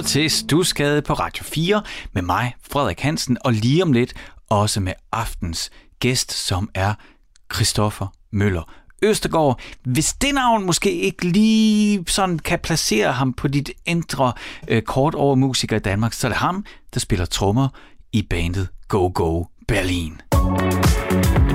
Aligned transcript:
lytter 0.00 0.08
til 0.10 0.30
Stusgade 0.30 1.02
på 1.02 1.12
Radio 1.12 1.44
4 1.44 1.82
med 2.12 2.22
mig, 2.22 2.54
Frederik 2.72 3.00
Hansen, 3.00 3.36
og 3.44 3.52
lige 3.52 3.82
om 3.82 3.92
lidt 3.92 4.14
også 4.50 4.80
med 4.80 4.92
aftens 5.12 5.70
gæst, 5.98 6.32
som 6.32 6.70
er 6.74 6.94
Christoffer 7.54 8.06
Møller 8.32 8.62
Østergaard. 9.02 9.60
Hvis 9.84 10.12
det 10.12 10.34
navn 10.34 10.66
måske 10.66 10.92
ikke 10.92 11.26
lige 11.26 12.04
sådan 12.06 12.38
kan 12.38 12.58
placere 12.58 13.12
ham 13.12 13.32
på 13.32 13.48
dit 13.48 13.70
indre 13.86 14.32
øh, 14.68 14.82
kort 14.82 15.14
over 15.14 15.34
musiker 15.34 15.76
i 15.76 15.80
Danmark, 15.80 16.12
så 16.12 16.26
er 16.26 16.28
det 16.28 16.38
ham, 16.38 16.64
der 16.94 17.00
spiller 17.00 17.26
trommer 17.26 17.68
i 18.12 18.22
bandet 18.22 18.68
Go 18.88 19.10
Go 19.14 19.44
Berlin. 19.68 20.20
Musik 20.34 21.49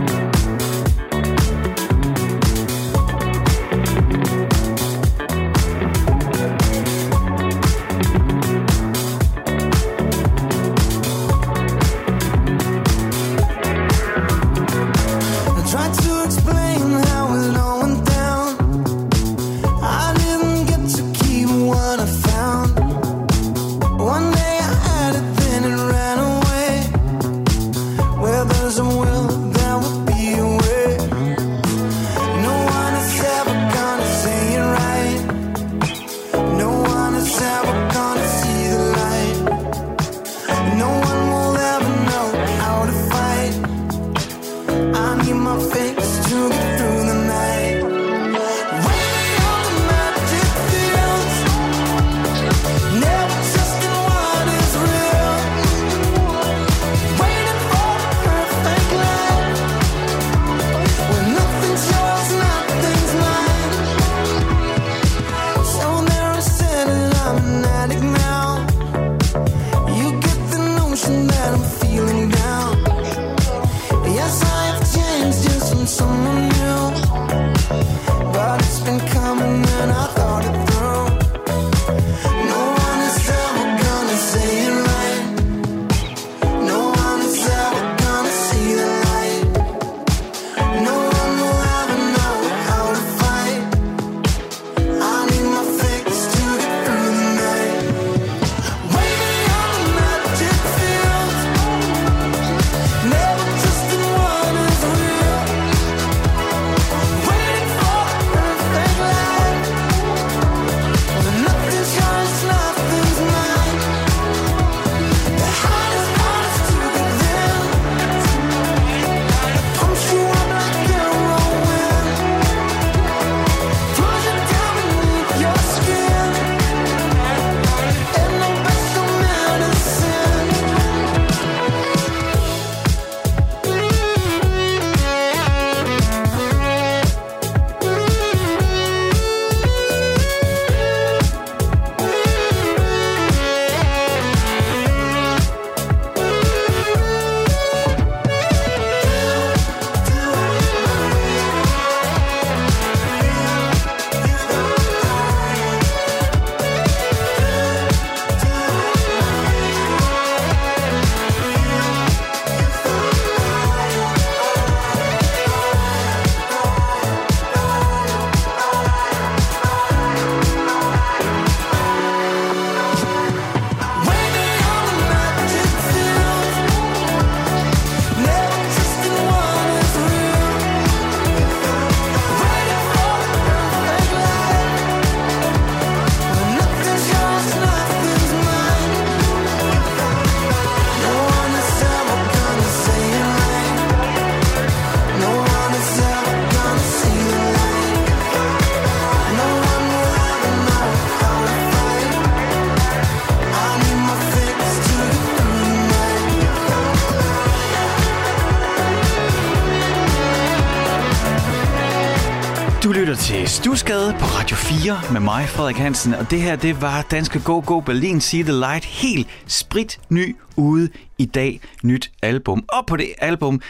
med 215.11 215.21
mig, 215.21 215.49
Frederik 215.49 215.75
Hansen. 215.75 216.13
Og 216.13 216.31
det 216.31 216.41
her, 216.41 216.55
det 216.55 216.81
var 216.81 217.01
Danske 217.01 217.39
Go 217.39 217.61
Go 217.65 217.79
Berlin 217.79 218.21
See 218.21 218.43
The 218.43 218.51
Light. 218.51 218.85
Helt 218.85 219.27
sprit 219.47 219.99
ny 220.09 220.35
ude 220.55 220.89
i 221.17 221.25
dag. 221.25 221.59
Nyt 221.83 222.11
album. 222.21 222.63
Og 222.67 222.85
på 222.85 222.95
det 222.97 223.13
album, 223.17 223.61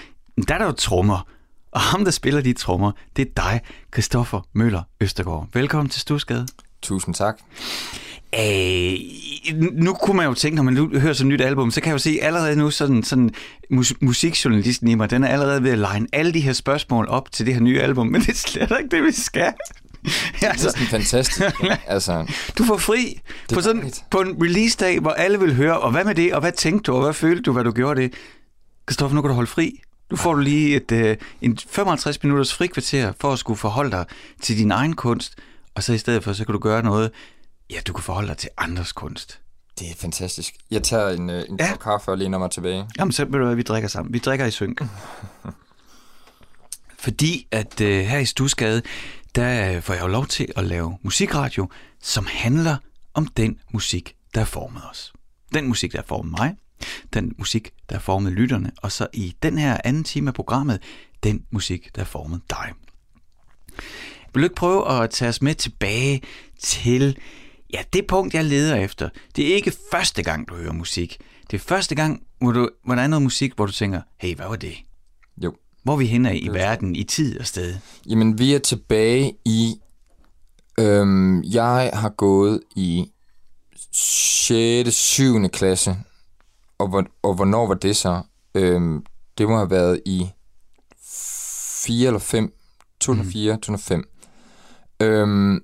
der 0.48 0.54
er 0.54 0.58
der 0.58 0.66
jo 0.66 0.72
trommer. 0.72 1.28
Og 1.72 1.82
ham, 1.82 2.04
der 2.04 2.12
spiller 2.12 2.42
de 2.42 2.54
trommer, 2.54 2.92
det 3.16 3.28
er 3.28 3.32
dig, 3.44 3.62
Christoffer 3.94 4.42
Møller 4.54 4.82
Østergaard. 5.02 5.48
Velkommen 5.54 5.90
til 5.90 6.02
Stusgade. 6.02 6.48
Tusind 6.82 7.16
tak. 7.16 7.38
Æh, 8.34 8.98
nu 9.74 9.94
kunne 9.94 10.18
man 10.18 10.26
jo 10.26 10.34
tænke, 10.34 10.56
når 10.56 10.64
man 10.64 10.78
hører 10.78 11.14
sådan 11.14 11.32
et 11.32 11.40
nyt 11.40 11.46
album, 11.46 11.72
så 11.72 11.82
kan 11.82 11.88
jeg 11.88 11.94
jo 11.94 12.00
se 12.00 12.20
allerede 12.22 12.56
nu 12.56 12.72
sådan, 12.72 13.04
sådan 13.04 13.30
mus- 13.70 13.94
musikjournalisten 14.02 14.88
i 14.88 14.96
mig, 14.96 15.10
den 15.10 15.24
er 15.24 15.28
allerede 15.28 15.64
ved 15.64 15.72
at 15.72 15.78
line 15.78 16.08
alle 16.14 16.34
de 16.34 16.40
her 16.40 16.54
spørgsmål 16.54 17.08
op 17.08 17.32
til 17.32 17.46
det 17.46 17.54
her 17.54 17.62
nye 17.62 17.82
album, 17.82 18.08
men 18.08 18.22
det 18.22 18.30
er 18.30 18.34
slet 18.34 18.72
ikke 18.84 18.96
det, 18.96 19.04
vi 19.04 19.12
skal. 19.12 19.54
Det 20.40 20.44
er 20.44 20.50
altså, 20.50 20.78
fantastisk. 20.90 21.42
altså, 21.88 22.34
du 22.58 22.64
får 22.64 22.78
fri 22.78 23.22
på, 23.54 23.62
sådan, 23.62 23.92
på 24.12 24.22
en 24.22 24.44
release-dag, 24.44 25.00
hvor 25.00 25.12
alle 25.12 25.40
vil 25.40 25.56
høre, 25.56 25.80
og 25.80 25.92
hvad 25.92 26.04
med 26.04 26.16
det, 26.16 26.34
og 26.34 26.40
hvad 26.40 26.52
tænkte 26.52 26.92
du, 26.92 26.96
og 26.96 27.04
hvad 27.04 27.14
følte 27.14 27.42
du, 27.42 27.54
hvad 27.54 27.64
du 27.64 27.72
gjorde 27.72 28.02
det? 28.02 28.14
Kristoffer, 28.86 29.16
nu 29.16 29.22
kan 29.22 29.30
du 29.30 29.36
holde 29.36 29.50
fri. 29.50 29.82
Nu 30.12 30.18
får 30.18 30.34
du 30.34 30.40
lige 30.40 30.76
et, 30.76 30.92
uh, 30.92 31.26
en 31.42 31.58
55 31.70 32.24
minutters 32.24 32.54
frikvarter 32.54 33.14
for 33.20 33.34
at 33.34 33.40
skulle 33.40 33.58
forholde 33.58 33.92
dig 33.92 34.06
til 34.42 34.58
din 34.58 34.72
egen 34.72 34.94
kunst, 34.94 35.36
og 35.76 35.84
så 35.84 35.94
i 35.94 35.98
stedet 35.98 36.24
for, 36.24 36.34
så 36.34 36.46
kan 36.46 36.54
du 36.54 36.60
gøre 36.60 36.84
noget, 36.84 37.12
ja, 37.70 37.80
du 37.88 37.94
kan 37.94 38.04
forholde 38.04 38.28
dig 38.28 38.38
til 38.38 38.50
andres 38.58 38.92
kunst. 38.92 39.40
Det 39.80 39.90
er 39.90 39.96
fantastisk. 39.96 40.56
Jeg 40.72 40.84
tager 40.84 41.10
en, 41.10 41.30
øh, 41.30 41.44
en 41.50 41.58
ja. 41.60 41.76
kaffe 41.76 42.12
og 42.12 42.18
læner 42.18 42.38
mig 42.38 42.52
tilbage. 42.52 42.88
Jamen, 43.00 43.12
så 43.12 43.26
vil 43.26 43.40
du 43.40 43.46
hvad, 43.46 43.56
vi 43.56 43.62
drikker 43.62 43.90
sammen. 43.90 44.14
Vi 44.14 44.20
drikker 44.20 44.46
i 44.46 44.52
synk. 44.52 44.82
Fordi 47.00 47.48
at 47.52 47.82
uh, 47.82 47.88
her 47.88 48.18
i 48.18 48.26
Stusgade, 48.26 48.82
der 49.36 49.82
får 49.82 49.94
jeg 49.94 50.04
jo 50.04 50.08
lov 50.08 50.28
til 50.28 50.52
at 50.56 50.64
lave 50.64 50.98
musikradio, 51.02 51.70
som 52.02 52.28
handler 52.30 52.78
om 53.14 53.28
den 53.28 53.60
musik, 53.74 54.16
der 54.34 54.40
har 54.40 54.46
formet 54.46 54.82
os. 54.90 55.14
Den 55.54 55.68
musik, 55.68 55.92
der 55.92 55.98
har 55.98 56.06
formet 56.06 56.32
mig, 56.32 56.56
den 57.14 57.36
musik, 57.38 57.72
der 57.90 57.96
har 57.96 58.02
formet 58.02 58.34
lytterne, 58.34 58.72
og 58.78 58.92
så 58.92 59.08
i 59.14 59.36
den 59.44 59.58
her 59.58 59.78
anden 59.84 60.04
time 60.04 60.30
af 60.30 60.34
programmet, 60.34 60.82
den 61.24 61.46
musik, 61.52 61.96
der 61.96 62.02
har 62.02 62.06
formet 62.06 62.42
dig. 62.50 62.74
Vil 64.34 64.44
ikke 64.44 64.56
prøve 64.56 65.04
at 65.04 65.10
tage 65.10 65.30
os 65.30 65.42
med 65.42 65.56
tilbage 65.56 66.22
til 66.60 67.18
ja, 67.74 67.84
det 67.94 68.08
punkt, 68.08 68.34
jeg 68.34 68.46
leder 68.46 68.76
efter? 68.76 69.10
Det 69.36 69.52
er 69.52 69.56
ikke 69.56 69.74
første 69.92 70.24
gang, 70.24 70.50
du 70.50 70.56
hører 70.56 70.74
musik. 70.74 71.18
Det 71.52 71.58
er 71.58 71.62
første 71.62 71.96
gang, 71.96 72.24
hvor, 72.40 72.52
du, 72.52 72.70
hvor 72.86 72.96
der 72.96 73.02
er 73.02 73.08
noget 73.08 73.24
musik, 73.24 73.54
hvor 73.56 73.66
du 73.66 73.72
tænker, 73.72 74.02
hey, 74.18 74.36
hvad 74.36 74.48
var 74.48 74.56
det? 74.56 74.76
Jo. 75.44 75.56
Hvor 75.86 75.94
er 75.94 75.98
vi 75.98 76.06
henne 76.06 76.40
i 76.40 76.48
verden, 76.48 76.96
i 76.96 77.04
tid 77.04 77.40
og 77.40 77.46
sted? 77.46 77.76
Jamen, 78.10 78.40
vi 78.40 78.54
er 78.54 78.60
tilbage 78.60 79.38
i... 79.46 79.76
Øhm, 80.80 81.44
jeg 81.44 81.92
har 81.94 82.10
gået 82.10 82.62
i 82.76 83.12
6. 83.92 84.94
7. 84.94 85.50
klasse. 85.50 85.98
Og, 86.78 86.88
hvor, 86.88 87.06
og 87.24 87.34
hvornår 87.34 87.68
var 87.68 87.74
det 87.74 87.96
så? 87.96 88.22
Øhm, 88.56 89.06
det 89.38 89.48
må 89.48 89.58
have 89.58 89.70
været 89.70 90.02
i 90.06 90.30
4 91.86 92.08
eller 92.08 92.20
5. 92.20 92.54
2004, 93.00 93.54
mm. 93.54 93.62
2005. 93.62 94.04
Øhm, 95.02 95.60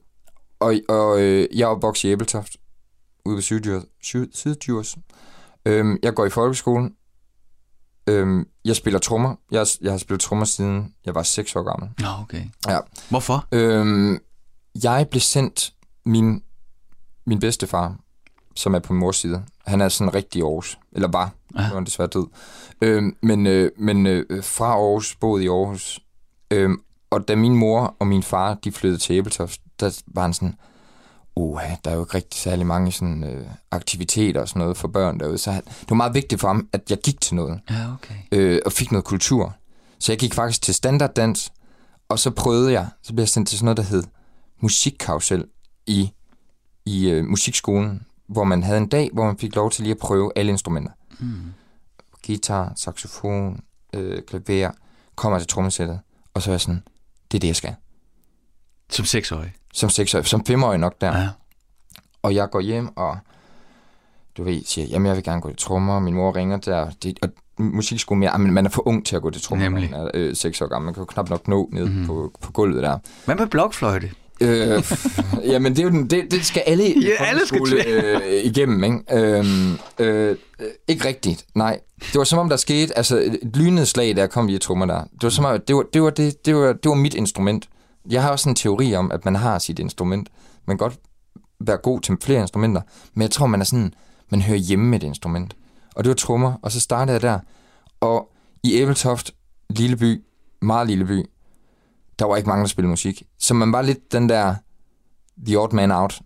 og 0.59 0.75
og 0.89 1.21
øh, 1.21 1.47
jeg 1.53 1.63
er 1.63 1.67
opvokset 1.67 2.09
i 2.09 2.12
Æbeltoft, 2.12 2.57
ude 3.25 3.35
ved 3.35 3.41
Sydjurs. 4.33 4.97
Øhm, 5.65 5.97
jeg 6.03 6.13
går 6.13 6.25
i 6.25 6.29
folkeskolen. 6.29 6.95
Øhm, 8.12 8.48
jeg 8.66 8.75
spiller 8.75 9.00
trommer. 9.00 9.36
Jeg, 9.52 9.68
jeg 9.81 9.92
har 9.92 9.98
spillet 9.98 10.22
trommer 10.22 10.46
siden 10.46 10.94
jeg 11.06 11.16
var 11.16 11.24
6 11.24 11.56
år 11.56 11.63
gammel. 11.63 11.90
Nå, 12.00 12.08
okay. 12.22 12.44
Ja. 12.68 12.80
Hvorfor? 13.10 13.48
Øhm, 13.52 14.19
jeg 14.84 15.08
blev 15.12 15.22
sendt 15.22 15.74
min, 16.06 16.44
min 17.25 17.40
bedstefar, 17.40 17.96
som 18.56 18.74
er 18.75 18.80
på 18.80 18.94
mors 18.94 19.18
side. 19.18 19.44
Han 19.66 19.81
er 19.81 19.90
sådan 19.90 20.13
rigtig 20.13 20.42
Aarhus, 20.42 20.80
eller 20.92 21.08
var, 21.08 21.31
ja. 21.58 21.69
nu 21.69 21.75
er 21.75 21.80
desværre 21.80 22.10
død. 22.10 22.28
Øhm, 22.81 23.16
men 23.22 23.48
øh, 23.48 23.72
men 23.78 24.06
øh, 24.08 24.44
fra 24.44 24.66
Aarhus, 24.66 25.16
boede 25.16 25.44
i 25.44 25.48
Aarhus. 25.48 26.00
Øhm, 26.52 26.81
og 27.10 27.28
da 27.28 27.36
min 27.36 27.56
mor 27.56 27.96
og 28.00 28.08
min 28.08 28.24
far, 28.24 28.54
de 28.54 28.72
flyttede 28.72 29.02
til 29.02 29.16
Æbeltoft, 29.16 29.62
der 29.80 30.02
var 30.08 30.22
han 30.22 30.34
sådan, 30.34 30.56
uh, 31.36 31.62
der 31.86 31.92
er 31.92 31.95
jo 31.95 32.01
ikke 32.01 32.13
rigtig 32.13 32.39
særlig 32.39 32.66
mange 32.66 32.92
sådan, 32.92 33.24
øh, 33.24 33.48
aktiviteter 33.72 34.42
og 34.42 34.50
sådan 34.50 34.60
noget 34.60 34.78
for 34.78 34.88
børn 34.88 35.19
derude. 35.19 35.38
Så 35.38 35.51
han, 35.51 35.63
det 35.63 35.89
var 35.89 35.95
meget 35.95 36.13
vigtigt 36.13 36.42
for 36.42 36.48
ham, 36.48 36.69
at 36.74 36.81
jeg 36.89 36.98
gik 36.98 37.22
til 37.22 37.36
noget. 37.36 37.60
Ja, 37.69 37.94
okay. 37.94 38.16
Øh, 38.31 38.62
og 38.66 38.72
fik 38.72 38.92
noget 38.92 39.06
kultur. 39.06 39.56
Så 40.00 40.12
jeg 40.12 40.19
gik 40.19 40.33
faktisk 40.33 40.62
til 40.62 40.74
standarddans, 40.74 41.51
og 42.10 42.19
så 42.19 42.31
prøvede 42.31 42.72
jeg, 42.72 42.88
så 43.04 43.13
blev 43.13 43.22
jeg 43.22 43.30
sendt 43.30 43.50
til 43.50 43.57
sådan 43.57 43.66
noget, 43.66 43.78
der 43.78 43.83
hed 43.83 44.04
musikkausel 44.62 45.45
i, 45.88 46.12
i 46.86 47.10
øh, 47.10 47.25
musikskolen, 47.25 48.06
hvor 48.27 48.44
man 48.44 48.63
havde 48.63 48.77
en 48.77 48.88
dag, 48.88 49.10
hvor 49.13 49.25
man 49.25 49.38
fik 49.38 49.56
lov 49.56 49.72
til 49.72 49.84
lige 49.84 49.92
at 49.92 49.98
prøve 49.98 50.31
alle 50.36 50.51
instrumenter. 50.51 50.92
Mm. 51.19 51.54
Guitar, 52.27 52.74
saxofon, 52.75 53.63
øh, 53.94 54.22
klaver, 54.27 54.72
kommer 55.16 55.39
til 55.39 55.48
trommesættet, 55.48 56.00
og 56.34 56.42
så 56.42 56.50
er 56.50 56.54
jeg 56.54 56.62
sådan, 56.62 56.84
det 57.31 57.38
er 57.38 57.39
det, 57.39 57.48
jeg 57.48 57.56
skal. 57.56 57.75
Som 58.89 59.06
seksårig? 59.06 59.54
Som 59.73 59.89
seksårig, 59.89 60.25
som 60.25 60.45
femårig 60.45 60.79
nok 60.79 61.01
der. 61.01 61.18
Ja. 61.18 61.29
Og 62.21 62.35
jeg 62.35 62.50
går 62.50 62.59
hjem, 62.59 62.97
og 62.97 63.18
du 64.38 64.44
ved, 64.44 64.62
siger, 64.65 64.88
jamen 64.88 65.06
jeg 65.06 65.15
vil 65.15 65.23
gerne 65.23 65.41
gå 65.41 65.50
til 65.50 65.57
trommer, 65.57 66.00
min 66.00 66.13
mor 66.13 66.35
ringer 66.35 66.57
der, 66.57 66.89
det, 67.03 67.19
og 67.21 67.29
musikskolen 67.57 68.19
mere, 68.19 68.39
men 68.39 68.53
man 68.53 68.65
er 68.65 68.69
for 68.69 68.88
ung 68.88 69.06
til 69.06 69.15
at 69.15 69.21
gå 69.21 69.29
til 69.29 69.41
trommer, 69.41 69.69
man 69.69 69.94
er 69.94 70.12
øh, 70.13 70.35
seks 70.35 70.62
år 70.62 70.68
gammel, 70.68 70.85
man 70.85 70.94
kan 70.94 71.01
jo 71.01 71.06
knap 71.06 71.29
nok 71.29 71.47
nå 71.47 71.69
ned 71.71 71.85
mm-hmm. 71.85 72.06
på, 72.06 72.31
på 72.41 72.51
gulvet 72.51 72.83
der. 72.83 72.97
Hvad 73.25 73.35
med 73.35 73.47
blokfløjte? 73.47 74.12
øh, 74.41 74.83
jamen, 75.51 75.71
det, 75.75 75.79
er 75.79 75.83
jo 75.83 75.89
den, 75.89 76.09
det, 76.09 76.31
det 76.31 76.45
skal 76.45 76.63
alle 76.65 76.83
ja, 76.83 77.25
alle 77.25 77.47
skal 77.47 77.57
skole, 77.57 77.88
øh, 77.88 78.44
igennem, 78.44 78.83
ikke? 78.83 79.00
Øh, 79.12 79.45
øh, 80.00 80.35
ikke 80.88 81.07
rigtigt, 81.07 81.45
nej. 81.56 81.79
Det 82.00 82.15
var 82.15 82.24
som 82.24 82.39
om, 82.39 82.50
der 82.50 82.56
skete 82.56 82.97
altså, 82.97 83.17
et 83.19 83.39
lynende 83.56 83.85
slag, 83.85 84.15
der 84.15 84.27
kom 84.27 84.47
via 84.47 84.57
trommer 84.57 84.85
der. 84.85 85.01
Det 85.01 85.24
var 85.24 85.29
som 85.29 85.45
om, 85.45 85.59
det 85.67 85.75
var, 85.75 85.83
det 85.94 86.01
var, 86.01 86.09
det, 86.09 86.45
det 86.45 86.56
var, 86.56 86.74
det 86.74 86.89
var 86.89 86.95
mit 86.95 87.13
instrument. 87.13 87.69
Jeg 88.09 88.24
har 88.24 88.31
også 88.31 88.50
en 88.50 88.56
teori 88.56 88.95
om, 88.95 89.12
at 89.12 89.25
man 89.25 89.36
har 89.36 89.59
sit 89.59 89.80
instrument. 89.80 90.30
Man 90.65 90.77
kan 90.77 90.86
godt 90.88 91.00
være 91.59 91.77
god 91.77 92.01
til 92.01 92.18
flere 92.21 92.42
instrumenter, 92.42 92.81
men 93.13 93.21
jeg 93.21 93.31
tror, 93.31 93.48
man 93.48 93.62
er 93.62 93.65
sådan, 93.65 93.94
man 94.31 94.42
hører 94.42 94.57
hjemme 94.57 94.86
med 94.86 95.03
et 95.03 95.07
instrument. 95.07 95.56
Og 95.95 96.03
det 96.03 96.09
var 96.09 96.15
trommer, 96.15 96.53
og 96.62 96.71
så 96.71 96.80
startede 96.80 97.13
jeg 97.13 97.21
der. 97.21 97.39
Og 98.00 98.31
i 98.63 98.74
Æbeltoft, 98.74 99.31
lille 99.69 99.98
by, 99.98 100.24
meget 100.62 100.88
lille 100.88 101.06
by, 101.06 101.25
der 102.19 102.25
var 102.25 102.36
ikke 102.36 102.50
mange, 102.50 102.62
der 102.62 102.68
spillede 102.68 102.89
musik. 102.89 103.24
Så 103.39 103.53
man 103.53 103.71
var 103.71 103.81
lidt 103.81 104.12
den 104.12 104.30
der 104.30 104.56
the 105.45 105.59
odd 105.59 105.74
man 105.74 105.92
out. 105.92 106.21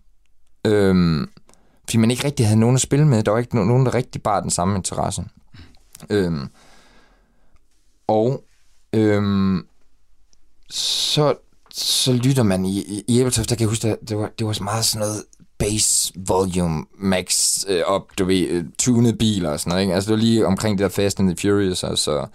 Øhm, 0.64 1.30
fordi 1.84 1.98
man 1.98 2.10
ikke 2.10 2.24
rigtig 2.24 2.46
havde 2.46 2.60
nogen 2.60 2.74
at 2.74 2.80
spille 2.80 3.06
med. 3.06 3.22
Der 3.22 3.30
var 3.30 3.38
ikke 3.38 3.56
nogen, 3.56 3.86
der 3.86 3.94
rigtig 3.94 4.22
bare 4.22 4.42
den 4.42 4.50
samme 4.50 4.76
interesse. 4.76 5.24
Øhm, 6.10 6.48
og 8.06 8.44
øhm, 8.92 9.66
så, 10.70 11.34
så 11.76 12.12
lytter 12.12 12.42
man 12.42 12.64
i, 12.64 12.78
i, 12.78 13.04
i 13.08 13.20
Æbeltoft, 13.20 13.50
der 13.50 13.56
kan 13.56 13.60
jeg 13.60 13.68
huske, 13.68 13.88
at 13.88 13.98
det 14.08 14.16
var, 14.16 14.30
det 14.38 14.46
var 14.46 14.62
meget 14.62 14.84
sådan 14.84 15.06
noget 15.06 15.24
bass 15.58 16.12
volume 16.16 16.84
max 16.98 17.64
øh, 17.68 17.82
op, 17.86 18.02
du 18.18 18.24
ved, 18.24 18.48
øh, 18.48 18.64
tunet 18.78 19.18
biler 19.18 19.50
og 19.50 19.60
sådan 19.60 19.70
noget, 19.70 19.82
ikke? 19.82 19.94
Altså 19.94 20.08
det 20.08 20.18
var 20.18 20.24
lige 20.24 20.46
omkring 20.46 20.78
det 20.78 20.82
der 20.82 20.88
Fast 20.88 21.20
and 21.20 21.36
the 21.36 21.48
Furious, 21.48 21.82
og 21.82 21.98
så 21.98 22.26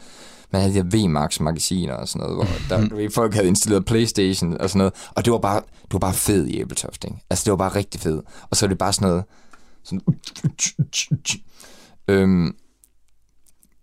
man 0.52 0.62
havde 0.62 0.74
de 0.74 0.84
her 0.84 1.08
VMAX 1.08 1.40
magasiner 1.40 1.94
og 1.94 2.08
sådan 2.08 2.28
noget, 2.28 2.36
hvor 2.36 2.78
der, 2.78 2.86
du 2.90 2.96
ved, 2.96 3.10
folk 3.10 3.34
havde 3.34 3.48
installeret 3.48 3.86
Playstation 3.86 4.58
og 4.58 4.70
sådan 4.70 4.78
noget, 4.78 4.94
og 5.16 5.26
det 5.26 5.34
var 5.34 5.40
bare, 5.40 5.62
det 5.84 5.94
var 5.94 6.00
bare 6.00 6.14
fed 6.14 6.48
i 6.48 6.60
Æbeltoft, 6.60 7.04
ikke? 7.04 7.18
Altså 7.30 7.44
det 7.46 7.52
var 7.52 7.58
bare 7.58 7.76
rigtig 7.76 8.02
fed. 8.02 8.22
Og 8.50 8.58
så 8.58 8.66
var 8.66 8.70
det 8.70 8.78
bare 8.78 8.94
sådan 8.94 9.08
noget, 9.08 9.24
sådan, 9.84 10.02
øhm, 12.08 12.56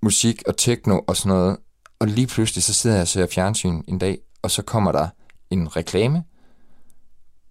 musik 0.02 0.42
og 0.46 0.56
techno 0.56 1.00
og 1.06 1.16
sådan 1.16 1.28
noget, 1.36 1.56
og 1.98 2.06
lige 2.06 2.26
pludselig 2.26 2.64
så 2.64 2.74
sidder 2.74 2.96
jeg 2.96 3.02
og 3.02 3.08
ser 3.08 3.26
fjernsyn 3.26 3.82
en 3.88 3.98
dag, 3.98 4.18
og 4.42 4.50
så 4.50 4.62
kommer 4.62 4.92
der 4.92 5.08
en 5.50 5.76
reklame, 5.76 6.24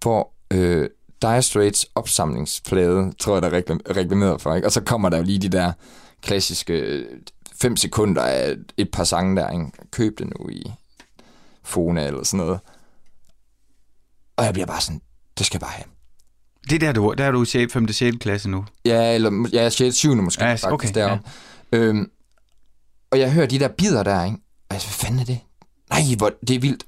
hvor 0.02 0.32
øh, 0.52 0.88
Dire 1.22 1.42
Straits 1.42 1.86
opsamlingsplade, 1.94 3.12
tror 3.18 3.34
jeg, 3.34 3.42
der 3.42 3.48
er 3.48 3.96
reklameret 3.96 4.40
for, 4.40 4.54
ikke? 4.54 4.68
Og 4.68 4.72
så 4.72 4.80
kommer 4.80 5.08
der 5.08 5.16
jo 5.16 5.22
lige 5.22 5.38
de 5.38 5.48
der 5.48 5.72
klassiske 6.22 7.06
5 7.60 7.76
sekunder 7.76 8.22
af 8.22 8.56
et 8.76 8.90
par 8.90 9.04
sange 9.04 9.36
der, 9.36 9.50
ikke? 9.50 9.66
køb 9.90 10.18
det 10.18 10.26
nu 10.26 10.48
i 10.48 10.72
Fona 11.62 12.06
eller 12.06 12.24
sådan 12.24 12.46
noget. 12.46 12.60
Og 14.36 14.44
jeg 14.44 14.52
bliver 14.52 14.66
bare 14.66 14.80
sådan, 14.80 15.00
det 15.38 15.46
skal 15.46 15.56
jeg 15.56 15.60
bare 15.60 15.70
have. 15.70 15.84
Det 16.70 16.72
er 16.72 16.78
der, 16.78 16.92
du, 16.92 17.14
der 17.18 17.24
er 17.24 17.30
du 17.30 17.44
i 17.54 17.68
5. 17.68 17.88
6. 17.88 18.16
klasse 18.20 18.50
nu? 18.50 18.64
Ja, 18.84 19.14
eller 19.14 19.48
ja, 19.52 19.68
6. 19.68 19.96
7. 19.96 20.14
måske 20.14 20.44
ja, 20.44 20.50
faktisk 20.50 20.66
okay, 20.66 20.88
derom. 20.94 21.18
Ja. 21.72 21.78
Øhm, 21.78 22.10
og 23.10 23.18
jeg 23.18 23.32
hører 23.32 23.46
de 23.46 23.58
der 23.58 23.68
bider 23.68 24.02
der, 24.02 24.24
ikke? 24.24 24.36
Og 24.68 24.74
jeg 24.74 24.80
hvad 24.80 24.92
fanden 24.92 25.20
er 25.20 25.24
det? 25.24 25.40
Nej, 25.90 26.00
hvor, 26.18 26.32
det 26.48 26.56
er 26.56 26.60
vildt. 26.60 26.84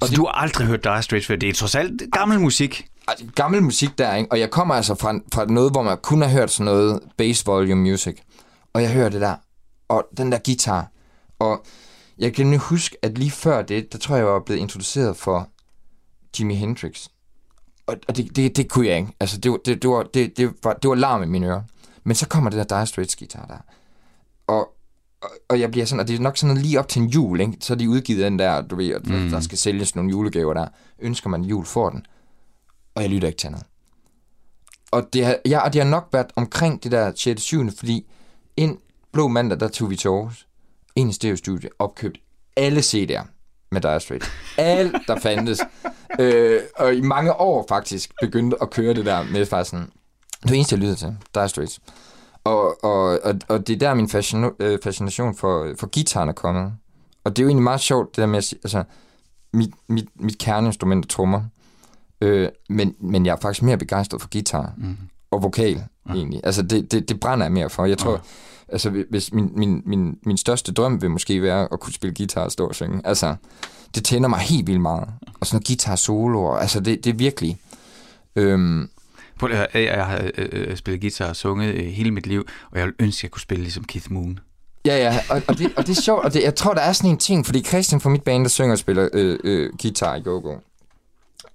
Og 0.00 0.06
så 0.06 0.10
det, 0.10 0.16
du 0.16 0.26
har 0.26 0.32
aldrig 0.32 0.66
hørt 0.66 0.84
Dire 0.84 1.02
Straits 1.02 1.26
før? 1.26 1.36
Det 1.36 1.48
er 1.48 1.52
trods 1.52 1.74
alt 1.74 2.02
gammel 2.12 2.40
musik. 2.40 2.88
Altså, 3.08 3.26
gammel 3.34 3.62
musik 3.62 3.98
der, 3.98 4.14
ikke? 4.14 4.32
Og 4.32 4.40
jeg 4.40 4.50
kommer 4.50 4.74
altså 4.74 4.94
fra, 4.94 5.20
fra 5.34 5.44
noget, 5.44 5.72
hvor 5.72 5.82
man 5.82 5.98
kun 6.02 6.22
har 6.22 6.28
hørt 6.28 6.50
sådan 6.50 6.64
noget 6.64 7.00
bass 7.16 7.46
volume 7.46 7.90
music. 7.90 8.16
Og 8.72 8.82
jeg 8.82 8.92
hører 8.92 9.08
det 9.08 9.20
der. 9.20 9.36
Og 9.88 10.06
den 10.16 10.32
der 10.32 10.38
guitar. 10.44 10.88
Og 11.38 11.64
jeg 12.18 12.34
kan 12.34 12.46
nu 12.46 12.58
huske, 12.58 12.96
at 13.02 13.18
lige 13.18 13.30
før 13.30 13.62
det, 13.62 13.92
der 13.92 13.98
tror 13.98 14.14
jeg, 14.16 14.24
jeg 14.24 14.32
var 14.32 14.40
blevet 14.40 14.60
introduceret 14.60 15.16
for 15.16 15.48
Jimi 16.38 16.54
Hendrix. 16.54 17.06
Og, 17.86 17.96
og 18.08 18.16
det, 18.16 18.36
det, 18.36 18.56
det 18.56 18.70
kunne 18.70 18.86
jeg 18.86 18.96
ikke. 18.96 19.12
Altså, 19.20 19.38
det, 19.38 19.60
det, 19.64 19.82
det, 19.82 19.90
var, 19.90 20.02
det, 20.02 20.36
det, 20.36 20.54
var, 20.64 20.72
det 20.72 20.88
var 20.88 20.94
larm 20.94 21.22
i 21.22 21.26
mine 21.26 21.46
ører. 21.46 21.62
Men 22.04 22.14
så 22.14 22.28
kommer 22.28 22.50
det 22.50 22.58
der 22.58 22.76
Dire 22.76 22.86
Straits 22.86 23.16
guitar 23.16 23.46
der. 23.46 23.58
Og, 24.46 24.68
og, 25.48 25.60
jeg 25.60 25.70
bliver 25.70 25.86
sådan, 25.86 26.00
og 26.00 26.08
det 26.08 26.16
er 26.16 26.20
nok 26.20 26.36
sådan 26.36 26.54
noget 26.54 26.66
lige 26.66 26.78
op 26.78 26.88
til 26.88 27.02
en 27.02 27.08
jul, 27.08 27.40
ikke? 27.40 27.56
Så 27.60 27.72
er 27.72 27.76
de 27.76 27.90
udgivet 27.90 28.24
den 28.24 28.38
der, 28.38 28.62
du 28.62 28.76
ved, 28.76 28.90
at 28.90 29.06
mm. 29.06 29.30
der 29.30 29.40
skal 29.40 29.58
sælges 29.58 29.94
nogle 29.94 30.10
julegaver 30.10 30.54
der. 30.54 30.66
Ønsker 30.98 31.28
man 31.28 31.42
jul, 31.42 31.64
får 31.64 31.90
den 31.90 32.06
og 32.94 33.02
jeg 33.02 33.10
lytter 33.10 33.28
ikke 33.28 33.38
til 33.38 33.50
noget. 33.50 33.66
Og 34.90 35.08
det 35.12 35.24
har, 35.24 35.36
ja, 35.46 35.60
og 35.60 35.72
det 35.72 35.82
har 35.82 35.90
nok 35.90 36.08
været 36.12 36.26
omkring 36.36 36.82
det 36.82 36.92
der 36.92 37.12
6. 37.16 37.42
7. 37.42 37.70
fordi 37.78 38.06
en 38.56 38.78
blå 39.12 39.28
mandag, 39.28 39.60
der 39.60 39.68
tog 39.68 39.90
vi 39.90 39.96
til 39.96 40.08
Aarhus, 40.08 40.46
ind 40.96 41.10
i 41.10 41.12
stereostudie, 41.12 41.70
opkøbt 41.78 42.18
alle 42.56 42.80
CD'er 42.80 43.26
med 43.70 43.80
Dire 43.80 44.00
Straits. 44.00 44.26
Alt, 44.58 44.96
der 45.06 45.20
fandtes. 45.20 45.60
øh, 46.20 46.60
og 46.76 46.94
i 46.94 47.00
mange 47.00 47.32
år 47.32 47.66
faktisk 47.68 48.12
begyndte 48.20 48.56
at 48.62 48.70
køre 48.70 48.94
det 48.94 49.06
der 49.06 49.22
med 49.22 49.46
faktisk 49.46 49.70
sådan, 49.70 49.90
det 50.42 50.54
eneste, 50.54 50.74
jeg 50.74 50.80
lyttede 50.80 50.98
til, 50.98 51.16
Dire 51.34 51.48
Straits. 51.48 51.80
Og, 52.44 52.84
og, 52.84 53.20
og, 53.24 53.34
og 53.48 53.66
det 53.66 53.74
er 53.74 53.78
der, 53.78 53.94
min 53.94 54.08
fascino, 54.08 54.50
øh, 54.58 54.78
fascination 54.82 55.34
for, 55.34 55.74
for 55.78 55.86
gitaren 55.86 56.28
er 56.28 56.32
kommet. 56.32 56.72
Og 57.24 57.36
det 57.36 57.42
er 57.42 57.44
jo 57.44 57.48
egentlig 57.48 57.62
meget 57.64 57.80
sjovt, 57.80 58.16
det 58.16 58.16
der 58.16 58.26
med 58.26 58.38
at 58.38 58.44
sige, 58.44 58.58
altså, 58.64 58.84
mit, 59.52 59.70
mit, 59.88 60.08
mit 60.20 60.38
kerneinstrument 60.38 61.04
er 61.04 61.08
trommer. 61.08 61.42
Øh, 62.20 62.48
men, 62.68 62.94
men 63.00 63.26
jeg 63.26 63.32
er 63.32 63.36
faktisk 63.36 63.62
mere 63.62 63.78
begejstret 63.78 64.20
for 64.20 64.28
guitar 64.32 64.72
mm. 64.76 64.96
og 65.30 65.42
vokal, 65.42 65.82
ja. 66.08 66.14
egentlig. 66.14 66.40
Altså, 66.44 66.62
det, 66.62 66.92
det, 66.92 67.08
det 67.08 67.20
brænder 67.20 67.44
jeg 67.44 67.52
mere 67.52 67.70
for. 67.70 67.84
Jeg 67.84 67.98
tror, 67.98 68.12
ja. 68.12 68.18
altså, 68.68 69.04
hvis 69.10 69.32
min, 69.32 69.52
min, 69.56 69.82
min, 69.86 70.18
min 70.26 70.36
største 70.36 70.72
drøm 70.72 71.02
vil 71.02 71.10
måske 71.10 71.42
være 71.42 71.68
at 71.72 71.80
kunne 71.80 71.92
spille 71.92 72.14
guitar 72.14 72.44
og 72.44 72.52
stå 72.52 72.66
og 72.66 72.74
synge. 72.74 73.00
Altså, 73.04 73.36
det 73.94 74.04
tænder 74.04 74.28
mig 74.28 74.38
helt 74.38 74.66
vildt 74.66 74.80
meget. 74.80 75.08
Og 75.40 75.46
sådan 75.46 75.56
noget 75.56 75.66
guitar 75.66 75.96
solo, 75.96 76.44
og, 76.44 76.60
altså, 76.60 76.80
det, 76.80 77.04
det 77.04 77.10
er 77.10 77.14
virkelig... 77.14 77.58
Øhm, 78.36 78.88
Prøv 79.38 79.50
at 79.50 79.56
høre, 79.56 79.66
jeg 79.74 80.06
har 80.06 80.30
øh, 80.38 80.48
øh, 80.52 80.76
spillet 80.76 81.00
guitar 81.00 81.28
og 81.28 81.36
sunget 81.36 81.74
øh, 81.74 81.84
hele 81.86 82.10
mit 82.10 82.26
liv, 82.26 82.46
og 82.70 82.78
jeg 82.78 82.84
ville 82.84 82.96
ønske, 82.98 83.20
at 83.20 83.22
jeg 83.22 83.30
kunne 83.30 83.40
spille 83.40 83.62
ligesom 83.62 83.84
Keith 83.84 84.12
Moon. 84.12 84.38
Ja, 84.86 84.96
ja, 84.96 85.18
og, 85.30 85.42
og, 85.48 85.58
det, 85.58 85.72
og 85.76 85.86
det 85.86 85.98
er 85.98 86.02
sjovt, 86.02 86.24
og 86.24 86.34
det, 86.34 86.42
jeg 86.42 86.54
tror, 86.54 86.74
der 86.74 86.80
er 86.80 86.92
sådan 86.92 87.10
en 87.10 87.18
ting, 87.18 87.46
fordi 87.46 87.62
Christian 87.62 88.00
fra 88.00 88.10
mit 88.10 88.22
band, 88.22 88.42
der 88.42 88.48
synger 88.48 88.72
og 88.72 88.78
spiller 88.78 89.08
øh, 89.12 89.38
øh, 89.44 89.70
guitar 89.82 90.14
i 90.14 90.20
go-go, 90.20 90.56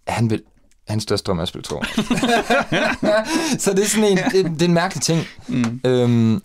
han 0.07 0.29
vil, 0.29 0.43
hans 0.87 1.03
største 1.03 1.25
drøm 1.25 1.37
er 1.37 1.41
at 1.41 1.47
spille 1.47 1.63
trommer. 1.63 1.85
så 3.63 3.73
det 3.73 3.83
er 3.83 3.87
sådan 3.87 4.11
en, 4.11 4.17
det, 4.17 4.45
det 4.45 4.61
er 4.61 4.65
en 4.65 4.73
mærkelig 4.73 5.03
ting. 5.03 5.21
Mm. 5.47 5.81
Øhm, 5.85 6.41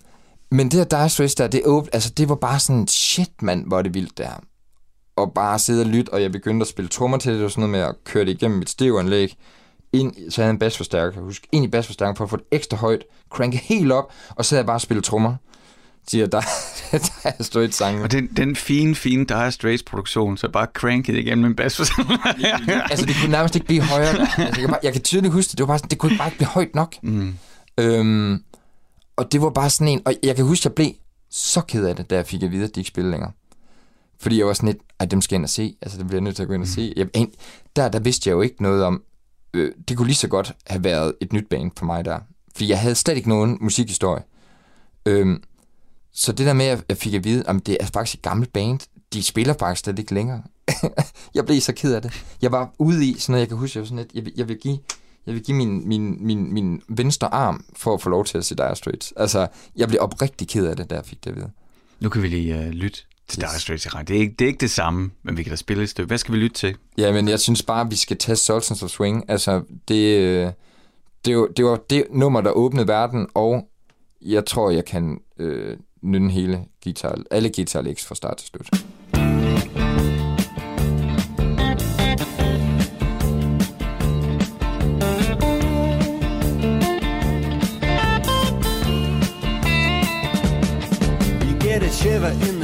men 0.51 0.71
det 0.71 0.73
der 0.73 0.99
Dire 0.99 1.09
Straits 1.09 1.35
der, 1.35 1.47
det, 1.47 1.63
åb, 1.65 1.89
altså, 1.93 2.11
det 2.11 2.29
var 2.29 2.35
bare 2.35 2.59
sådan, 2.59 2.89
shit 2.89 3.43
mand, 3.43 3.67
hvor 3.67 3.79
er 3.79 3.83
det 3.83 3.95
vildt 3.95 4.19
der. 4.19 4.31
Og 5.17 5.33
bare 5.33 5.59
sidde 5.59 5.83
og 5.83 5.87
lytte, 5.87 6.13
og 6.13 6.23
jeg 6.23 6.33
begyndte 6.33 6.65
at 6.65 6.69
spille 6.69 6.89
trommer 6.89 7.19
til 7.19 7.35
det, 7.35 7.45
og 7.45 7.51
sådan 7.51 7.61
noget 7.61 7.71
med 7.71 7.81
at 7.81 7.95
køre 8.05 8.25
det 8.25 8.31
igennem 8.31 8.59
mit 8.59 8.71
stereoanlæg. 8.71 9.37
Ind, 9.95 10.31
så 10.31 10.41
havde 10.41 10.47
jeg 10.47 10.53
en 10.53 10.59
basforstærker, 10.59 11.13
jeg 11.15 11.25
husker, 11.25 11.49
ind 11.53 11.65
i 11.65 11.69
basforstærker 11.69 12.15
for 12.15 12.25
at 12.25 12.31
få 12.31 12.37
det 12.37 12.45
ekstra 12.51 12.77
højt, 12.77 13.05
cranke 13.31 13.57
helt 13.57 13.93
op, 13.93 14.13
og 14.31 14.45
så 14.45 14.55
havde 14.55 14.63
jeg 14.63 14.67
bare 14.67 14.81
spillet 14.81 15.05
trommer 15.05 15.37
siger 16.09 16.27
der, 16.27 16.41
der 16.93 17.31
er 17.39 17.43
Straits 17.43 17.77
sange. 17.77 18.03
Og 18.03 18.13
den, 18.13 18.27
den 18.27 18.57
fine, 18.57 18.95
fine 18.95 19.25
Dire 19.25 19.53
Straits 19.53 19.83
produktion, 19.83 20.37
så 20.37 20.49
bare 20.49 20.67
cranket 20.75 21.17
igennem 21.17 21.45
en 21.45 21.57
bass. 21.57 21.81
altså, 22.91 23.07
det 23.07 23.17
kunne 23.21 23.31
nærmest 23.31 23.55
ikke 23.55 23.67
blive 23.67 23.83
højere. 23.83 24.21
Altså, 24.21 24.43
jeg, 24.43 24.53
kan 24.55 24.69
bare, 24.69 24.79
jeg 24.83 24.93
kan 24.93 25.03
tydeligt 25.03 25.33
huske 25.33 25.51
det. 25.51 25.59
Det, 25.59 25.63
var 25.63 25.67
bare 25.67 25.79
sådan, 25.79 25.91
det 25.91 25.99
kunne 25.99 26.19
bare 26.19 26.29
ikke 26.29 26.39
blive 26.39 26.49
højt 26.49 26.75
nok. 26.75 26.95
Mm. 27.03 27.35
Øhm, 27.79 28.43
og 29.17 29.33
det 29.33 29.43
var 29.43 29.51
bare 29.51 29.71
sådan 29.71 29.89
en... 29.89 30.03
Og 30.05 30.15
jeg 30.23 30.37
kan 30.37 30.45
huske, 30.45 30.67
jeg 30.67 30.75
blev 30.75 30.91
så 31.31 31.61
ked 31.61 31.87
af 31.87 31.97
det, 31.97 32.11
da 32.11 32.15
jeg 32.15 32.27
fik 32.27 32.43
at 32.43 32.51
vide, 32.51 32.65
at 32.65 32.75
de 32.75 32.81
ikke 32.81 32.89
spillede 32.89 33.11
længere. 33.11 33.33
Fordi 34.21 34.39
jeg 34.39 34.47
var 34.47 34.53
sådan 34.53 34.67
lidt, 34.67 34.79
at 34.99 35.11
dem 35.11 35.21
skal 35.21 35.35
jeg 35.35 35.39
ind 35.39 35.45
og 35.45 35.51
se. 35.51 35.77
Altså, 35.83 35.99
det 35.99 36.07
bliver 36.07 36.19
jeg 36.19 36.25
nødt 36.25 36.37
til 36.37 36.43
at 36.43 36.49
gå 36.49 36.55
ind 36.55 36.63
og 36.63 36.69
mm. 36.69 36.75
se. 36.75 36.93
Jeg, 36.97 37.27
der, 37.77 37.89
der 37.89 37.99
vidste 37.99 38.31
jeg 38.31 38.35
jo 38.35 38.41
ikke 38.41 38.63
noget 38.63 38.85
om... 38.85 39.03
Øh, 39.55 39.73
det 39.89 39.97
kunne 39.97 40.07
lige 40.07 40.17
så 40.17 40.29
godt 40.29 40.53
have 40.67 40.85
været 40.85 41.15
et 41.21 41.33
nyt 41.33 41.49
band 41.51 41.71
for 41.79 41.87
mig 41.87 42.05
der. 42.05 42.19
Fordi 42.53 42.69
jeg 42.69 42.81
havde 42.81 42.95
slet 42.95 43.17
ikke 43.17 43.29
nogen 43.29 43.59
musikhistorie. 43.61 44.23
Øhm, 45.07 45.43
så 46.13 46.33
det 46.33 46.47
der 46.47 46.53
med, 46.53 46.67
at 46.67 46.85
jeg 46.89 46.97
fik 46.97 47.15
at 47.15 47.25
vide, 47.25 47.49
at 47.49 47.67
det 47.67 47.77
er 47.81 47.87
faktisk 47.87 48.19
et 48.19 48.23
gammelt 48.23 48.53
band, 48.53 48.81
de 49.13 49.23
spiller 49.23 49.55
faktisk 49.59 49.85
slet 49.85 49.99
ikke 49.99 50.15
længere. 50.15 50.43
jeg 51.35 51.47
blev 51.47 51.61
så 51.61 51.73
ked 51.73 51.95
af 51.95 52.03
det. 52.03 52.25
Jeg 52.43 52.53
var 52.53 52.75
ude 52.79 53.07
i 53.07 53.19
sådan 53.19 53.33
noget, 53.33 53.41
jeg 53.41 53.49
kan 53.49 53.57
huske, 53.57 53.77
jeg, 53.77 53.81
var 53.81 53.87
sådan 53.87 53.99
lidt, 53.99 54.15
jeg, 54.15 54.25
vil, 54.25 54.33
jeg 54.37 54.49
vil 54.49 54.59
give, 54.59 54.79
jeg 55.27 55.35
vil 55.35 55.43
give 55.43 55.57
min, 55.57 55.89
min, 55.89 56.27
min, 56.27 56.53
min 56.53 56.83
venstre 56.89 57.35
arm 57.35 57.65
for 57.77 57.95
at 57.95 58.03
få 58.03 58.11
lov 58.11 58.25
til 58.25 58.39
at 58.39 58.45
se 58.45 58.55
Dire 58.55 58.77
Straits. 58.77 59.13
Altså, 59.17 59.47
jeg 59.77 59.89
blev 59.89 60.01
oprigtig 60.01 60.49
ked 60.49 60.67
af 60.67 60.77
det, 60.77 60.91
da 60.91 60.95
jeg 60.95 61.05
fik 61.05 61.25
det 61.25 61.31
at 61.31 61.37
vide. 61.37 61.51
Nu 62.01 62.09
kan 62.09 62.23
vi 62.23 62.29
lige 62.29 62.59
uh, 62.59 62.67
lytte 62.67 63.01
til 63.29 63.43
yes. 63.43 63.51
Dire 63.51 63.61
Straits. 63.79 64.07
Det 64.09 64.17
er, 64.17 64.21
ikke, 64.21 64.35
det 64.39 64.45
er 64.45 64.49
ikke 64.49 64.61
det 64.61 64.71
samme, 64.71 65.11
men 65.23 65.37
vi 65.37 65.43
kan 65.43 65.51
da 65.51 65.57
spille 65.57 65.83
et 65.83 65.89
stykke. 65.89 66.07
Hvad 66.07 66.19
skal 66.19 66.35
vi 66.35 66.39
lytte 66.39 66.57
til? 66.57 66.77
Ja, 66.99 67.13
men 67.13 67.29
jeg 67.29 67.41
synes 67.41 67.63
bare, 67.63 67.81
at 67.81 67.91
vi 67.91 67.97
skal 67.97 68.17
teste 68.17 68.47
Sultans 68.47 68.83
of 68.83 68.91
Swing. 68.91 69.25
Altså, 69.31 69.63
det, 69.89 70.19
øh, 70.19 70.53
det, 71.25 71.37
var, 71.37 71.47
det 71.47 71.65
var 71.65 71.77
det 71.91 72.05
nummer, 72.11 72.41
der 72.41 72.51
åbnede 72.51 72.89
verden, 72.89 73.27
og 73.35 73.69
jeg 74.23 74.47
tror, 74.47 74.71
jeg 74.71 74.85
kan 74.85 75.21
øh, 75.39 75.77
nynne 76.03 76.31
hele 76.31 76.65
guitar, 76.85 77.19
alle 77.31 77.53
guitar 77.55 77.83
licks 77.83 78.07
fra 78.07 78.15
start 78.15 78.37
til 78.37 78.49
slut. 78.49 78.85
shiver 92.05 92.33
in 92.33 92.61
the 92.61 92.64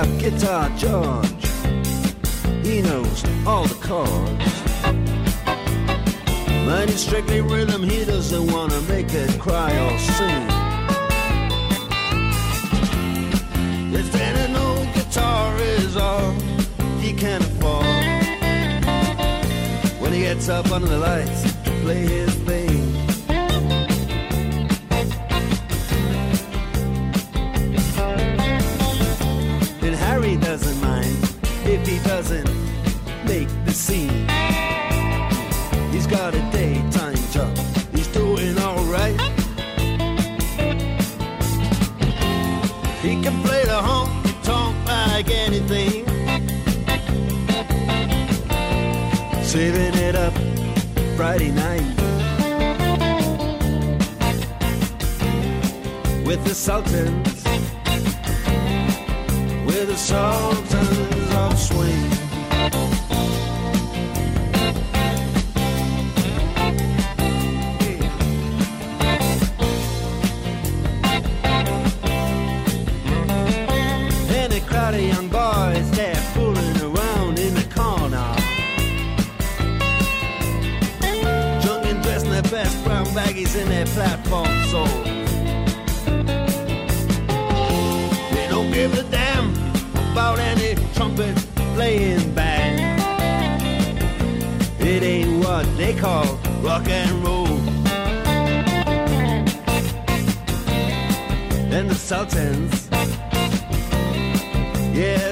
Out 0.00 0.18
Guitar 0.18 0.70
George. 0.78 1.44
He 2.64 2.80
knows 2.80 3.22
all 3.46 3.66
the 3.66 3.76
chords. 3.86 4.52
Mine 6.66 6.88
is 6.88 7.02
strictly 7.02 7.42
rhythm, 7.42 7.82
he 7.82 8.06
doesn't 8.06 8.50
wanna 8.50 8.80
make 8.88 9.12
it 9.12 9.38
cry 9.38 9.70
or 9.84 9.98
sing. 9.98 10.46
If 13.92 14.14
any 14.14 14.50
no 14.54 14.68
guitar 14.94 15.54
is 15.58 15.98
all 15.98 16.32
he 17.02 17.12
can 17.12 17.42
afford. 17.42 17.84
When 20.00 20.14
he 20.14 20.20
gets 20.20 20.48
up 20.48 20.70
under 20.72 20.88
the 20.88 20.98
lights 20.98 21.42
to 21.64 21.70
play 21.82 22.06
his 22.06 22.34
thing. 22.46 22.59
Saving 49.50 49.94
it 49.94 50.14
up 50.14 50.32
Friday 51.16 51.50
night. 51.50 51.82
With 56.24 56.44
the 56.44 56.54
Sultans 56.54 57.44
with 59.66 59.88
the 59.88 59.96
sultans 59.96 61.34
of 61.34 61.58
swing. 61.58 62.19
In 83.60 83.68
their 83.68 83.86
platform 83.86 84.48
soles. 84.70 85.04
They 88.34 88.46
don't 88.48 88.70
give 88.72 88.96
a 88.98 89.02
damn 89.10 89.50
about 90.12 90.38
any 90.38 90.74
trumpet 90.94 91.36
playing 91.74 92.34
band. 92.34 92.78
It 94.80 95.02
ain't 95.02 95.44
what 95.44 95.66
they 95.76 95.94
call 95.94 96.24
rock 96.62 96.88
and 96.88 97.12
roll. 97.24 97.48
And 101.74 101.90
the 101.90 101.94
Sultans, 101.94 102.88
yeah, 104.96 105.29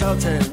consultant. 0.00 0.49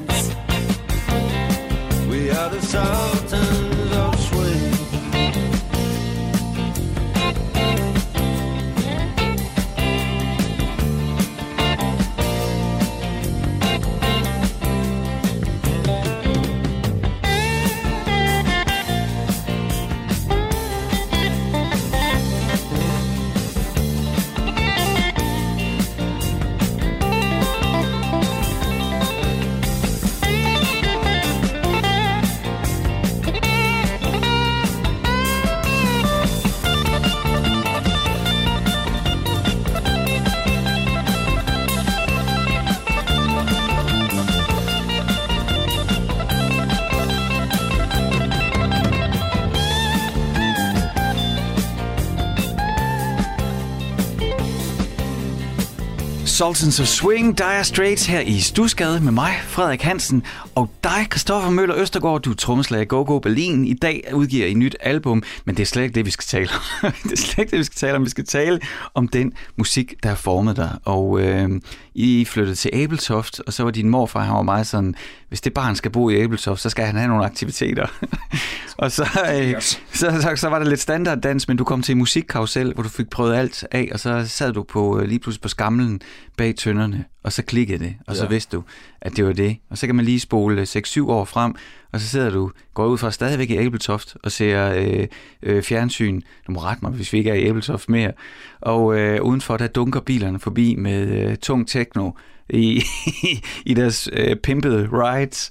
Sultans 56.38 56.80
of 56.80 56.86
Swing, 56.86 57.38
Dire 57.38 57.64
Straits 57.64 58.06
her 58.06 58.20
i 58.20 58.40
Stusgade 58.40 59.00
med 59.00 59.12
mig, 59.12 59.32
Frederik 59.42 59.82
Hansen, 59.82 60.22
og 60.54 60.70
dig, 60.84 61.06
Christoffer 61.10 61.50
Møller 61.50 61.76
Østergaard, 61.76 62.22
du 62.22 62.30
er 62.30 62.34
trommeslager 62.34 62.84
Go 62.84 63.02
Go 63.02 63.18
Berlin. 63.18 63.64
I 63.64 63.74
dag 63.74 64.10
udgiver 64.14 64.46
I 64.46 64.50
et 64.50 64.56
nyt 64.56 64.76
album, 64.80 65.22
men 65.44 65.56
det 65.56 65.62
er 65.62 65.66
slet 65.66 65.82
ikke 65.82 65.94
det, 65.94 66.06
vi 66.06 66.10
skal 66.10 66.24
tale 66.24 66.48
om. 66.82 66.92
det 67.04 67.12
er 67.12 67.16
slet 67.16 67.38
ikke 67.38 67.50
det, 67.50 67.58
vi 67.58 67.64
skal 67.64 67.76
tale 67.76 67.96
om. 67.96 68.04
Vi 68.04 68.10
skal 68.10 68.24
tale 68.24 68.60
om 68.94 69.08
den 69.08 69.32
musik, 69.56 69.94
der 70.02 70.08
har 70.08 70.16
formet 70.16 70.56
dig. 70.56 70.78
Og 70.84 71.20
øh, 71.20 71.60
I 71.94 72.24
flyttede 72.24 72.56
til 72.56 72.70
Abeltoft, 72.74 73.40
og 73.40 73.52
så 73.52 73.64
var 73.64 73.70
din 73.70 73.88
morfar, 73.88 74.20
han 74.20 74.34
var 74.34 74.42
meget 74.42 74.66
sådan, 74.66 74.94
hvis 75.28 75.40
det 75.40 75.54
barn 75.54 75.76
skal 75.76 75.90
bo 75.90 76.10
i 76.10 76.22
Abeltoft, 76.22 76.60
så 76.60 76.70
skal 76.70 76.84
han 76.84 76.96
have 76.96 77.08
nogle 77.08 77.24
aktiviteter. 77.24 77.86
og 78.78 78.92
så, 78.92 79.02
øh, 79.34 79.60
så, 79.60 79.80
så, 79.92 80.32
så 80.36 80.48
var 80.48 80.58
der 80.58 80.66
lidt 80.66 80.80
standarddans, 80.80 81.48
men 81.48 81.56
du 81.56 81.64
kom 81.64 81.82
til 81.82 81.96
musikkarusel, 81.96 82.74
hvor 82.74 82.82
du 82.82 82.88
fik 82.88 83.10
prøvet 83.10 83.36
alt 83.36 83.66
af, 83.70 83.88
og 83.92 84.00
så 84.00 84.24
sad 84.26 84.52
du 84.52 84.62
på, 84.62 85.00
øh, 85.00 85.08
lige 85.08 85.18
pludselig 85.18 85.42
på 85.42 85.48
skamlen 85.48 86.00
bag 86.38 86.56
tønderne, 86.56 87.04
og 87.22 87.32
så 87.32 87.42
klikkede 87.42 87.78
det, 87.84 87.94
og 88.06 88.16
så 88.16 88.22
Ja. 88.22 88.28
vidste 88.28 88.56
du, 88.56 88.64
at 89.00 89.16
det 89.16 89.24
var 89.26 89.32
det. 89.32 89.56
Og 89.70 89.78
så 89.78 89.86
kan 89.86 89.94
man 89.96 90.04
lige 90.04 90.20
spole 90.20 90.62
6-7 90.62 91.00
år 91.10 91.24
frem, 91.24 91.54
og 91.92 92.00
så 92.00 92.08
sidder 92.08 92.30
du, 92.30 92.50
går 92.74 92.86
ud 92.86 92.98
fra 92.98 93.10
stadigvæk 93.10 93.50
i 93.50 93.56
Abeltoft 93.56 94.16
og 94.22 94.32
ser 94.32 94.72
øh, 94.76 95.06
øh, 95.42 95.62
fjernsyn. 95.62 96.20
Du 96.46 96.52
må 96.52 96.60
rette 96.60 96.78
mig, 96.84 96.92
hvis 96.92 97.12
vi 97.12 97.18
ikke 97.18 97.30
er 97.30 97.34
i 97.34 97.48
Abeltoft 97.48 97.88
mere. 97.88 98.12
Og 98.60 98.98
øh, 98.98 99.22
udenfor, 99.22 99.56
der 99.56 99.66
dunker 99.66 100.00
bilerne 100.00 100.38
forbi 100.38 100.74
med 100.74 101.08
øh, 101.30 101.36
tung 101.36 101.68
techno 101.68 102.10
i, 102.50 102.82
i 103.66 103.74
deres 103.74 104.08
øh, 104.12 104.36
pimpede 104.36 104.88
rides. 104.92 105.50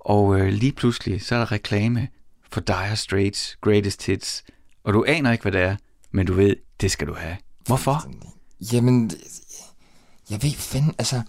Og 0.00 0.40
øh, 0.40 0.48
lige 0.48 0.72
pludselig, 0.72 1.22
så 1.22 1.34
er 1.34 1.38
der 1.38 1.52
reklame 1.52 2.08
for 2.52 2.60
Dire 2.60 2.96
Straits 2.96 3.56
Greatest 3.60 4.06
Hits. 4.06 4.44
Og 4.84 4.92
du 4.94 5.04
aner 5.08 5.32
ikke, 5.32 5.42
hvad 5.42 5.52
det 5.52 5.60
er, 5.60 5.76
men 6.12 6.26
du 6.26 6.32
ved, 6.34 6.56
det 6.80 6.90
skal 6.90 7.06
du 7.06 7.14
have. 7.14 7.36
Hvorfor? 7.66 8.10
Jamen, 8.72 9.10
jeg 10.30 10.42
ved 10.42 10.52
fanden, 10.52 10.94
altså, 10.98 11.22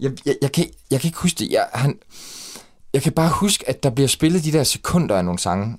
jeg, 0.00 0.12
jeg, 0.26 0.36
jeg, 0.42 0.52
kan, 0.52 0.66
jeg 0.90 1.00
kan 1.00 1.08
ikke 1.08 1.18
huske 1.18 1.38
det. 1.38 1.50
Jeg, 1.50 1.68
han, 1.74 1.98
jeg 2.92 3.02
kan 3.02 3.12
bare 3.12 3.30
huske, 3.30 3.68
at 3.68 3.82
der 3.82 3.90
bliver 3.90 4.08
spillet 4.08 4.44
de 4.44 4.52
der 4.52 4.64
sekunder 4.64 5.16
af 5.16 5.24
nogle 5.24 5.38
sange. 5.38 5.78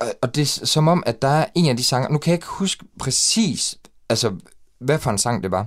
Og, 0.00 0.06
og 0.22 0.34
det 0.34 0.42
er 0.42 0.66
som 0.66 0.88
om, 0.88 1.02
at 1.06 1.22
der 1.22 1.28
er 1.28 1.46
en 1.54 1.68
af 1.68 1.76
de 1.76 1.84
sange, 1.84 2.12
nu 2.12 2.18
kan 2.18 2.30
jeg 2.30 2.36
ikke 2.36 2.46
huske 2.46 2.84
præcis, 2.98 3.78
altså, 4.08 4.34
hvad 4.78 4.98
for 4.98 5.10
en 5.10 5.18
sang 5.18 5.42
det 5.42 5.50
var. 5.50 5.66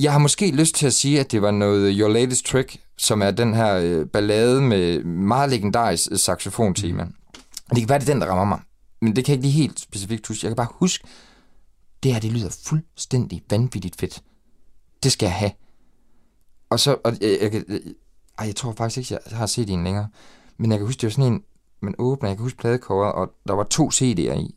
Jeg 0.00 0.12
har 0.12 0.18
måske 0.18 0.50
lyst 0.50 0.74
til 0.74 0.86
at 0.86 0.94
sige, 0.94 1.20
at 1.20 1.32
det 1.32 1.42
var 1.42 1.50
noget 1.50 1.94
Your 1.98 2.08
Latest 2.08 2.46
Trick, 2.46 2.80
som 2.98 3.22
er 3.22 3.30
den 3.30 3.54
her 3.54 3.74
øh, 3.74 4.06
ballade 4.06 4.60
med 4.60 5.04
meget 5.04 5.50
legendarisk 5.50 6.08
øh, 6.12 6.18
saxofontema. 6.18 7.06
Det 7.70 7.78
kan 7.78 7.88
være, 7.88 7.98
det 7.98 8.08
er 8.08 8.12
den, 8.12 8.20
der 8.20 8.26
rammer 8.26 8.44
mig. 8.44 8.60
Men 9.00 9.16
det 9.16 9.24
kan 9.24 9.32
jeg 9.32 9.36
ikke 9.36 9.48
lige 9.48 9.62
helt 9.62 9.80
specifikt 9.80 10.26
huske. 10.26 10.46
Jeg 10.46 10.50
kan 10.50 10.56
bare 10.56 10.74
huske, 10.74 11.04
det 12.02 12.12
her, 12.12 12.20
det 12.20 12.32
lyder 12.32 12.56
fuldstændig 12.64 13.42
vanvittigt 13.50 14.00
fedt. 14.00 14.22
Det 15.02 15.12
skal 15.12 15.26
jeg 15.26 15.34
have. 15.34 15.50
Og 16.70 16.80
så, 16.80 16.96
og 17.04 17.12
jeg, 17.20 17.38
jeg, 17.42 17.52
jeg, 17.68 17.80
ej, 18.38 18.46
jeg 18.46 18.56
tror 18.56 18.72
faktisk 18.72 18.98
ikke, 19.12 19.22
jeg 19.30 19.38
har 19.38 19.46
set 19.46 19.70
en 19.70 19.84
længere. 19.84 20.08
Men 20.58 20.70
jeg 20.70 20.78
kan 20.78 20.86
huske, 20.86 21.00
det 21.00 21.06
var 21.06 21.10
sådan 21.10 21.32
en, 21.32 21.42
man 21.82 21.94
åbner, 21.98 22.28
jeg 22.28 22.36
kan 22.36 22.42
huske 22.42 22.58
pladecoveret, 22.58 23.12
og 23.12 23.30
der 23.48 23.54
var 23.54 23.64
to 23.64 23.88
CD'er 23.94 24.38
i. 24.40 24.54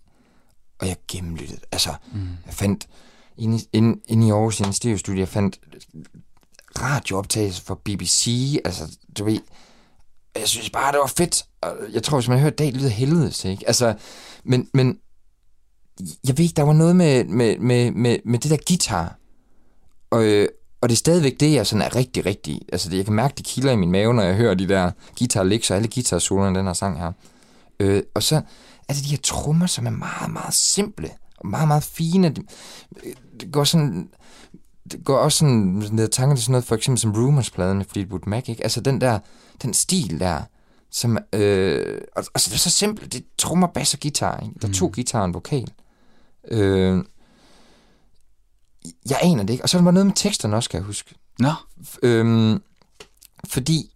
Og 0.80 0.88
jeg 0.88 0.96
gennemlyttede. 1.08 1.60
Altså, 1.72 1.90
mm. 2.14 2.20
jeg 2.46 2.54
fandt, 2.54 2.88
inde, 3.38 3.58
i- 3.58 3.70
inde, 3.74 4.02
inde 4.08 4.28
i 4.28 4.32
Aarhus, 4.32 4.60
i 4.60 4.64
en 4.64 4.74
stereostudie, 4.74 5.20
jeg 5.20 5.28
fandt 5.28 5.60
radiooptagelser 6.82 7.64
fra 7.64 7.76
BBC, 7.86 8.28
altså, 8.66 8.98
du 9.18 9.24
ved, 9.24 9.40
jeg 10.36 10.48
synes 10.48 10.70
bare, 10.70 10.92
det 10.92 11.00
var 11.00 11.08
fedt. 11.18 11.46
Og 11.62 11.78
jeg 11.94 12.04
tror, 12.04 12.18
hvis 12.18 12.28
man 12.30 12.40
hører 12.40 12.52
det, 12.52 12.74
lyder 12.74 12.90
helvedes, 12.90 13.46
ikke? 13.46 13.68
Altså, 13.68 13.96
men, 14.44 14.70
men 14.74 15.00
jeg 16.28 16.38
ved 16.38 16.46
ikke, 16.46 16.56
der 16.56 16.64
var 16.64 16.74
noget 16.74 16.96
med, 16.96 17.24
med, 17.26 17.58
med, 17.60 17.92
med, 17.92 18.20
med 18.26 18.40
det 18.40 18.52
der 18.52 18.58
guitar. 18.68 19.16
Og, 20.16 20.24
øh, 20.24 20.48
og 20.82 20.90
det 20.90 20.96
er 20.96 20.98
stadigvæk 20.98 21.40
det, 21.40 21.54
jeg 21.54 21.68
sådan 21.68 21.82
er 21.82 21.96
rigtig, 21.96 22.26
rigtig... 22.26 22.62
Altså, 22.72 22.90
det, 22.90 22.98
jeg 22.98 23.06
kan 23.06 23.14
mærke, 23.14 23.34
det 23.38 23.46
kilder 23.46 23.72
i 23.72 23.76
min 23.76 23.92
mave, 23.92 24.14
når 24.14 24.24
jeg 24.24 24.36
hører 24.36 24.54
de 24.54 24.68
der 24.68 24.92
guitar 25.20 25.44
licks 25.44 25.72
og 25.72 25.78
alle 25.78 25.90
guitarsolerne, 25.94 26.60
den 26.60 26.66
her 26.66 26.74
sang 26.74 27.00
her. 27.00 27.12
Øh, 27.80 28.04
og 28.14 28.24
så 28.24 28.36
er 28.90 28.94
det 28.94 29.04
de 29.04 29.10
her 29.10 29.18
trommer, 29.24 29.66
som 29.66 29.86
er 29.86 29.92
meget, 29.92 30.34
meget 30.34 30.54
simple 30.54 31.10
og 31.38 31.48
meget, 31.48 31.68
meget 31.68 31.84
fine. 31.84 32.30
Det, 32.30 32.44
det 33.40 33.52
går 33.52 33.64
sådan... 33.64 34.10
Det 34.92 35.04
går 35.06 35.18
også 35.18 35.38
sådan 35.38 35.84
ned 35.92 36.08
tanker 36.08 36.36
til 36.36 36.44
sådan 36.44 36.52
noget, 36.52 36.66
for 36.66 36.76
eksempel 36.76 37.00
som 37.00 37.12
Rumors-pladen 37.12 37.78
med 37.78 37.86
Fleetwood 37.86 38.28
Mac, 38.28 38.50
ikke? 38.50 38.64
Altså 38.64 38.82
den 38.82 39.02
der, 39.02 39.20
den 39.62 39.74
stil 39.74 40.20
der, 40.20 40.42
som, 40.92 41.18
øh, 41.34 42.02
altså 42.16 42.50
det 42.50 42.54
er 42.54 42.58
så 42.58 42.70
simpelt, 42.70 43.14
det 43.14 43.20
er 43.20 43.26
trommer, 43.38 43.68
bass 43.68 43.94
og 43.94 44.00
guitar, 44.00 44.40
ikke? 44.40 44.56
Der 44.62 44.68
er 44.68 44.72
to 44.72 44.92
guitarer 44.94 45.22
og 45.22 45.28
en 45.28 45.34
vokal. 45.34 45.72
Øh, 46.48 47.04
jeg 49.10 49.20
aner 49.22 49.44
det 49.44 49.54
ikke. 49.54 49.64
Og 49.64 49.70
så 49.70 49.78
er 49.78 49.82
der 49.82 49.92
noget 49.92 50.06
med 50.06 50.16
teksterne 50.16 50.56
også, 50.56 50.70
kan 50.70 50.78
jeg 50.78 50.86
huske. 50.86 51.16
Nå, 51.40 51.52
Øhm, 52.04 52.62
fordi 53.48 53.92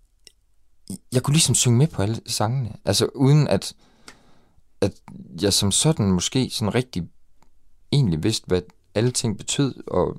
jeg 1.12 1.24
kunne 1.24 1.34
ligesom 1.34 1.56
synge 1.56 1.78
med 1.78 1.88
på 1.88 2.02
alle 2.02 2.22
sangene. 2.28 2.74
Altså 2.86 3.06
uden 3.06 3.48
at, 3.48 3.74
at 4.82 4.92
jeg 5.42 5.54
som 5.54 5.72
sådan 5.72 6.12
måske 6.12 6.50
sådan 6.52 6.76
rigtig 6.76 7.08
egentlig 7.92 8.24
vidste, 8.24 8.48
hvad 8.48 8.62
alle 8.96 9.12
ting 9.12 9.38
betød 9.38 9.88
og, 9.88 10.18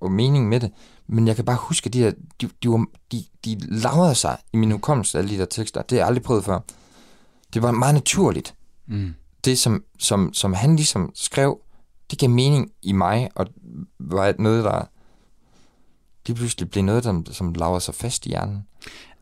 og 0.00 0.12
meningen 0.12 0.50
med 0.50 0.60
det. 0.60 0.70
Men 1.06 1.26
jeg 1.26 1.36
kan 1.36 1.44
bare 1.44 1.56
huske, 1.56 1.86
at 1.86 1.92
de, 1.92 2.00
der, 2.00 2.12
de, 2.40 2.48
de, 2.62 2.68
var, 2.68 2.86
de, 3.12 3.24
de 3.44 3.58
lavrede 3.60 4.14
sig 4.14 4.36
i 4.52 4.56
min 4.56 4.70
hukommelse, 4.70 5.18
alle 5.18 5.30
de 5.30 5.38
der 5.38 5.44
tekster. 5.44 5.82
Det 5.82 5.90
har 5.92 5.98
jeg 5.98 6.06
aldrig 6.06 6.22
prøvet 6.22 6.44
før. 6.44 6.60
Det 7.54 7.62
var 7.62 7.70
meget 7.70 7.94
naturligt. 7.94 8.54
Mm. 8.86 9.14
Det, 9.44 9.58
som, 9.58 9.84
som, 9.98 10.34
som 10.34 10.52
han 10.52 10.76
ligesom 10.76 11.10
skrev, 11.14 11.58
det 12.10 12.18
gav 12.18 12.30
mening 12.30 12.70
i 12.82 12.92
mig, 12.92 13.28
og 13.34 13.46
var 13.98 14.34
noget, 14.38 14.64
der 14.64 14.88
lige 16.26 16.36
pludselig 16.36 16.70
blev 16.70 16.84
noget, 16.84 17.04
der, 17.04 17.22
som 17.30 17.52
laver 17.52 17.78
sig 17.78 17.94
fast 17.94 18.26
i 18.26 18.28
hjernen. 18.28 18.64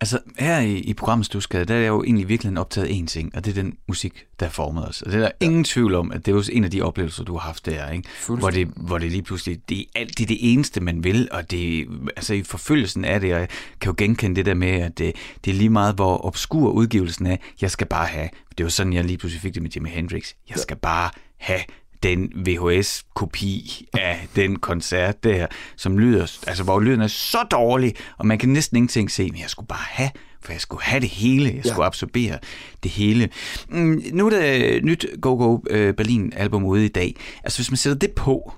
Altså, 0.00 0.18
her 0.38 0.60
i, 0.60 0.74
i 0.78 0.94
programmet 0.94 1.26
Stusgade, 1.26 1.64
der 1.64 1.74
er 1.74 1.78
jeg 1.78 1.88
jo 1.88 2.02
egentlig 2.02 2.28
virkelig 2.28 2.58
optaget 2.58 2.88
én 2.88 3.06
ting, 3.06 3.34
og 3.34 3.44
det 3.44 3.50
er 3.50 3.62
den 3.62 3.76
musik, 3.88 4.26
der 4.40 4.48
formet 4.48 4.88
os. 4.88 5.02
Og 5.02 5.12
det 5.12 5.16
er 5.16 5.20
der 5.20 5.30
ja. 5.40 5.46
ingen 5.46 5.64
tvivl 5.64 5.94
om, 5.94 6.12
at 6.12 6.26
det 6.26 6.32
er 6.32 6.36
jo 6.36 6.42
en 6.52 6.64
af 6.64 6.70
de 6.70 6.82
oplevelser, 6.82 7.24
du 7.24 7.32
har 7.32 7.40
haft 7.40 7.66
der, 7.66 7.90
ikke? 7.90 8.08
Hvor 8.26 8.50
det, 8.50 8.68
hvor 8.76 8.98
det 8.98 9.10
lige 9.10 9.22
pludselig, 9.22 9.68
det 9.68 9.80
er, 9.80 9.84
alt, 9.94 10.18
det 10.18 10.24
er 10.24 10.26
det 10.26 10.52
eneste, 10.52 10.80
man 10.80 11.04
vil, 11.04 11.28
og 11.32 11.50
det, 11.50 11.88
altså 12.16 12.34
i 12.34 12.42
forfølgelsen 12.42 13.04
af 13.04 13.20
det, 13.20 13.34
og 13.34 13.40
jeg 13.40 13.48
kan 13.80 13.90
jo 13.90 13.94
genkende 13.98 14.36
det 14.36 14.46
der 14.46 14.54
med, 14.54 14.68
at 14.68 14.98
det, 14.98 15.12
det 15.44 15.50
er 15.50 15.54
lige 15.54 15.70
meget, 15.70 15.94
hvor 15.94 16.26
obskur 16.26 16.70
udgivelsen 16.70 17.26
er, 17.26 17.36
jeg 17.60 17.70
skal 17.70 17.86
bare 17.86 18.06
have, 18.06 18.28
det 18.58 18.64
var 18.64 18.70
sådan, 18.70 18.92
jeg 18.92 19.04
lige 19.04 19.18
pludselig 19.18 19.42
fik 19.42 19.54
det 19.54 19.62
med 19.62 19.70
Jimi 19.70 19.88
Hendrix, 19.88 20.32
jeg 20.50 20.58
skal 20.58 20.76
bare 20.76 21.10
have 21.36 21.60
den 22.02 22.32
VHS-kopi 22.46 23.86
af 23.92 24.28
den 24.36 24.58
koncert 24.58 25.24
der, 25.24 25.46
som 25.76 25.98
lyder, 25.98 26.38
altså 26.46 26.64
hvor 26.64 26.80
lyden 26.80 27.00
er 27.00 27.06
så 27.06 27.38
dårlig, 27.50 27.94
og 28.18 28.26
man 28.26 28.38
kan 28.38 28.48
næsten 28.48 28.76
ingenting 28.76 29.10
se, 29.10 29.30
men 29.30 29.40
jeg 29.40 29.50
skulle 29.50 29.66
bare 29.66 29.86
have, 29.88 30.10
for 30.42 30.52
jeg 30.52 30.60
skulle 30.60 30.82
have 30.82 31.00
det 31.00 31.08
hele, 31.08 31.52
jeg 31.54 31.64
skulle 31.64 31.86
absorbere 31.86 32.38
det 32.82 32.90
hele. 32.90 33.28
Mm, 33.68 34.02
nu 34.12 34.26
er 34.26 34.30
der 34.30 34.52
et 34.52 34.84
nyt 34.84 35.06
Go 35.20 35.34
Go 35.34 35.58
øh, 35.70 35.94
Berlin 35.94 36.32
album 36.36 36.64
ude 36.64 36.84
i 36.84 36.88
dag. 36.88 37.16
Altså 37.44 37.58
hvis 37.58 37.70
man 37.70 37.76
sætter 37.76 37.98
det 37.98 38.12
på 38.12 38.52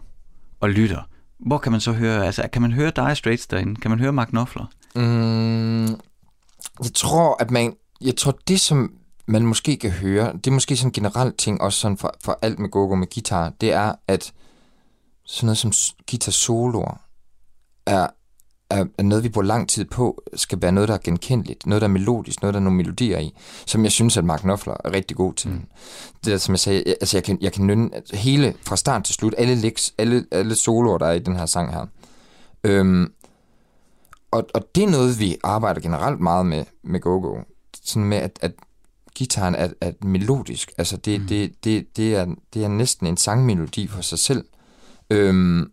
og 0.61 0.71
lytter, 0.71 1.03
hvor 1.39 1.59
kan 1.59 1.73
man 1.73 1.81
så 1.81 1.93
høre, 1.93 2.27
altså 2.27 2.49
kan 2.53 2.63
man 2.63 2.73
høre 2.73 2.93
Dire 2.97 3.17
Straits 3.17 3.47
derinde? 3.47 3.81
Kan 3.81 3.91
man 3.91 4.01
høre 4.01 4.13
Mark 4.13 4.29
Knopfler? 4.29 4.67
Mm, 4.95 5.87
jeg 6.83 6.95
tror, 6.95 7.43
at 7.43 7.51
man... 7.51 7.73
Jeg 8.01 8.17
tror, 8.17 8.39
det 8.49 8.61
som 8.61 8.93
man 9.29 9.47
måske 9.47 9.77
kan 9.77 9.91
høre, 9.91 10.33
det 10.33 10.47
er 10.47 10.51
måske 10.55 10.77
sådan 10.77 10.89
en 10.89 10.93
generel 10.93 11.33
ting, 11.39 11.61
også 11.61 11.81
sådan 11.81 11.97
for, 11.97 12.15
for 12.25 12.39
alt 12.43 12.59
med 12.59 12.69
gogo 12.69 12.95
med 12.95 13.07
guitar, 13.15 13.53
det 13.61 13.73
er, 13.73 13.93
at 14.09 14.33
sådan 15.25 15.47
noget 15.47 15.59
som 15.59 15.73
guitar 16.11 16.33
soloer 16.33 17.01
er, 17.87 18.07
er, 18.71 18.85
er 18.99 19.03
noget, 19.03 19.25
vi 19.25 19.29
bruger 19.29 19.47
lang 19.47 19.69
tid 19.69 19.85
på, 19.85 20.23
skal 20.35 20.63
være 20.63 20.73
noget, 20.73 20.89
der 20.89 20.95
er 20.95 20.99
genkendeligt, 21.05 21.67
noget, 21.67 21.83
der 21.83 21.89
er 21.89 21.93
melodisk, 21.93 22.43
noget, 22.43 22.55
der 22.55 22.61
er 22.61 22.65
nogle 22.65 22.77
melodier 22.77 23.19
i, 23.19 23.35
som 23.67 23.85
jeg 23.85 23.93
synes, 23.93 24.17
at 24.17 24.25
Mark 24.25 24.41
Knopfler 24.41 24.77
er 24.85 24.93
rigtig 24.93 25.17
god 25.17 25.33
til. 25.35 25.51
Mm. 25.51 25.63
Det 26.25 26.33
er, 26.33 26.39
som 26.39 26.53
jeg 26.53 26.59
sagde, 26.61 26.83
jeg- 26.87 26.97
altså 27.01 27.17
jeg 27.17 27.25
kan, 27.25 27.39
jeg 27.41 27.53
kan 27.53 27.67
nynne 27.67 27.91
hele, 28.13 28.55
fra 28.63 28.77
start 28.77 29.05
til 29.05 29.15
slut, 29.15 29.35
alle 29.39 29.55
licks, 29.55 29.95
alle, 29.99 30.27
alle 30.31 30.55
soloer, 30.55 30.99
der 30.99 31.07
er 31.07 31.13
i 31.13 31.19
den 31.19 31.37
her 31.37 31.47
sang 31.47 31.73
her. 31.73 31.87
Øhm, 32.65 33.13
og, 34.31 34.47
og 34.55 34.63
det 34.75 34.85
er 34.85 34.89
noget, 34.91 35.21
vi 35.21 35.37
arbejder 35.45 35.81
generelt 35.81 36.21
meget 36.21 36.47
med, 36.47 36.65
med 36.85 37.01
go-go. 37.01 37.37
Sådan 37.85 38.05
med, 38.09 38.19
at, 38.19 38.39
at 38.43 38.53
gitaren 39.19 39.55
er, 39.55 39.69
er 39.81 39.93
melodisk. 40.03 40.73
Altså, 40.79 40.97
det, 40.97 41.21
mm. 41.21 41.27
det, 41.27 41.65
det, 41.65 41.97
det, 41.97 42.17
er, 42.17 42.27
det 42.55 42.65
er 42.65 42.69
næsten 42.69 43.07
en 43.07 43.17
sangmelodi 43.17 43.87
for 43.87 44.03
sig 44.03 44.19
selv. 44.19 44.45
Øhm, 45.11 45.71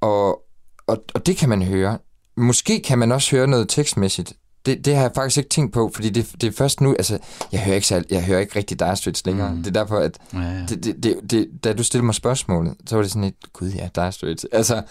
og, 0.00 0.42
og, 0.86 1.04
og 1.14 1.26
det 1.26 1.36
kan 1.36 1.48
man 1.48 1.62
høre. 1.62 1.98
Måske 2.36 2.82
kan 2.82 2.98
man 2.98 3.12
også 3.12 3.36
høre 3.36 3.46
noget 3.46 3.68
tekstmæssigt. 3.68 4.32
Det, 4.66 4.84
det 4.84 4.94
har 4.94 5.02
jeg 5.02 5.12
faktisk 5.14 5.38
ikke 5.38 5.48
tænkt 5.48 5.72
på, 5.72 5.90
fordi 5.94 6.10
det, 6.10 6.32
det 6.40 6.46
er 6.46 6.52
først 6.52 6.80
nu, 6.80 6.92
altså, 6.92 7.18
jeg 7.52 7.60
hører 7.64 7.76
ikke, 7.76 8.04
jeg 8.10 8.24
hører 8.24 8.40
ikke 8.40 8.56
rigtig 8.56 8.80
Dire 8.80 8.96
Straits 8.96 9.26
længere. 9.26 9.54
Mm. 9.54 9.56
Det 9.62 9.66
er 9.76 9.80
derfor, 9.80 9.98
at 9.98 10.18
Ja, 10.32 10.38
ja. 10.38 10.66
det, 10.68 10.84
det, 10.84 11.02
det, 11.02 11.30
det, 11.30 11.48
da 11.64 11.72
du 11.72 11.82
stillede 11.82 12.06
mig 12.06 12.14
spørgsmålet, 12.14 12.74
så 12.86 12.96
var 12.96 13.02
det 13.02 13.12
sådan 13.12 13.24
et, 13.24 13.52
gud 13.52 13.68
ja, 13.68 13.88
Dire 13.94 14.12
Straits. 14.12 14.46
Altså, 14.52 14.82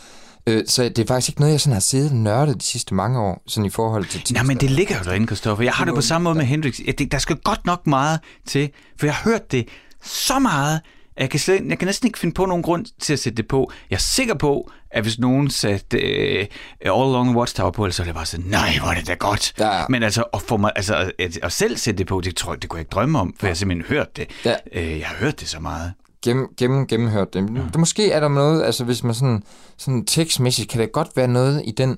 øh, 0.47 0.63
så 0.67 0.83
det 0.83 0.99
er 0.99 1.05
faktisk 1.07 1.29
ikke 1.29 1.41
noget, 1.41 1.51
jeg 1.51 1.61
sådan 1.61 1.73
har 1.73 1.79
siddet 1.79 2.09
og 2.09 2.15
nørdet 2.15 2.55
de 2.55 2.65
sidste 2.65 2.93
mange 2.93 3.19
år, 3.19 3.43
sådan 3.47 3.65
i 3.65 3.69
forhold 3.69 4.05
til 4.05 4.33
Nej, 4.33 4.43
men 4.43 4.57
det 4.57 4.71
ligger 4.71 4.97
jo 4.97 5.03
derinde, 5.03 5.27
Christoffer. 5.27 5.63
Jeg 5.63 5.73
har 5.73 5.85
det 5.85 5.93
på 5.93 6.01
samme 6.01 6.23
måde 6.23 6.35
med 6.35 6.45
Hendrix. 6.45 6.79
Jeg, 6.85 6.99
det, 6.99 7.11
der 7.11 7.17
skal 7.17 7.35
godt 7.35 7.65
nok 7.65 7.87
meget 7.87 8.19
til, 8.45 8.69
for 8.99 9.05
jeg 9.05 9.15
har 9.15 9.29
hørt 9.29 9.51
det 9.51 9.67
så 10.03 10.39
meget, 10.39 10.81
at 11.17 11.21
jeg 11.21 11.29
kan, 11.29 11.39
slet, 11.39 11.65
jeg 11.69 11.79
kan 11.79 11.85
næsten 11.85 12.07
ikke 12.07 12.19
finde 12.19 12.33
på 12.33 12.45
nogen 12.45 12.63
grund 12.63 12.85
til 12.99 13.13
at 13.13 13.19
sætte 13.19 13.37
det 13.37 13.47
på. 13.47 13.71
Jeg 13.89 13.95
er 13.95 13.99
sikker 13.99 14.33
på, 14.33 14.71
at 14.91 15.03
hvis 15.03 15.19
nogen 15.19 15.49
satte 15.49 15.97
uh, 15.97 16.45
All 16.81 17.09
Along 17.09 17.29
the 17.29 17.37
Watchtower 17.37 17.71
på, 17.71 17.91
så 17.91 18.03
er 18.03 18.05
det 18.05 18.15
bare 18.15 18.25
sådan, 18.25 18.45
nej, 18.45 18.77
hvor 18.81 18.89
er 18.89 18.95
det 18.95 19.07
da 19.07 19.13
godt. 19.13 19.53
Ja, 19.59 19.77
ja. 19.77 19.83
Men 19.89 20.03
altså, 20.03 20.23
at, 20.33 20.41
få 20.41 20.57
mig, 20.57 20.71
altså 20.75 21.11
at, 21.19 21.37
at 21.43 21.51
selv 21.51 21.77
sætte 21.77 21.97
det 21.97 22.07
på, 22.07 22.21
det, 22.21 22.35
tror 22.35 22.53
jeg, 22.53 22.61
det 22.61 22.69
kunne 22.69 22.77
jeg 22.77 22.81
ikke 22.81 22.89
drømme 22.89 23.19
om, 23.19 23.33
for 23.39 23.47
jeg 23.47 23.51
har 23.51 23.55
simpelthen 23.55 23.95
hørt 23.95 24.17
det. 24.17 24.29
Ja. 24.45 24.55
Uh, 24.75 24.99
jeg 24.99 25.07
har 25.07 25.15
hørt 25.15 25.39
det 25.39 25.49
så 25.49 25.59
meget. 25.59 25.93
Gennem, 26.25 26.47
gennem, 26.57 26.87
gennemhørt 26.87 27.33
det. 27.33 27.39
Ja. 27.39 27.61
det. 27.61 27.75
Måske 27.77 28.11
er 28.11 28.19
der 28.19 28.27
noget, 28.27 28.63
altså 28.63 28.83
hvis 28.83 29.03
man 29.03 29.13
sådan, 29.13 29.43
sådan 29.77 30.05
tekstmæssigt, 30.05 30.69
kan 30.69 30.81
det 30.81 30.91
godt 30.91 31.17
være 31.17 31.27
noget 31.27 31.61
i 31.65 31.71
den, 31.71 31.97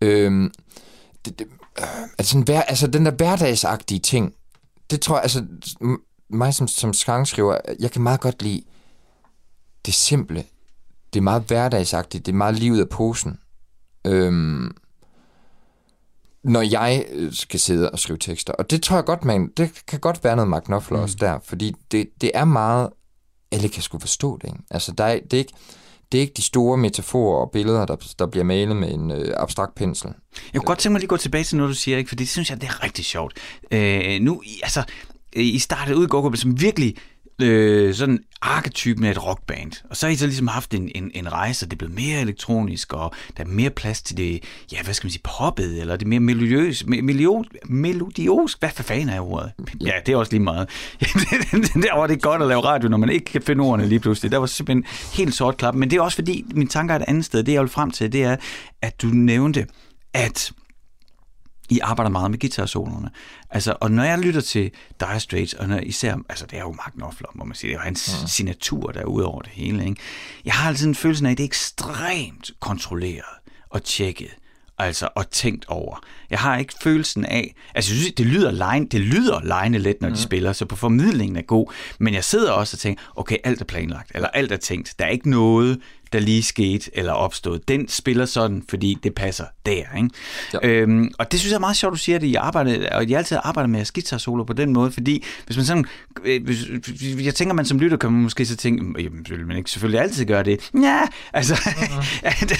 øhm, 0.00 0.52
det, 1.24 1.38
det, 1.38 1.46
øh, 1.78 1.84
altså, 2.18 2.30
sådan, 2.30 2.44
hver, 2.44 2.62
altså 2.62 2.86
den 2.86 3.06
der 3.06 3.12
hverdagsagtige 3.12 4.00
ting, 4.00 4.34
det 4.90 5.00
tror 5.00 5.16
jeg, 5.16 5.22
altså 5.22 5.44
mig 6.30 6.54
som, 6.54 6.68
som 6.68 6.92
sangskriver, 6.92 7.56
jeg 7.80 7.90
kan 7.90 8.02
meget 8.02 8.20
godt 8.20 8.42
lide 8.42 8.62
det 9.86 9.94
simple. 9.94 10.44
Det 11.12 11.20
er 11.20 11.24
meget 11.24 11.42
hverdagsagtigt, 11.42 12.26
det 12.26 12.32
er 12.32 12.36
meget 12.36 12.54
livet 12.54 12.80
af 12.80 12.88
posen. 12.88 13.38
Øhm, 14.06 14.70
når 16.44 16.62
jeg 16.62 17.04
øh, 17.12 17.32
skal 17.32 17.60
sidde 17.60 17.90
og 17.90 17.98
skrive 17.98 18.18
tekster. 18.18 18.52
Og 18.52 18.70
det 18.70 18.82
tror 18.82 18.96
jeg 18.96 19.04
godt, 19.04 19.24
man, 19.24 19.50
det 19.56 19.82
kan 19.86 20.00
godt 20.00 20.24
være 20.24 20.36
noget 20.36 20.48
Mark 20.48 20.62
Knopfler 20.62 20.96
mm. 20.96 21.02
også 21.02 21.16
der, 21.20 21.38
fordi 21.44 21.74
det, 21.92 22.08
det 22.20 22.30
er 22.34 22.44
meget, 22.44 22.90
alle 23.52 23.68
kan 23.68 23.82
sgu 23.82 23.98
forstå 23.98 24.36
det, 24.36 24.48
ikke? 24.48 24.58
Altså, 24.70 24.92
der 24.92 25.04
er, 25.04 25.20
det, 25.20 25.32
er 25.32 25.38
ikke, 25.38 25.52
det 26.12 26.18
er 26.18 26.22
ikke 26.22 26.34
de 26.36 26.42
store 26.42 26.76
metaforer 26.76 27.40
og 27.40 27.50
billeder, 27.50 27.86
der, 27.86 27.96
der 28.18 28.26
bliver 28.26 28.44
malet 28.44 28.76
med 28.76 28.94
en 28.94 29.10
øh, 29.10 29.34
abstrakt 29.36 29.74
pensel. 29.74 30.10
Jeg 30.52 30.60
kunne 30.60 30.66
godt 30.66 30.78
tænke 30.78 30.92
mig 30.92 31.00
lige 31.00 31.06
at 31.06 31.08
gå 31.08 31.16
tilbage 31.16 31.44
til 31.44 31.56
noget, 31.56 31.70
du 31.70 31.74
siger, 31.74 31.98
ikke? 31.98 32.08
for 32.08 32.16
det 32.16 32.28
synes 32.28 32.50
jeg, 32.50 32.60
det 32.60 32.68
er 32.68 32.84
rigtig 32.84 33.04
sjovt. 33.04 33.32
Øh, 33.70 34.20
nu, 34.20 34.42
altså, 34.62 34.82
I 35.32 35.58
startede 35.58 35.96
ud 35.96 36.04
i 36.04 36.08
går 36.08 36.34
som 36.34 36.60
virkelig 36.60 36.96
øh, 37.42 37.94
sådan 37.94 38.18
arketypen 38.42 39.04
af 39.04 39.10
et 39.10 39.26
rockband. 39.26 39.72
Og 39.90 39.96
så 39.96 40.06
har 40.06 40.12
I 40.12 40.16
så 40.16 40.26
ligesom 40.26 40.48
haft 40.48 40.74
en, 40.74 40.90
en, 40.94 41.10
en 41.14 41.32
rejse, 41.32 41.66
og 41.66 41.70
det 41.70 41.76
er 41.76 41.78
blevet 41.78 41.94
mere 41.94 42.20
elektronisk, 42.20 42.92
og 42.92 43.14
der 43.36 43.44
er 43.44 43.48
mere 43.48 43.70
plads 43.70 44.02
til 44.02 44.16
det, 44.16 44.42
ja, 44.72 44.82
hvad 44.82 44.94
skal 44.94 45.06
man 45.06 45.10
sige, 45.10 45.22
poppet, 45.38 45.80
eller 45.80 45.96
det 45.96 46.08
mere 46.08 46.20
melodiøs, 46.20 46.86
me, 46.86 47.02
melio, 47.02 47.44
melodiøs, 47.64 48.52
hvad 48.52 48.70
for 48.70 48.82
fanden 48.82 49.08
er 49.08 49.20
ordet? 49.20 49.52
Ja, 49.80 49.92
det 50.06 50.12
er 50.12 50.16
også 50.16 50.32
lige 50.32 50.42
meget. 50.42 50.68
der 51.84 51.98
var 51.98 52.06
det 52.06 52.22
godt 52.22 52.42
at 52.42 52.48
lave 52.48 52.60
radio, 52.60 52.88
når 52.88 52.96
man 52.96 53.10
ikke 53.10 53.24
kan 53.24 53.42
finde 53.42 53.62
ordene 53.62 53.88
lige 53.88 54.00
pludselig. 54.00 54.32
Der 54.32 54.38
var 54.38 54.46
simpelthen 54.46 54.84
helt 55.14 55.34
sort 55.34 55.56
klap. 55.56 55.74
Men 55.74 55.90
det 55.90 55.96
er 55.96 56.00
også 56.00 56.14
fordi, 56.14 56.44
min 56.54 56.68
tanker 56.68 56.94
er 56.94 56.98
et 56.98 57.04
andet 57.08 57.24
sted. 57.24 57.42
Det 57.42 57.52
jeg 57.52 57.60
vil 57.60 57.70
frem 57.70 57.90
til, 57.90 58.12
det 58.12 58.24
er, 58.24 58.36
at 58.82 59.02
du 59.02 59.06
nævnte, 59.06 59.66
at 60.14 60.52
i 61.70 61.78
arbejder 61.78 62.10
meget 62.10 62.30
med 62.30 62.38
guitarsolerne. 62.38 63.10
Altså, 63.50 63.76
og 63.80 63.90
når 63.90 64.04
jeg 64.04 64.18
lytter 64.18 64.40
til 64.40 64.70
Dire 65.00 65.20
Straits, 65.20 65.54
og 65.54 65.68
når 65.68 65.78
især, 65.78 66.16
altså 66.28 66.46
det 66.46 66.58
er 66.58 66.60
jo 66.60 66.72
Mark 66.72 66.92
Knopfler, 66.92 67.28
må 67.34 67.44
man 67.44 67.54
sige, 67.54 67.68
det 67.68 67.74
er 67.74 67.78
jo 67.78 67.84
hans 67.84 68.18
ja. 68.22 68.26
signatur, 68.26 68.90
der 68.92 69.00
er 69.00 69.04
ud 69.04 69.22
over 69.22 69.42
det 69.42 69.52
hele, 69.52 69.84
ikke? 69.84 70.00
Jeg 70.44 70.52
har 70.52 70.68
altid 70.68 70.86
en 70.86 70.94
følelse 70.94 71.26
af, 71.26 71.30
at 71.30 71.38
det 71.38 71.44
er 71.44 71.48
ekstremt 71.48 72.50
kontrolleret 72.60 73.24
og 73.70 73.84
tjekket, 73.84 74.30
altså 74.78 75.08
og 75.14 75.30
tænkt 75.30 75.64
over. 75.68 76.00
Jeg 76.30 76.38
har 76.38 76.58
ikke 76.58 76.74
følelsen 76.82 77.24
af, 77.24 77.54
altså 77.74 77.92
jeg 77.92 78.00
synes, 78.00 78.12
det 78.12 78.26
lyder 78.26 78.72
line, 78.72 78.86
det 78.86 79.00
lyder 79.00 79.62
line 79.62 79.78
let, 79.78 79.96
når 80.00 80.08
de 80.08 80.16
spiller, 80.16 80.52
så 80.52 80.66
på 80.66 80.76
formidlingen 80.76 81.36
er 81.36 81.42
god, 81.42 81.72
men 81.98 82.14
jeg 82.14 82.24
sidder 82.24 82.52
også 82.52 82.74
og 82.74 82.78
tænker, 82.78 83.02
okay, 83.16 83.36
alt 83.44 83.60
er 83.60 83.64
planlagt, 83.64 84.12
eller 84.14 84.28
alt 84.28 84.52
er 84.52 84.56
tænkt. 84.56 84.94
Der 84.98 85.04
er 85.04 85.10
ikke 85.10 85.30
noget, 85.30 85.80
der 86.12 86.20
lige 86.20 86.42
skete 86.42 86.90
eller 86.92 87.12
opstod. 87.12 87.58
Den 87.68 87.88
spiller 87.88 88.26
sådan, 88.26 88.62
fordi 88.68 88.98
det 89.02 89.14
passer 89.14 89.44
der. 89.66 89.96
Ikke? 89.96 90.10
Ja. 90.52 90.68
Øhm, 90.68 91.10
og 91.18 91.32
det 91.32 91.40
synes 91.40 91.50
jeg 91.50 91.56
er 91.56 91.60
meget 91.60 91.76
sjovt, 91.76 91.92
du 91.92 91.98
siger, 91.98 92.16
at 92.16 92.22
I, 92.22 92.34
arbejder, 92.34 92.96
og 92.96 93.04
I 93.04 93.12
altid 93.12 93.38
arbejder 93.42 93.68
med 93.68 93.78
jeres 93.78 93.92
guitar-solo 93.92 94.44
på 94.44 94.52
den 94.52 94.72
måde, 94.72 94.92
fordi 94.92 95.24
hvis 95.46 95.56
man 95.56 95.66
sådan, 95.66 95.84
øh, 96.24 96.44
hvis, 96.44 96.58
jeg 97.24 97.34
tænker, 97.34 97.54
man 97.54 97.64
som 97.64 97.78
lytter, 97.78 97.96
kan 97.96 98.12
man 98.12 98.22
måske 98.22 98.46
så 98.46 98.56
tænke, 98.56 99.02
jamen, 99.02 99.26
vil 99.30 99.46
man 99.46 99.56
ikke 99.56 99.70
selvfølgelig 99.70 100.00
altid 100.00 100.24
gøre 100.24 100.42
det. 100.42 100.70
Ja, 100.74 101.00
altså, 101.32 101.54
uh-huh. 101.54 102.44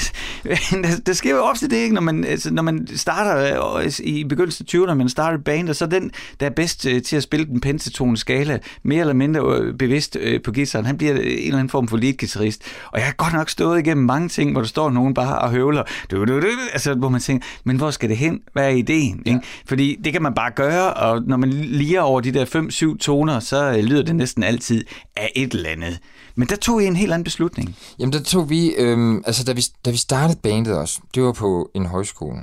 det, 0.82 1.06
det 1.06 1.16
sker 1.16 1.30
jo 1.30 1.42
ofte 1.42 1.68
det, 1.68 1.76
ikke, 1.76 1.94
når 1.94 2.02
man, 2.02 2.24
altså, 2.24 2.52
når 2.52 2.62
man 2.62 2.88
starter 2.94 3.76
øh, 3.76 3.92
i 4.00 4.24
begyndelsen 4.24 4.66
af 4.72 4.78
20'erne, 4.78 4.94
man 4.94 5.08
starter 5.08 5.38
band, 5.38 5.68
og 5.68 5.76
så 5.76 5.86
den, 5.86 6.10
der 6.40 6.46
er 6.46 6.50
bedst 6.50 6.86
øh, 6.86 7.02
til 7.02 7.16
at 7.16 7.22
spille 7.22 7.46
den 7.46 7.60
pentatone 7.60 8.16
skala, 8.16 8.58
mere 8.82 9.00
eller 9.00 9.14
mindre 9.14 9.58
øh, 9.58 9.74
bevidst 9.74 10.16
øh, 10.20 10.42
på 10.42 10.52
guitaren, 10.52 10.86
han 10.86 10.98
bliver 10.98 11.12
en 11.12 11.20
eller 11.20 11.58
anden 11.58 11.68
form 11.68 11.88
for 11.88 11.96
lead-guitarist. 11.96 12.62
Og 12.92 12.98
jeg 12.98 13.06
har 13.06 13.12
godt 13.12 13.32
nok 13.40 13.50
stået 13.50 13.78
igennem 13.78 14.06
mange 14.06 14.28
ting, 14.28 14.52
hvor 14.52 14.60
der 14.60 14.68
står 14.68 14.90
nogen 14.90 15.14
bare 15.14 15.38
og 15.38 15.50
høvler, 15.50 15.82
du, 16.10 16.24
du, 16.24 16.40
du, 16.40 16.46
altså, 16.72 16.94
hvor 16.94 17.08
man 17.08 17.20
tænker, 17.20 17.46
men 17.64 17.76
hvor 17.76 17.90
skal 17.90 18.08
det 18.08 18.16
hen? 18.16 18.40
Hvad 18.52 18.64
er 18.64 18.68
ideen? 18.68 19.22
Ja. 19.26 19.30
Ikke? 19.30 19.46
Fordi 19.66 19.96
det 20.04 20.12
kan 20.12 20.22
man 20.22 20.34
bare 20.34 20.50
gøre, 20.50 20.94
og 20.94 21.22
når 21.22 21.36
man 21.36 21.50
liger 21.50 22.00
over 22.00 22.20
de 22.20 22.32
der 22.32 22.94
5-7 22.94 22.98
toner, 22.98 23.40
så 23.40 23.70
øh, 23.70 23.78
lyder 23.84 24.02
det 24.02 24.16
næsten 24.16 24.42
altid 24.42 24.84
af 25.16 25.32
et 25.36 25.54
eller 25.54 25.70
andet. 25.70 25.98
Men 26.34 26.48
der 26.48 26.56
tog 26.56 26.82
I 26.82 26.86
en 26.86 26.96
helt 26.96 27.12
anden 27.12 27.24
beslutning. 27.24 27.76
Jamen, 27.98 28.12
der 28.12 28.22
tog 28.22 28.50
vi, 28.50 28.74
øhm, 28.78 29.22
altså 29.26 29.44
da 29.44 29.52
vi, 29.52 29.62
da 29.84 29.90
vi 29.90 29.96
startede 29.96 30.38
bandet 30.42 30.76
også, 30.76 31.00
det 31.14 31.22
var 31.22 31.32
på 31.32 31.70
en 31.74 31.86
højskole. 31.86 32.38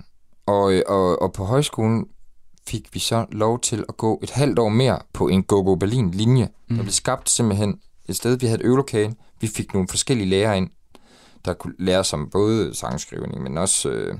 Og, 0.48 0.74
øh, 0.74 0.82
og, 0.88 1.22
og 1.22 1.34
på 1.34 1.46
højskolen 1.46 2.06
fik 2.68 2.88
vi 2.94 3.00
så 3.00 3.26
lov 3.32 3.60
til 3.60 3.86
at 3.90 3.98
gå 3.98 4.20
et 4.24 4.30
halvt 4.30 4.60
år 4.60 4.70
mere 4.70 5.00
på 5.14 5.28
en 5.28 5.44
Go-Go 5.44 5.76
Berlin-linje. 5.76 6.48
Mm. 6.70 6.76
Der 6.76 6.84
blev 6.84 6.94
skabt 6.94 7.30
simpelthen 7.30 7.76
et 8.10 8.16
sted, 8.16 8.40
vi 8.40 8.46
havde 8.46 8.60
et 8.60 8.66
øvelokale. 8.66 9.14
Vi 9.42 9.48
fik 9.48 9.74
nogle 9.74 9.88
forskellige 9.88 10.30
lærere 10.30 10.58
ind, 10.58 10.70
der 11.46 11.54
kunne 11.54 11.74
lære 11.80 12.04
som 12.04 12.30
både 12.30 12.76
sangskrivning, 12.76 13.44
men 13.44 13.58
også 13.58 13.90
øh, 13.90 14.16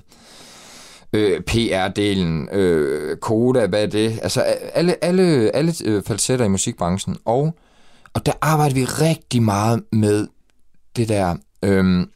øh, 1.14 1.42
PR-delen, 1.50 2.56
øh, 2.56 3.18
koda, 3.18 3.68
hvad 3.68 3.84
er 3.84 3.88
det? 3.88 4.20
Altså 4.22 4.42
alle, 4.42 5.04
alle, 5.04 5.56
alle 5.56 5.74
øh, 5.86 6.04
falsetter 6.04 6.46
i 6.46 6.50
musikbranchen. 6.50 7.18
Og, 7.26 7.58
og 8.14 8.26
der 8.26 8.34
arbejder 8.42 8.76
vi 8.76 8.86
rigtig 8.86 9.44
meget 9.44 9.84
med 9.92 10.28
det 10.96 11.10
der, 11.10 11.36
øhm, 11.64 12.10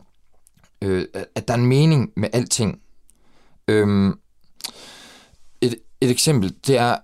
øh, 0.82 1.06
at 1.36 1.48
der 1.48 1.54
er 1.54 1.58
en 1.58 1.66
mening 1.66 2.12
med 2.18 2.30
alting. 2.34 2.80
Øhm, 3.68 4.20
et, 5.62 5.76
et 6.02 6.12
eksempel, 6.12 6.56
det 6.68 6.78
er, 6.78 6.96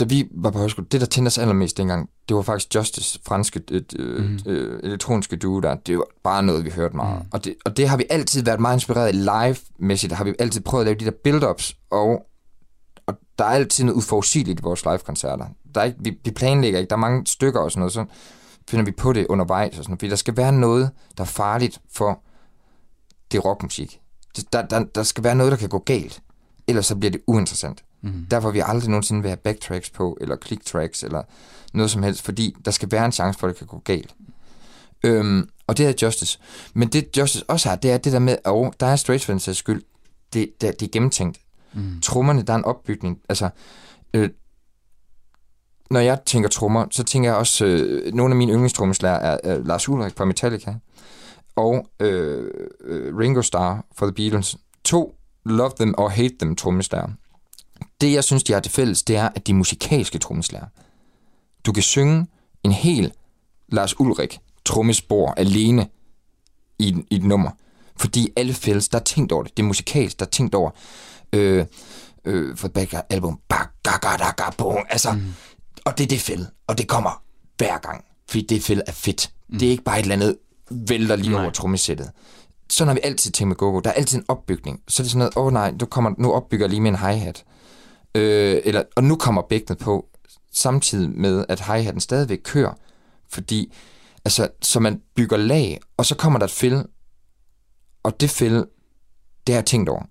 da 0.00 0.04
vi 0.04 0.28
var 0.30 0.50
på 0.50 0.58
højskole, 0.58 0.86
det 0.92 1.00
der 1.00 1.06
tændte 1.06 1.28
os 1.28 1.38
allermest 1.38 1.76
dengang, 1.76 2.10
det 2.30 2.36
var 2.36 2.42
faktisk 2.42 2.74
Justice, 2.74 3.20
franske 3.26 3.62
øh, 3.70 4.24
mm. 4.24 4.38
øh, 4.46 4.80
elektroniske 4.82 5.36
duo 5.36 5.60
der, 5.60 5.74
det 5.74 5.98
var 5.98 6.04
bare 6.24 6.42
noget, 6.42 6.64
vi 6.64 6.70
hørte 6.70 6.96
meget. 6.96 7.18
Mm. 7.18 7.28
Og, 7.32 7.44
det, 7.44 7.54
og 7.64 7.76
det 7.76 7.88
har 7.88 7.96
vi 7.96 8.04
altid 8.10 8.44
været 8.44 8.60
meget 8.60 8.76
inspireret 8.76 9.06
af 9.06 9.24
live-mæssigt, 9.24 10.10
der 10.10 10.16
har 10.16 10.24
vi 10.24 10.34
altid 10.38 10.60
prøvet 10.60 10.82
at 10.82 10.86
lave 10.86 10.98
de 10.98 11.04
der 11.04 11.10
build-ups, 11.24 11.76
og, 11.90 12.26
og 13.06 13.14
der 13.38 13.44
er 13.44 13.48
altid 13.48 13.84
noget 13.84 13.96
uforudsigeligt 13.96 14.60
i 14.60 14.62
vores 14.62 14.84
live-koncerter. 14.84 15.46
Der 15.74 15.80
er 15.80 15.84
ikke, 15.84 15.98
vi, 16.00 16.18
vi 16.24 16.30
planlægger 16.30 16.78
ikke, 16.78 16.90
der 16.90 16.96
er 16.96 17.00
mange 17.00 17.26
stykker 17.26 17.60
og 17.60 17.70
sådan 17.70 17.80
noget, 17.80 17.92
så 17.92 18.04
finder 18.68 18.84
vi 18.84 18.90
på 18.90 19.12
det 19.12 19.26
undervejs 19.26 19.78
og 19.78 19.84
sådan 19.84 19.90
noget, 19.90 20.00
fordi 20.00 20.10
der 20.10 20.16
skal 20.16 20.36
være 20.36 20.52
noget, 20.52 20.90
der 21.18 21.24
er 21.24 21.28
farligt 21.28 21.80
for 21.92 22.22
det 23.32 23.44
rockmusik. 23.44 24.00
Der, 24.52 24.62
der, 24.66 24.84
der 24.94 25.02
skal 25.02 25.24
være 25.24 25.34
noget, 25.34 25.52
der 25.52 25.58
kan 25.58 25.68
gå 25.68 25.78
galt, 25.78 26.22
ellers 26.68 26.86
så 26.86 26.96
bliver 26.96 27.10
det 27.10 27.20
uinteressant. 27.26 27.84
Mm. 28.02 28.26
Derfor 28.30 28.48
vil 28.48 28.54
vi 28.54 28.62
aldrig 28.66 28.90
nogensinde 28.90 29.28
have 29.28 29.36
backtracks 29.36 29.90
på, 29.90 30.18
eller 30.20 30.36
click 30.46 30.64
tracks, 30.64 31.02
eller 31.02 31.22
noget 31.72 31.90
som 31.90 32.02
helst, 32.02 32.22
fordi 32.22 32.56
der 32.64 32.70
skal 32.70 32.90
være 32.92 33.04
en 33.04 33.12
chance 33.12 33.38
for, 33.38 33.46
at 33.46 33.50
det 33.50 33.58
kan 33.58 33.66
gå 33.66 33.82
galt. 33.84 34.14
Øhm, 35.04 35.48
og 35.66 35.76
det 35.78 35.86
er 35.86 35.92
Justice. 36.02 36.38
Men 36.74 36.88
det 36.88 37.16
Justice 37.16 37.44
også 37.48 37.68
har, 37.68 37.76
det 37.76 37.90
er 37.90 37.98
det 37.98 38.12
der 38.12 38.18
med, 38.18 38.36
og 38.44 38.74
der 38.80 38.86
er 38.86 38.96
Straits 38.96 39.24
for 39.24 39.32
den 39.32 39.54
skyld, 39.54 39.82
det, 40.32 40.50
det, 40.60 40.80
det 40.80 40.86
er 40.86 40.90
gennemtænkt. 40.92 41.40
Mm. 41.72 42.00
Trommerne, 42.00 42.42
der 42.42 42.52
er 42.52 42.56
en 42.56 42.64
opbygning. 42.64 43.18
Altså, 43.28 43.50
øh, 44.14 44.30
når 45.90 46.00
jeg 46.00 46.18
tænker 46.26 46.48
trommer, 46.48 46.86
så 46.90 47.04
tænker 47.04 47.30
jeg 47.30 47.36
også, 47.36 47.64
øh, 47.64 48.14
nogle 48.14 48.32
af 48.32 48.36
mine 48.36 48.52
yndlingstrommeslager 48.52 49.16
er 49.16 49.38
øh, 49.44 49.66
Lars 49.66 49.88
Ulrik 49.88 50.16
fra 50.16 50.24
Metallica, 50.24 50.74
og 51.56 51.86
øh, 52.00 52.50
øh, 52.84 53.16
Ringo 53.16 53.42
Starr 53.42 53.86
fra 53.96 54.06
The 54.06 54.12
Beatles. 54.12 54.56
To 54.84 55.14
Love 55.44 55.70
Them 55.78 55.94
or 55.98 56.08
Hate 56.08 56.34
Them 56.40 56.56
trommeslager. 56.56 57.08
Det, 58.00 58.12
jeg 58.12 58.24
synes, 58.24 58.44
de 58.44 58.52
har 58.52 58.60
til 58.60 58.72
fælles, 58.72 59.02
det 59.02 59.16
er, 59.16 59.28
at 59.34 59.46
de 59.46 59.52
er 59.52 59.56
musikalske 59.56 60.18
trommeslager. 60.18 60.66
Du 61.66 61.72
kan 61.72 61.82
synge 61.82 62.26
en 62.64 62.72
hel 62.72 63.12
Lars 63.68 64.00
Ulrik 64.00 64.38
trommespor 64.64 65.34
alene 65.36 65.88
i, 66.78 67.04
i 67.10 67.16
et 67.16 67.24
nummer. 67.24 67.50
Fordi 67.96 68.28
alle 68.36 68.54
fælles, 68.54 68.88
der 68.88 68.98
er 68.98 69.02
tænkt 69.02 69.32
over 69.32 69.42
det. 69.42 69.56
Det 69.56 69.62
er 69.62 69.66
musikalsk, 69.66 70.18
der 70.18 70.26
er 70.26 70.30
tænkt 70.30 70.54
over 70.54 70.70
øh, 71.32 71.66
øh, 72.24 72.56
for 72.56 72.68
begge 72.68 73.02
album. 73.10 73.40
Altså, 74.88 75.12
mm. 75.12 75.34
Og 75.84 75.98
det 75.98 76.04
er 76.04 76.08
det 76.08 76.20
fælde, 76.20 76.50
og 76.66 76.78
det 76.78 76.88
kommer 76.88 77.22
hver 77.58 77.78
gang. 77.78 78.04
Fordi 78.28 78.46
det 78.46 78.62
fælde 78.62 78.82
er 78.86 78.92
fedt. 78.92 79.30
Mm. 79.48 79.58
Det 79.58 79.66
er 79.66 79.70
ikke 79.70 79.84
bare 79.84 79.98
et 79.98 80.02
eller 80.02 80.14
andet 80.14 80.36
vælter 80.70 81.16
lige 81.16 81.38
over 81.38 81.50
trommesættet. 81.50 82.10
Sådan 82.70 82.88
har 82.88 82.94
vi 82.94 83.00
altid 83.02 83.32
tænkt 83.32 83.48
med 83.48 83.56
go 83.56 83.80
Der 83.80 83.90
er 83.90 83.94
altid 83.94 84.18
en 84.18 84.24
opbygning. 84.28 84.80
Så 84.88 85.02
er 85.02 85.04
det 85.04 85.10
sådan 85.10 85.18
noget, 85.18 85.36
åh 85.36 85.46
oh, 85.46 85.52
nej, 85.52 85.70
nu, 85.70 85.86
kommer, 85.86 86.10
nu 86.18 86.32
opbygger 86.32 86.66
jeg 86.66 86.70
lige 86.70 86.80
med 86.80 86.90
en 86.90 86.96
hi-hat. 86.96 87.44
Øh, 88.14 88.60
eller, 88.64 88.82
og 88.96 89.04
nu 89.04 89.16
kommer 89.16 89.42
bækkenet 89.42 89.78
på, 89.78 90.06
samtidig 90.52 91.10
med, 91.10 91.44
at 91.48 91.60
hi-hatten 91.60 92.00
stadigvæk 92.00 92.40
kører. 92.44 92.72
Fordi, 93.28 93.72
altså, 94.24 94.48
så 94.62 94.80
man 94.80 95.02
bygger 95.14 95.36
lag, 95.36 95.80
og 95.96 96.06
så 96.06 96.14
kommer 96.14 96.38
der 96.38 96.46
et 96.46 96.50
fill, 96.50 96.84
og 98.02 98.20
det 98.20 98.30
fill, 98.30 98.54
det 99.46 99.54
har 99.54 99.54
jeg 99.54 99.66
tænkt 99.66 99.88
over. 99.88 100.02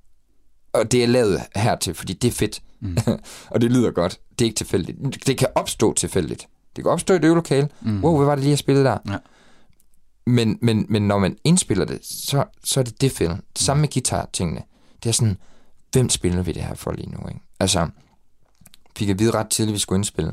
Og 0.73 0.91
det 0.91 1.03
er 1.03 1.07
lavet 1.07 1.41
hertil, 1.55 1.93
fordi 1.93 2.13
det 2.13 2.27
er 2.27 2.31
fedt. 2.31 2.61
Mm. 2.79 2.97
og 3.51 3.61
det 3.61 3.71
lyder 3.71 3.91
godt. 3.91 4.19
Det 4.29 4.45
er 4.45 4.49
ikke 4.49 4.57
tilfældigt. 4.57 5.27
Det 5.27 5.37
kan 5.37 5.47
opstå 5.55 5.93
tilfældigt. 5.93 6.47
Det 6.75 6.83
kan 6.83 6.91
opstå 6.91 7.13
i 7.13 7.17
et 7.17 7.25
øvelokale. 7.25 7.69
Mm. 7.81 8.03
Wow, 8.03 8.17
hvad 8.17 8.25
var 8.25 8.35
det 8.35 8.43
lige, 8.43 8.51
jeg 8.51 8.57
spillede 8.57 8.85
der? 8.85 8.97
Ja. 9.09 9.17
Men, 10.25 10.59
men, 10.61 10.85
men 10.89 11.07
når 11.07 11.17
man 11.17 11.37
indspiller 11.43 11.85
det, 11.85 11.99
så, 12.01 12.43
så 12.63 12.79
er 12.79 12.83
det 12.83 13.01
det 13.01 13.11
film. 13.11 13.35
Det 13.35 13.61
samme 13.61 13.81
med 13.81 13.89
guitar-tingene. 13.89 14.61
Det 15.03 15.09
er 15.09 15.13
sådan, 15.13 15.37
hvem 15.91 16.09
spiller 16.09 16.41
vi 16.41 16.51
det 16.51 16.63
her 16.63 16.75
for 16.75 16.91
lige 16.91 17.09
nu? 17.09 17.27
Ikke? 17.27 17.41
Altså, 17.59 17.87
fik 18.97 19.07
jeg 19.07 19.19
vide 19.19 19.31
ret 19.31 19.49
tidligt, 19.49 19.73
vi 19.73 19.79
skulle 19.79 19.97
indspille. 19.97 20.31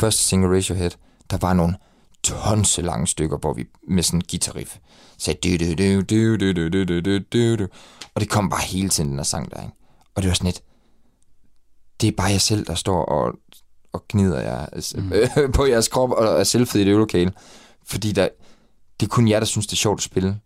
Første 0.00 0.22
single 0.22 0.56
Ratiohead, 0.56 0.90
der 1.30 1.36
var 1.36 1.52
nogle 1.52 1.76
tonse 2.24 2.82
lange 2.82 3.06
stykker, 3.06 3.38
hvor 3.38 3.52
vi 3.52 3.64
med 3.88 4.02
sådan 4.02 4.18
en 4.18 4.24
guitarriff 4.30 4.76
sagde 5.18 5.56
du 5.58 5.64
du 5.64 6.00
du 6.00 6.36
du 6.36 6.52
du 6.52 6.68
du 6.68 6.84
du 6.84 7.00
du 7.00 7.18
du 7.32 7.56
du 7.56 7.68
og 8.14 8.20
det 8.20 8.28
kom 8.28 8.50
bare 8.50 8.62
hele 8.62 8.88
tiden, 8.88 9.10
den 9.10 9.18
der 9.18 9.24
sang 9.24 9.50
der, 9.50 9.62
ikke? 9.62 9.74
Og 10.14 10.22
det 10.22 10.28
var 10.28 10.34
sådan 10.34 10.48
et, 10.48 10.62
det 12.00 12.08
er 12.08 12.12
bare 12.12 12.30
jeg 12.30 12.40
selv, 12.40 12.66
der 12.66 12.74
står 12.74 13.04
og, 13.04 13.32
og 13.92 14.04
gnider 14.08 14.40
jer 14.40 14.66
mm. 15.46 15.52
på 15.52 15.66
jeres 15.66 15.88
krop 15.88 16.10
og 16.10 16.26
er 16.26 16.44
selvfed 16.44 16.80
i 16.80 16.84
det 16.84 16.90
øvelokale. 16.90 17.32
Fordi 17.84 18.12
der, 18.12 18.28
det 19.00 19.06
er 19.06 19.10
kun 19.10 19.28
jer, 19.28 19.38
der 19.38 19.46
synes, 19.46 19.66
det 19.66 19.72
er 19.72 19.76
sjovt 19.76 19.98
at 19.98 20.02
spille. 20.02 20.40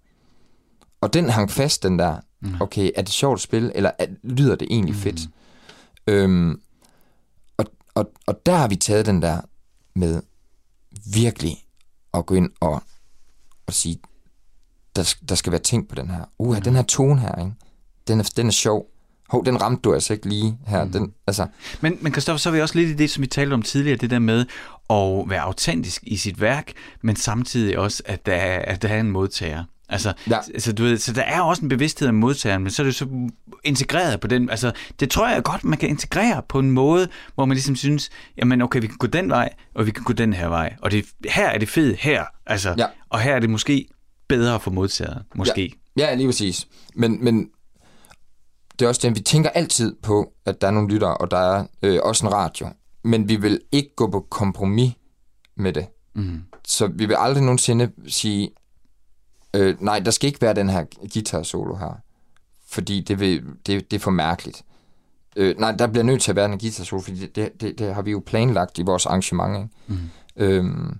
Og 1.00 1.14
den 1.14 1.28
hang 1.28 1.50
fast, 1.50 1.82
den 1.82 1.98
der, 1.98 2.20
mm. 2.40 2.60
okay, 2.60 2.90
er 2.96 3.02
det 3.02 3.12
sjovt 3.12 3.36
at 3.36 3.40
spille, 3.40 3.76
eller 3.76 3.90
er, 3.98 4.06
lyder 4.22 4.56
det 4.56 4.68
egentlig 4.70 4.94
mm. 4.94 5.00
fedt? 5.00 5.20
Øhm, 6.06 6.60
og, 7.56 7.66
og, 7.94 8.12
og 8.26 8.46
der 8.46 8.56
har 8.56 8.68
vi 8.68 8.76
taget 8.76 9.06
den 9.06 9.22
der 9.22 9.40
med 9.94 10.22
virkelig 11.12 11.56
at 12.14 12.26
gå 12.26 12.34
ind 12.34 12.50
og, 12.60 12.82
og 13.66 13.72
sige, 13.72 13.98
der, 14.96 15.14
der 15.28 15.34
skal 15.34 15.52
være 15.52 15.60
ting 15.60 15.88
på 15.88 15.94
den 15.94 16.10
her. 16.10 16.24
Uh, 16.38 16.56
mm. 16.56 16.62
den 16.62 16.74
her 16.74 16.82
tone 16.82 17.20
her, 17.20 17.34
ikke? 17.38 17.52
Den, 18.08 18.20
er, 18.20 18.32
den 18.36 18.46
er 18.46 18.52
sjov. 18.52 18.86
Hov, 19.28 19.44
den 19.44 19.62
ramte 19.62 19.82
du 19.82 19.94
altså 19.94 20.12
ikke 20.12 20.28
lige 20.28 20.58
her. 20.66 20.84
Mm. 20.84 20.92
Den, 20.92 21.12
altså. 21.26 21.46
Men, 21.80 21.98
men 22.00 22.12
Christoffer, 22.12 22.38
så 22.38 22.48
er 22.48 22.52
vi 22.52 22.60
også 22.60 22.74
lidt 22.74 22.90
i 22.90 22.94
det, 22.94 23.10
som 23.10 23.22
vi 23.22 23.26
talte 23.26 23.54
om 23.54 23.62
tidligere, 23.62 23.96
det 23.96 24.10
der 24.10 24.18
med 24.18 24.40
at 24.90 25.30
være 25.30 25.40
autentisk 25.40 26.02
i 26.06 26.16
sit 26.16 26.40
værk, 26.40 26.72
men 27.02 27.16
samtidig 27.16 27.78
også, 27.78 28.02
at 28.06 28.26
der, 28.26 28.34
er, 28.34 28.72
at 28.72 28.82
der 28.82 28.88
er 28.88 29.00
en 29.00 29.10
modtager. 29.10 29.64
Altså, 29.88 30.12
ja. 30.30 30.38
altså, 30.54 30.72
du 30.72 30.82
ved, 30.82 30.98
så 30.98 31.12
der 31.12 31.22
er 31.22 31.40
også 31.40 31.62
en 31.62 31.68
bevidsthed 31.68 32.08
om 32.08 32.14
modtageren, 32.14 32.62
men 32.62 32.70
så 32.70 32.82
er 32.82 32.84
det 32.84 32.94
så 32.94 33.30
integreret 33.64 34.20
på 34.20 34.28
den. 34.28 34.50
Altså, 34.50 34.72
det 35.00 35.10
tror 35.10 35.28
jeg 35.28 35.42
godt, 35.42 35.64
man 35.64 35.78
kan 35.78 35.88
integrere 35.88 36.42
på 36.48 36.58
en 36.58 36.70
måde, 36.70 37.08
hvor 37.34 37.44
man 37.44 37.54
ligesom 37.54 37.76
synes, 37.76 38.10
jamen 38.36 38.62
okay, 38.62 38.80
vi 38.80 38.86
kan 38.86 38.96
gå 38.96 39.06
den 39.06 39.30
vej, 39.30 39.52
og 39.74 39.86
vi 39.86 39.90
kan 39.90 40.04
gå 40.04 40.12
den 40.12 40.32
her 40.32 40.48
vej. 40.48 40.76
Og 40.82 40.90
det, 40.90 41.06
her 41.30 41.48
er 41.48 41.58
det 41.58 41.68
fedt, 41.68 41.96
her. 41.96 42.24
Altså, 42.46 42.74
ja. 42.78 42.86
Og 43.10 43.20
her 43.20 43.34
er 43.34 43.40
det 43.40 43.50
måske 43.50 43.88
bedre 44.28 44.60
for 44.60 44.70
modtager, 44.70 45.18
måske. 45.34 45.72
Ja, 45.96 46.08
ja 46.08 46.14
lige 46.14 46.28
præcis. 46.28 46.68
Men, 46.94 47.24
men 47.24 47.48
det 48.78 48.84
er 48.84 48.88
også 48.88 49.00
det, 49.08 49.16
vi 49.16 49.20
tænker 49.20 49.50
altid 49.50 49.96
på, 50.02 50.32
at 50.46 50.60
der 50.60 50.66
er 50.66 50.70
nogle 50.70 50.88
lyttere, 50.88 51.16
og 51.16 51.30
der 51.30 51.38
er 51.38 51.66
øh, 51.82 51.98
også 52.02 52.26
en 52.26 52.32
radio. 52.32 52.68
Men 53.04 53.28
vi 53.28 53.36
vil 53.36 53.60
ikke 53.72 53.90
gå 53.96 54.10
på 54.10 54.26
kompromis 54.30 54.92
med 55.56 55.72
det. 55.72 55.86
Mm. 56.14 56.42
Så 56.66 56.86
vi 56.86 57.06
vil 57.06 57.16
aldrig 57.18 57.44
nogensinde 57.44 57.90
sige, 58.08 58.50
øh, 59.56 59.82
nej, 59.82 59.98
der 59.98 60.10
skal 60.10 60.26
ikke 60.28 60.42
være 60.42 60.54
den 60.54 60.68
her 60.68 60.84
guitar 61.12 61.42
solo 61.42 61.76
her. 61.76 62.00
Fordi 62.68 63.00
det, 63.00 63.20
vil, 63.20 63.42
det, 63.66 63.90
det 63.90 63.96
er 63.96 64.00
for 64.00 64.10
mærkeligt. 64.10 64.64
Øh, 65.36 65.58
nej, 65.58 65.72
der 65.72 65.86
bliver 65.86 66.04
nødt 66.04 66.22
til 66.22 66.32
at 66.32 66.36
være 66.36 66.52
en 66.52 66.58
guitar 66.58 66.84
solo, 66.84 67.02
fordi 67.02 67.20
det, 67.20 67.36
det, 67.36 67.60
det, 67.60 67.78
det 67.78 67.94
har 67.94 68.02
vi 68.02 68.10
jo 68.10 68.22
planlagt 68.26 68.78
i 68.78 68.82
vores 68.82 69.06
arrangement. 69.06 69.56
Ikke? 69.56 69.68
Mm. 69.86 70.10
Øhm, 70.36 70.98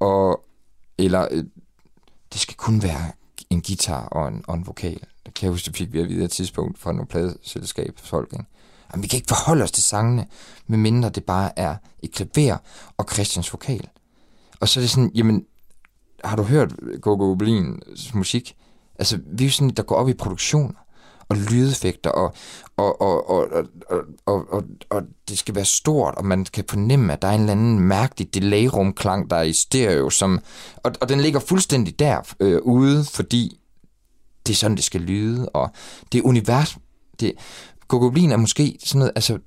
og, 0.00 0.44
eller 0.98 1.28
øh, 1.30 1.44
det 2.32 2.40
skal 2.40 2.56
kun 2.56 2.82
være 2.82 3.12
en 3.50 3.62
guitar 3.62 4.04
og 4.04 4.28
en, 4.28 4.44
og 4.48 4.54
en 4.54 4.66
vokal. 4.66 5.00
Det 5.26 5.34
kan 5.34 5.46
jeg 5.46 5.50
huske, 5.50 5.66
det 5.66 5.76
fik 5.76 5.92
vi 5.92 6.00
at 6.00 6.08
vide 6.08 6.24
et 6.24 6.30
tidspunkt 6.30 6.78
fra 6.78 6.92
nogle 6.92 7.06
pladeselskab 7.06 7.98
Ikke? 8.14 8.44
Jamen, 8.92 9.02
vi 9.02 9.08
kan 9.08 9.16
ikke 9.16 9.28
forholde 9.28 9.64
os 9.64 9.72
til 9.72 9.82
sangene, 9.82 10.26
medmindre 10.66 11.08
det 11.08 11.24
bare 11.24 11.58
er 11.58 11.76
et 12.02 12.12
klaver 12.12 12.56
og 12.96 13.06
Christians 13.12 13.52
vokal. 13.52 13.88
Og 14.60 14.68
så 14.68 14.80
er 14.80 14.82
det 14.82 14.90
sådan, 14.90 15.10
jamen, 15.14 15.46
har 16.24 16.36
du 16.36 16.42
hørt 16.42 16.74
Gogo 17.00 17.34
Berlins 17.34 18.14
musik? 18.14 18.56
Altså, 18.98 19.18
vi 19.26 19.44
er 19.44 19.48
jo 19.48 19.52
sådan, 19.52 19.70
der 19.70 19.82
går 19.82 19.96
op 19.96 20.08
i 20.08 20.14
produktioner 20.14 20.74
og 21.28 21.36
lydeffekter, 21.36 22.10
og, 22.10 22.34
og, 22.76 23.00
og, 23.00 23.30
og, 23.30 23.48
og, 23.90 24.02
og, 24.26 24.52
og, 24.52 24.64
og 24.90 25.02
det 25.28 25.38
skal 25.38 25.54
være 25.54 25.64
stort, 25.64 26.14
og 26.14 26.24
man 26.24 26.44
kan 26.44 26.64
fornemme, 26.68 27.12
at 27.12 27.22
der 27.22 27.28
er 27.28 27.32
en 27.32 27.40
eller 27.40 27.52
anden 27.52 27.80
mærkelig 27.80 28.34
delay-rumklang, 28.34 29.30
der 29.30 29.36
er 29.36 29.42
i 29.42 29.52
stereo, 29.52 30.10
som, 30.10 30.40
og, 30.76 30.92
og 31.00 31.08
den 31.08 31.20
ligger 31.20 31.40
fuldstændig 31.40 31.98
der 31.98 32.34
øh, 32.40 32.60
ude, 32.62 33.04
fordi 33.04 33.60
det 34.46 34.52
er 34.52 34.56
sådan, 34.56 34.76
det 34.76 34.84
skal 34.84 35.00
lyde, 35.00 35.48
og 35.48 35.70
det 36.12 36.22
univers, 36.22 36.78
det, 37.20 37.32
Gogoblin 37.88 38.32
er 38.32 38.36
måske 38.36 38.78
sådan 38.84 38.98
noget, 38.98 39.12
altså, 39.14 39.38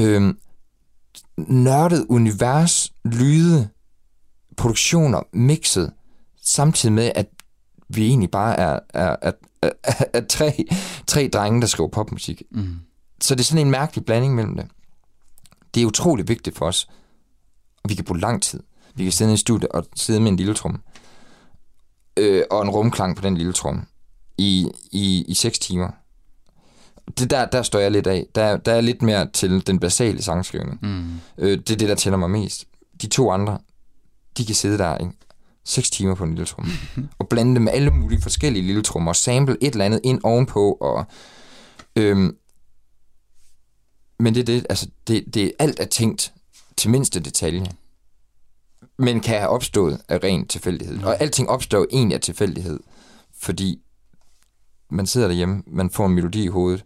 øh, 0.00 0.34
nørdet 1.36 2.06
univers, 2.08 2.92
lyde, 3.04 3.68
produktioner 4.62 5.22
mixet, 5.32 5.92
samtidig 6.42 6.92
med, 6.92 7.12
at 7.14 7.26
vi 7.88 8.06
egentlig 8.06 8.30
bare 8.30 8.56
er, 8.56 8.78
er, 8.88 9.16
er, 9.22 9.32
er, 9.62 9.70
er 10.12 10.20
tre, 10.28 10.64
tre 11.06 11.28
drenge, 11.32 11.60
der 11.60 11.66
skriver 11.66 11.88
popmusik. 11.88 12.42
Mm. 12.50 12.76
Så 13.20 13.34
det 13.34 13.40
er 13.40 13.44
sådan 13.44 13.66
en 13.66 13.70
mærkelig 13.70 14.04
blanding 14.04 14.34
mellem 14.34 14.56
det. 14.56 14.66
Det 15.74 15.82
er 15.82 15.86
utrolig 15.86 16.28
vigtigt 16.28 16.58
for 16.58 16.66
os, 16.66 16.88
og 17.84 17.90
vi 17.90 17.94
kan 17.94 18.04
bruge 18.04 18.20
lang 18.20 18.42
tid. 18.42 18.60
Vi 18.94 19.02
kan 19.02 19.12
sidde 19.12 19.30
i 19.30 19.32
en 19.32 19.38
studie 19.38 19.74
og 19.74 19.84
sidde 19.96 20.20
med 20.20 20.30
en 20.30 20.36
lille 20.36 20.54
trum, 20.54 20.82
øh, 22.16 22.42
og 22.50 22.62
en 22.62 22.70
rumklang 22.70 23.16
på 23.16 23.22
den 23.22 23.36
lille 23.36 23.52
trum, 23.52 23.86
i, 24.38 24.68
i, 24.92 25.24
i 25.28 25.34
seks 25.34 25.58
timer. 25.58 25.90
Det 27.18 27.30
der, 27.30 27.46
der 27.46 27.62
står 27.62 27.78
jeg 27.78 27.90
lidt 27.90 28.06
af. 28.06 28.26
Der, 28.34 28.56
der 28.56 28.72
er 28.72 28.80
lidt 28.80 29.02
mere 29.02 29.30
til 29.32 29.66
den 29.66 29.80
basale 29.80 30.22
sangskrivning. 30.22 30.78
Mm. 30.82 31.20
Øh, 31.38 31.58
det 31.58 31.70
er 31.70 31.76
det, 31.76 31.88
der 31.88 31.94
tænder 31.94 32.18
mig 32.18 32.30
mest. 32.30 32.64
De 33.02 33.06
to 33.06 33.30
andre, 33.30 33.58
de 34.38 34.46
kan 34.46 34.54
sidde 34.54 34.78
der, 34.78 34.98
ikke? 34.98 35.12
6 35.64 35.90
timer 35.90 36.14
på 36.14 36.24
en 36.24 36.30
lille 36.34 36.46
trum, 36.46 36.66
og 37.18 37.28
blande 37.28 37.54
det 37.54 37.62
med 37.62 37.72
alle 37.72 37.90
mulige 37.90 38.22
forskellige 38.22 38.66
lille 38.66 38.82
trommer, 38.82 39.10
og 39.10 39.16
sample 39.16 39.56
et 39.60 39.72
eller 39.72 39.84
andet 39.84 40.00
ind 40.04 40.20
ovenpå, 40.24 40.72
og 40.80 41.04
øhm, 41.96 42.36
men 44.18 44.34
det 44.34 44.40
er 44.40 44.44
det, 44.44 44.66
altså 44.70 44.88
det, 45.06 45.34
det 45.34 45.52
alt 45.58 45.80
er 45.80 45.84
tænkt 45.84 46.32
til 46.76 46.90
mindste 46.90 47.20
detalje, 47.20 47.66
men 48.98 49.20
kan 49.20 49.38
have 49.38 49.48
opstået 49.48 50.00
af 50.08 50.18
ren 50.24 50.46
tilfældighed. 50.46 51.02
Og 51.02 51.20
alting 51.20 51.48
opstår 51.48 51.86
egentlig 51.92 52.14
af 52.14 52.20
tilfældighed, 52.20 52.80
fordi 53.34 53.80
man 54.90 55.06
sidder 55.06 55.28
derhjemme, 55.28 55.62
man 55.66 55.90
får 55.90 56.06
en 56.06 56.14
melodi 56.14 56.44
i 56.44 56.48
hovedet, 56.48 56.84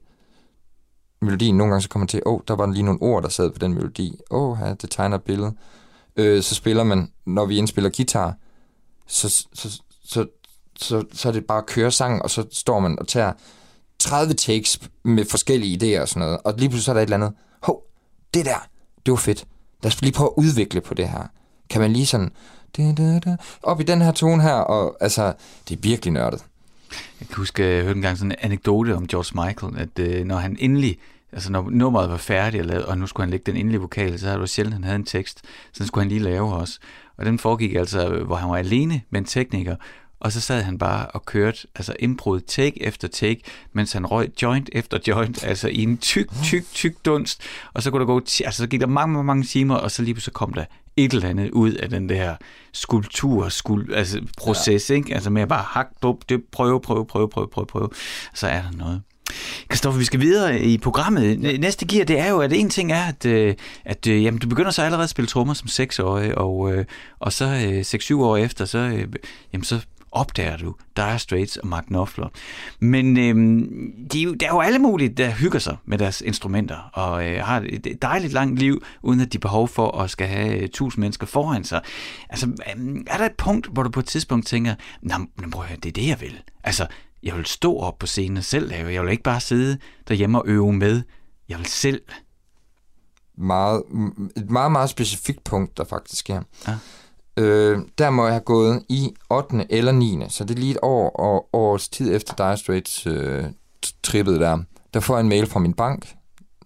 melodien 1.20 1.56
nogle 1.56 1.70
gange 1.70 1.82
så 1.82 1.88
kommer 1.88 2.06
til, 2.06 2.22
åh, 2.26 2.34
oh, 2.34 2.40
der 2.48 2.56
var 2.56 2.66
lige 2.66 2.82
nogle 2.82 3.02
ord, 3.02 3.22
der 3.22 3.28
sad 3.28 3.50
på 3.50 3.58
den 3.58 3.74
melodi, 3.74 4.18
åh, 4.30 4.50
oh, 4.50 4.58
ja, 4.60 4.74
det 4.74 4.90
tegner 4.90 5.16
et 5.16 5.22
billede. 5.22 5.54
Øh, 6.16 6.42
så 6.42 6.54
spiller 6.54 6.84
man, 6.84 7.12
når 7.26 7.46
vi 7.46 7.56
indspiller 7.56 7.90
guitar, 7.96 8.34
så, 9.06 9.28
så, 9.54 9.80
så, 10.04 10.26
så, 10.78 11.04
så 11.12 11.28
er 11.28 11.32
det 11.32 11.44
bare 11.44 11.58
at 11.58 11.66
køre 11.66 11.90
sang, 11.90 12.22
og 12.22 12.30
så 12.30 12.46
står 12.52 12.80
man 12.80 12.98
og 12.98 13.08
tager 13.08 13.32
30 13.98 14.34
takes 14.34 14.80
med 15.04 15.24
forskellige 15.24 15.76
idéer 15.76 16.00
og 16.00 16.08
sådan 16.08 16.20
noget, 16.20 16.38
og 16.44 16.54
lige 16.58 16.68
pludselig 16.68 16.84
så 16.84 16.90
er 16.90 16.94
der 16.94 17.00
et 17.00 17.06
eller 17.06 17.16
andet, 17.16 17.32
hov, 17.62 17.82
det 18.34 18.44
der, 18.44 18.68
det 19.06 19.12
var 19.12 19.16
fedt. 19.16 19.44
Lad 19.82 19.92
os 19.92 20.02
lige 20.02 20.12
prøve 20.12 20.30
at 20.36 20.42
udvikle 20.42 20.80
på 20.80 20.94
det 20.94 21.08
her. 21.08 21.26
Kan 21.70 21.80
man 21.80 21.92
lige 21.92 22.06
sådan, 22.06 22.32
da, 22.76 22.92
da, 22.92 23.18
da, 23.18 23.36
op 23.62 23.80
i 23.80 23.84
den 23.84 24.02
her 24.02 24.12
tone 24.12 24.42
her, 24.42 24.54
og 24.54 24.96
altså, 25.00 25.32
det 25.68 25.76
er 25.76 25.80
virkelig 25.80 26.12
nørdet. 26.12 26.44
Jeg 27.20 27.28
kan 27.28 27.36
huske, 27.36 27.64
øh, 27.64 27.74
jeg 27.74 27.84
hørte 27.84 27.96
engang 27.96 28.18
sådan 28.18 28.32
en 28.32 28.38
anekdote 28.40 28.96
om 28.96 29.06
George 29.06 29.46
Michael, 29.46 29.78
at 29.78 29.98
øh, 29.98 30.24
når 30.24 30.36
han 30.36 30.56
endelig, 30.60 30.98
altså 31.32 31.52
når 31.52 31.70
nummeret 31.70 32.10
var 32.10 32.16
færdigt, 32.16 32.60
og, 32.60 32.66
lavet, 32.66 32.84
og 32.84 32.98
nu 32.98 33.06
skulle 33.06 33.24
han 33.24 33.30
lægge 33.30 33.52
den 33.52 33.56
endelige 33.56 33.80
vokal, 33.80 34.18
så 34.18 34.26
havde 34.26 34.40
det 34.40 34.50
sjældent, 34.50 34.74
han 34.74 34.84
havde 34.84 34.96
en 34.96 35.04
tekst, 35.04 35.42
så 35.72 35.78
den 35.78 35.86
skulle 35.86 36.02
han 36.02 36.08
lige 36.08 36.22
lave 36.22 36.54
også. 36.54 36.78
Og 37.16 37.26
den 37.26 37.38
foregik 37.38 37.74
altså, 37.74 38.08
hvor 38.08 38.36
han 38.36 38.50
var 38.50 38.56
alene 38.56 39.02
med 39.10 39.20
en 39.20 39.26
tekniker, 39.26 39.76
og 40.20 40.32
så 40.32 40.40
sad 40.40 40.62
han 40.62 40.78
bare 40.78 41.06
og 41.06 41.24
kørte 41.24 41.66
altså 41.74 41.96
indbrud 41.98 42.40
take 42.40 42.82
efter 42.82 43.08
take, 43.08 43.42
mens 43.72 43.92
han 43.92 44.06
røg 44.06 44.32
joint 44.42 44.70
efter 44.72 44.98
joint, 45.08 45.44
altså 45.44 45.68
i 45.68 45.82
en 45.82 45.98
tyk, 45.98 46.28
tyk, 46.42 46.64
tyk 46.72 46.94
dunst. 47.04 47.42
Og 47.74 47.82
så 47.82 47.90
kunne 47.90 48.00
der 48.00 48.06
gå, 48.06 48.18
altså 48.18 48.52
så 48.52 48.66
gik 48.66 48.80
der 48.80 48.86
mange, 48.86 49.12
mange, 49.12 49.26
mange 49.26 49.44
timer, 49.44 49.74
og 49.74 49.90
så 49.90 50.02
lige 50.02 50.14
pludselig 50.14 50.34
kom 50.34 50.52
der 50.52 50.64
et 50.96 51.12
eller 51.12 51.28
andet 51.28 51.50
ud 51.50 51.72
af 51.72 51.88
den 51.88 52.08
der 52.08 52.36
skulptur, 52.72 53.48
skul, 53.48 53.94
altså 53.94 54.22
proces, 54.38 54.90
ja. 54.90 54.94
ikke? 54.94 55.14
Altså 55.14 55.30
med 55.30 55.42
at 55.42 55.48
bare 55.48 55.64
hak, 55.66 55.88
dup, 56.02 56.16
dyp, 56.28 56.40
prøve, 56.52 56.80
prøve, 56.80 57.06
prøve, 57.06 57.28
prøve, 57.28 57.48
prøve, 57.48 57.66
prøve, 57.66 57.88
så 58.34 58.46
er 58.46 58.62
der 58.62 58.70
noget. 58.70 59.02
Kristoffer, 59.68 59.98
vi 59.98 60.04
skal 60.04 60.20
videre 60.20 60.60
i 60.60 60.78
programmet. 60.78 61.42
Ja. 61.42 61.56
Næste 61.56 61.86
gear, 61.86 62.04
det 62.04 62.18
er 62.18 62.28
jo, 62.30 62.40
at 62.40 62.52
en 62.52 62.70
ting 62.70 62.92
er, 62.92 63.02
at, 63.02 63.26
øh, 63.26 63.54
at 63.84 64.06
øh, 64.06 64.22
jamen, 64.24 64.40
du 64.40 64.48
begynder 64.48 64.70
så 64.70 64.82
allerede 64.82 65.04
at 65.04 65.10
spille 65.10 65.26
trommer 65.28 65.54
som 65.54 65.66
6-årig, 65.84 66.38
og, 66.38 66.72
øh, 66.72 66.84
og 67.18 67.32
så 67.32 67.44
øh, 67.44 67.80
6-7 67.80 68.14
år 68.14 68.36
efter, 68.36 68.64
så, 68.64 68.78
jamen, 69.52 69.64
så 69.64 69.80
opdager 70.12 70.56
du 70.56 70.74
Dire 70.96 71.18
Straits 71.18 71.56
og 71.56 71.66
Mark 71.66 71.84
Knopfler. 71.86 72.28
Men 72.80 73.18
øhm, 73.18 73.92
de, 74.12 74.18
er 74.18 74.22
jo- 74.22 74.34
der 74.34 74.46
er 74.46 74.50
jo 74.50 74.60
alle 74.60 74.78
mulige, 74.78 75.08
der 75.08 75.30
hygger 75.30 75.58
sig 75.58 75.76
med 75.84 75.98
deres 75.98 76.20
instrumenter, 76.20 76.76
og 76.92 77.26
øh, 77.28 77.44
har 77.44 77.64
et 77.68 77.98
dejligt 78.02 78.32
langt 78.32 78.58
liv, 78.58 78.82
uden 79.02 79.20
at 79.20 79.32
de 79.32 79.38
behov 79.38 79.68
for 79.68 79.98
at 80.00 80.10
skal 80.10 80.26
have 80.26 80.68
tusind 80.68 81.00
mennesker 81.02 81.26
foran 81.26 81.64
sig. 81.64 81.80
Altså, 82.30 82.46
øhm, 82.46 83.04
er 83.06 83.16
der 83.16 83.26
et 83.26 83.32
punkt, 83.38 83.66
hvor 83.72 83.82
du 83.82 83.90
på 83.90 84.00
et 84.00 84.06
tidspunkt 84.06 84.46
tænker, 84.46 84.74
men 85.36 85.50
prøv 85.50 85.62
at 85.62 85.68
høre, 85.68 85.78
det 85.82 85.88
er 85.88 85.92
det, 85.92 86.08
jeg 86.08 86.20
vil. 86.20 86.40
Altså, 86.64 86.86
jeg 87.22 87.36
vil 87.36 87.46
stå 87.46 87.78
op 87.78 87.98
på 87.98 88.06
scenen 88.06 88.36
og 88.36 88.44
selv 88.44 88.68
lave. 88.68 88.92
Jeg 88.92 89.02
vil 89.02 89.10
ikke 89.10 89.22
bare 89.22 89.40
sidde 89.40 89.78
derhjemme 90.08 90.38
og 90.38 90.44
øve 90.46 90.72
med. 90.72 91.02
Jeg 91.48 91.58
vil 91.58 91.66
selv. 91.66 92.02
Meget, 93.38 93.82
et 94.36 94.50
meget, 94.50 94.72
meget 94.72 94.90
specifikt 94.90 95.44
punkt, 95.44 95.76
der 95.76 95.84
faktisk 95.84 96.30
er. 96.30 96.42
Ja. 96.68 96.78
Øh, 97.36 97.78
der 97.98 98.10
må 98.10 98.24
jeg 98.24 98.32
have 98.32 98.40
gået 98.40 98.82
i 98.88 99.14
8. 99.30 99.66
eller 99.70 99.92
9. 99.92 100.20
Så 100.28 100.44
det 100.44 100.54
er 100.54 100.60
lige 100.60 100.70
et 100.70 100.78
år 100.82 101.10
og 101.10 101.48
års 101.52 101.88
tid 101.88 102.16
efter 102.16 102.34
Dire 102.34 102.56
Straits 102.56 103.06
øh, 103.06 103.44
trippet 104.02 104.40
der. 104.40 104.58
Der 104.94 105.00
får 105.00 105.14
jeg 105.14 105.20
en 105.20 105.28
mail 105.28 105.46
fra 105.46 105.60
min 105.60 105.72
bank, 105.72 106.14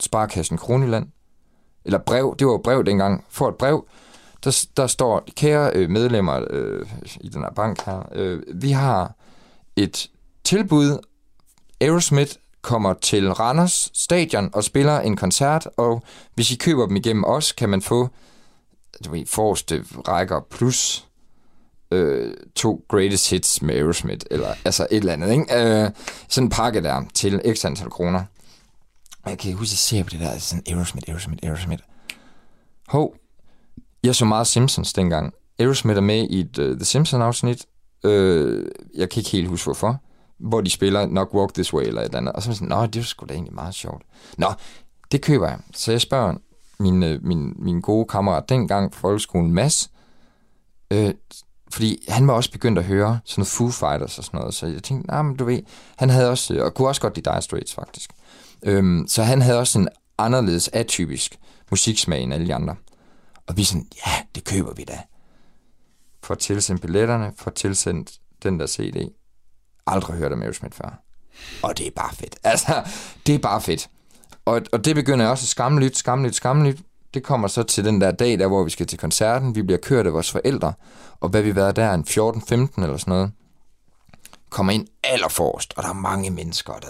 Sparkassen 0.01 0.59
Kronjylland. 0.59 1.07
Eller 1.85 1.99
brev, 1.99 2.35
det 2.39 2.47
var 2.47 2.53
jo 2.53 2.61
brev 2.65 2.85
dengang. 2.85 3.25
Får 3.29 3.49
et 3.49 3.55
brev, 3.55 3.87
der, 4.45 4.67
der 4.77 4.87
står, 4.87 5.25
kære 5.37 5.71
øh, 5.75 5.91
medlemmer 5.91 6.47
øh, 6.51 6.87
i 7.21 7.29
den 7.29 7.43
her 7.43 7.51
bank 7.51 7.81
her, 7.81 8.09
øh, 8.13 8.43
vi 8.55 8.71
har 8.71 9.15
et 9.77 10.11
tilbud. 10.45 10.99
Aerosmith 11.81 12.33
kommer 12.63 12.95
til 12.95 13.33
Randers 13.33 13.91
Stadion 13.95 14.51
og 14.53 14.65
spiller 14.65 15.01
en 15.01 15.17
koncert, 15.17 15.69
og 15.77 16.03
hvis 16.35 16.51
I 16.51 16.57
køber 16.57 16.87
dem 16.87 16.97
igennem 16.97 17.25
os, 17.25 17.53
kan 17.53 17.69
man 17.69 17.83
få 17.83 18.09
du 19.05 19.11
ved, 19.11 19.27
forreste 19.27 19.85
rækker 20.09 20.41
plus 20.51 21.09
øh, 21.91 22.35
to 22.57 22.85
greatest 22.89 23.31
hits 23.31 23.63
med 23.63 23.75
Aerosmith, 23.75 24.27
eller 24.31 24.55
altså 24.65 24.87
et 24.91 24.97
eller 24.97 25.13
andet, 25.13 25.33
ikke? 25.33 25.85
Øh, 25.85 25.91
sådan 26.29 26.47
en 26.47 26.51
pakke 26.51 26.83
der 26.83 27.03
til 27.15 27.43
x 27.57 27.65
antal 27.65 27.91
kroner. 27.91 28.25
Jeg 29.27 29.39
kan 29.39 29.53
huske, 29.53 29.69
at 29.69 29.73
jeg 29.73 29.79
ser 29.79 30.03
på 30.03 30.11
det 30.11 30.21
der, 30.21 30.39
sådan 30.39 30.65
Aerosmith, 30.67 31.09
Aerosmith, 31.09 31.47
Aerosmith. 31.47 31.83
Hov, 32.89 33.15
jeg 34.03 34.15
så 34.15 34.25
meget 34.25 34.47
Simpsons 34.47 34.93
dengang. 34.93 35.35
Aerosmith 35.59 35.97
er 35.97 36.01
med 36.01 36.27
i 36.31 36.41
et 36.41 36.59
uh, 36.59 36.77
The 36.77 36.85
Simpsons-afsnit. 36.85 37.67
Øh, 38.05 38.67
jeg 38.95 39.11
kan 39.11 39.21
ikke 39.21 39.31
helt 39.31 39.49
huske, 39.49 39.67
hvorfor. 39.67 40.03
Hvor 40.41 40.61
de 40.61 40.71
spiller 40.71 41.07
nok 41.07 41.35
Walk 41.35 41.55
This 41.55 41.75
Way 41.75 41.83
eller 41.83 42.01
et 42.01 42.05
eller 42.05 42.19
andet. 42.19 42.33
Og 42.33 42.43
så 42.43 42.51
er 42.51 42.55
sådan, 42.55 42.69
nå, 42.69 42.87
det 42.87 43.01
er 43.01 43.05
sgu 43.05 43.27
da 43.27 43.35
egentlig 43.35 43.55
meget 43.55 43.75
sjovt. 43.75 44.03
Nå, 44.39 44.53
det 45.13 45.23
køber 45.23 45.49
jeg. 45.49 45.59
Så 45.75 45.93
jeg 45.93 46.01
spørger 46.01 46.35
min, 46.79 47.03
øh, 47.03 47.25
min, 47.25 47.55
min 47.59 47.81
gode 47.81 48.07
kammerat 48.07 48.49
dengang 48.49 48.95
fra 48.95 49.01
folkeskolen, 49.01 49.53
Mads, 49.53 49.91
øh, 50.91 51.15
fordi 51.73 52.05
han 52.09 52.27
var 52.27 52.35
også 52.35 52.53
begyndt 52.53 52.79
at 52.79 52.85
høre 52.85 53.21
sådan 53.25 53.41
noget 53.41 53.49
Foo 53.49 53.71
Fighters 53.71 54.19
og 54.19 54.25
sådan 54.25 54.39
noget, 54.39 54.55
så 54.55 54.67
jeg 54.67 54.83
tænkte, 54.83 55.11
nah, 55.11 55.25
men 55.25 55.37
du 55.37 55.45
ved, 55.45 55.63
han 55.97 56.11
havde 56.11 56.31
også, 56.31 56.55
øh, 56.55 56.65
og 56.65 56.75
kunne 56.75 56.89
også 56.89 57.01
godt 57.01 57.17
lide 57.17 57.31
Dire 57.31 57.43
Straits 57.43 57.75
faktisk. 57.75 58.11
Øhm, 58.63 59.05
så 59.09 59.23
han 59.23 59.43
havde 59.43 59.59
også 59.59 59.79
en 59.79 59.89
anderledes 60.19 60.69
atypisk 60.69 61.39
musiksmag 61.71 62.23
end 62.23 62.35
alle 62.35 62.47
de 62.47 62.55
andre. 62.55 62.77
Og 63.47 63.57
vi 63.57 63.65
sådan, 63.65 63.87
ja, 64.07 64.13
det 64.35 64.45
køber 64.45 64.75
vi 64.75 64.85
da. 64.85 65.03
Får 66.23 66.35
tilsendt 66.35 66.83
billetterne, 66.83 67.33
får 67.37 67.51
tilsendt 67.51 68.13
den 68.43 68.61
der 68.61 68.67
CD. 68.67 69.13
Aldrig 69.91 70.17
hørt 70.17 70.33
om 70.33 70.43
Aerosmith 70.43 70.77
før. 70.77 71.03
Og 71.63 71.79
det 71.79 71.87
er 71.87 71.91
bare 71.97 72.15
fedt. 72.15 72.37
Altså, 72.45 72.83
det 73.27 73.35
er 73.35 73.39
bare 73.39 73.61
fedt. 73.61 73.89
Og, 74.45 74.63
og 74.73 74.85
det 74.85 74.95
begynder 74.95 75.25
jeg 75.25 75.31
også 75.31 75.45
at 75.45 75.49
skamlyt, 75.49 75.97
skamlyt, 75.97 76.35
skamlyt. 76.35 76.79
Det 77.15 77.23
kommer 77.23 77.49
så 77.49 77.63
til 77.63 77.85
den 77.85 78.01
der 78.01 78.11
dag, 78.11 78.39
der 78.39 78.47
hvor 78.47 78.65
vi 78.65 78.71
skal 78.71 78.87
til 78.87 78.99
koncerten. 78.99 79.55
Vi 79.55 79.63
bliver 79.63 79.79
kørt 79.79 80.07
af 80.07 80.13
vores 80.13 80.31
forældre. 80.31 80.73
Og 81.21 81.29
hvad 81.29 81.43
vi 81.43 81.57
været 81.57 81.77
der, 81.77 81.95
en 81.95 82.05
14-15 82.09 82.83
eller 82.83 82.97
sådan 82.97 82.99
noget. 83.07 83.33
Kommer 84.51 84.73
ind 84.73 84.87
allerforrest, 85.05 85.75
og 85.77 85.83
der 85.83 85.89
er 85.89 85.95
mange 85.95 86.31
mennesker, 86.31 86.73
der 86.73 86.89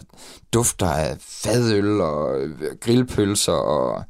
dufter 0.53 0.87
af 0.87 1.17
fadøl 1.21 2.01
og 2.01 2.41
øh, 2.41 2.77
grillpølser, 2.81 3.53
og 3.53 4.05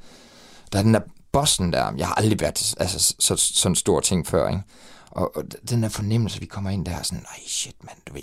der 0.72 0.79
er 0.79 0.83
den 0.83 0.94
der 0.94 1.00
bossen 1.33 1.72
der. 1.72 1.92
Jeg 1.96 2.07
har 2.07 2.14
aldrig 2.14 2.40
været 2.40 2.55
til 2.55 2.76
altså, 2.81 3.14
så, 3.18 3.37
sådan 3.37 3.72
en 3.72 3.76
stor 3.76 4.00
ting 4.00 4.26
før, 4.26 4.48
ikke? 4.48 4.62
Og, 5.11 5.37
og 5.37 5.44
den 5.70 5.83
der 5.83 5.88
fornemmelse, 5.88 6.40
vi 6.40 6.46
kommer 6.46 6.70
ind 6.70 6.87
der, 6.87 7.03
sådan, 7.03 7.18
nej 7.18 7.40
shit, 7.46 7.85
mand, 7.85 7.98
du 8.09 8.12
ved, 8.12 8.22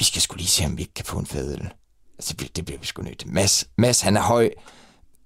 vi 0.00 0.04
skal 0.04 0.22
sgu 0.22 0.36
lige 0.36 0.46
se, 0.48 0.64
om 0.64 0.76
vi 0.76 0.82
ikke 0.82 0.94
kan 0.94 1.04
få 1.04 1.18
en 1.18 1.26
fadøl. 1.26 1.68
Altså, 2.18 2.34
det, 2.34 2.56
det 2.56 2.64
bliver 2.64 2.78
vi 2.80 2.86
sgu 2.86 3.02
nødt 3.02 3.18
til. 3.18 3.28
Mads, 3.28 3.64
Mads 3.78 4.00
han 4.00 4.16
er 4.16 4.20
høj, 4.20 4.50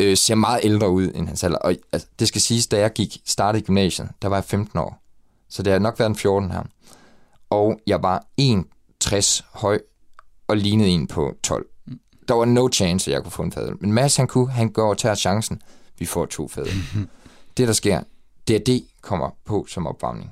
øh, 0.01 0.16
ser 0.16 0.35
meget 0.35 0.61
ældre 0.62 0.91
ud 0.91 1.11
end 1.14 1.27
hans 1.27 1.45
alder. 1.45 1.59
Og 1.59 1.75
altså, 1.93 2.09
det 2.18 2.29
skal 2.29 2.41
siges, 2.41 2.66
da 2.66 2.79
jeg 2.79 2.93
gik 2.93 3.16
startede 3.25 3.62
i 3.62 3.66
gymnasiet, 3.66 4.09
der 4.22 4.29
var 4.29 4.37
jeg 4.37 4.45
15 4.45 4.79
år. 4.79 5.03
Så 5.49 5.62
det 5.62 5.72
har 5.72 5.81
nok 5.81 5.99
været 5.99 6.11
en 6.11 6.16
14 6.16 6.51
her. 6.51 6.62
Og 7.51 7.81
jeg 7.87 8.03
var 8.03 8.27
1,60 8.41 9.41
høj 9.53 9.81
og 10.49 10.57
lignede 10.57 10.89
en 10.89 11.07
på 11.07 11.35
12. 11.43 11.66
Der 12.29 12.35
var 12.35 12.45
no 12.45 12.68
chance, 12.72 13.11
at 13.11 13.14
jeg 13.14 13.22
kunne 13.22 13.33
få 13.33 13.43
en 13.43 13.53
fadøl. 13.53 13.77
Men 13.81 13.93
Mads, 13.93 14.16
han 14.16 14.27
kunne, 14.27 14.51
han 14.51 14.68
går 14.68 14.89
og 14.89 14.99
tager 14.99 15.14
chancen. 15.14 15.62
Vi 15.99 16.07
får 16.07 16.27
to 16.27 16.49
fadøl. 16.49 16.72
det, 17.57 17.68
der 17.68 17.75
sker, 17.75 18.03
det 18.49 18.57
er 18.57 18.61
det 18.61 18.85
kommer 19.01 19.31
på 19.45 19.66
som 19.68 19.87
opvarmning. 19.87 20.31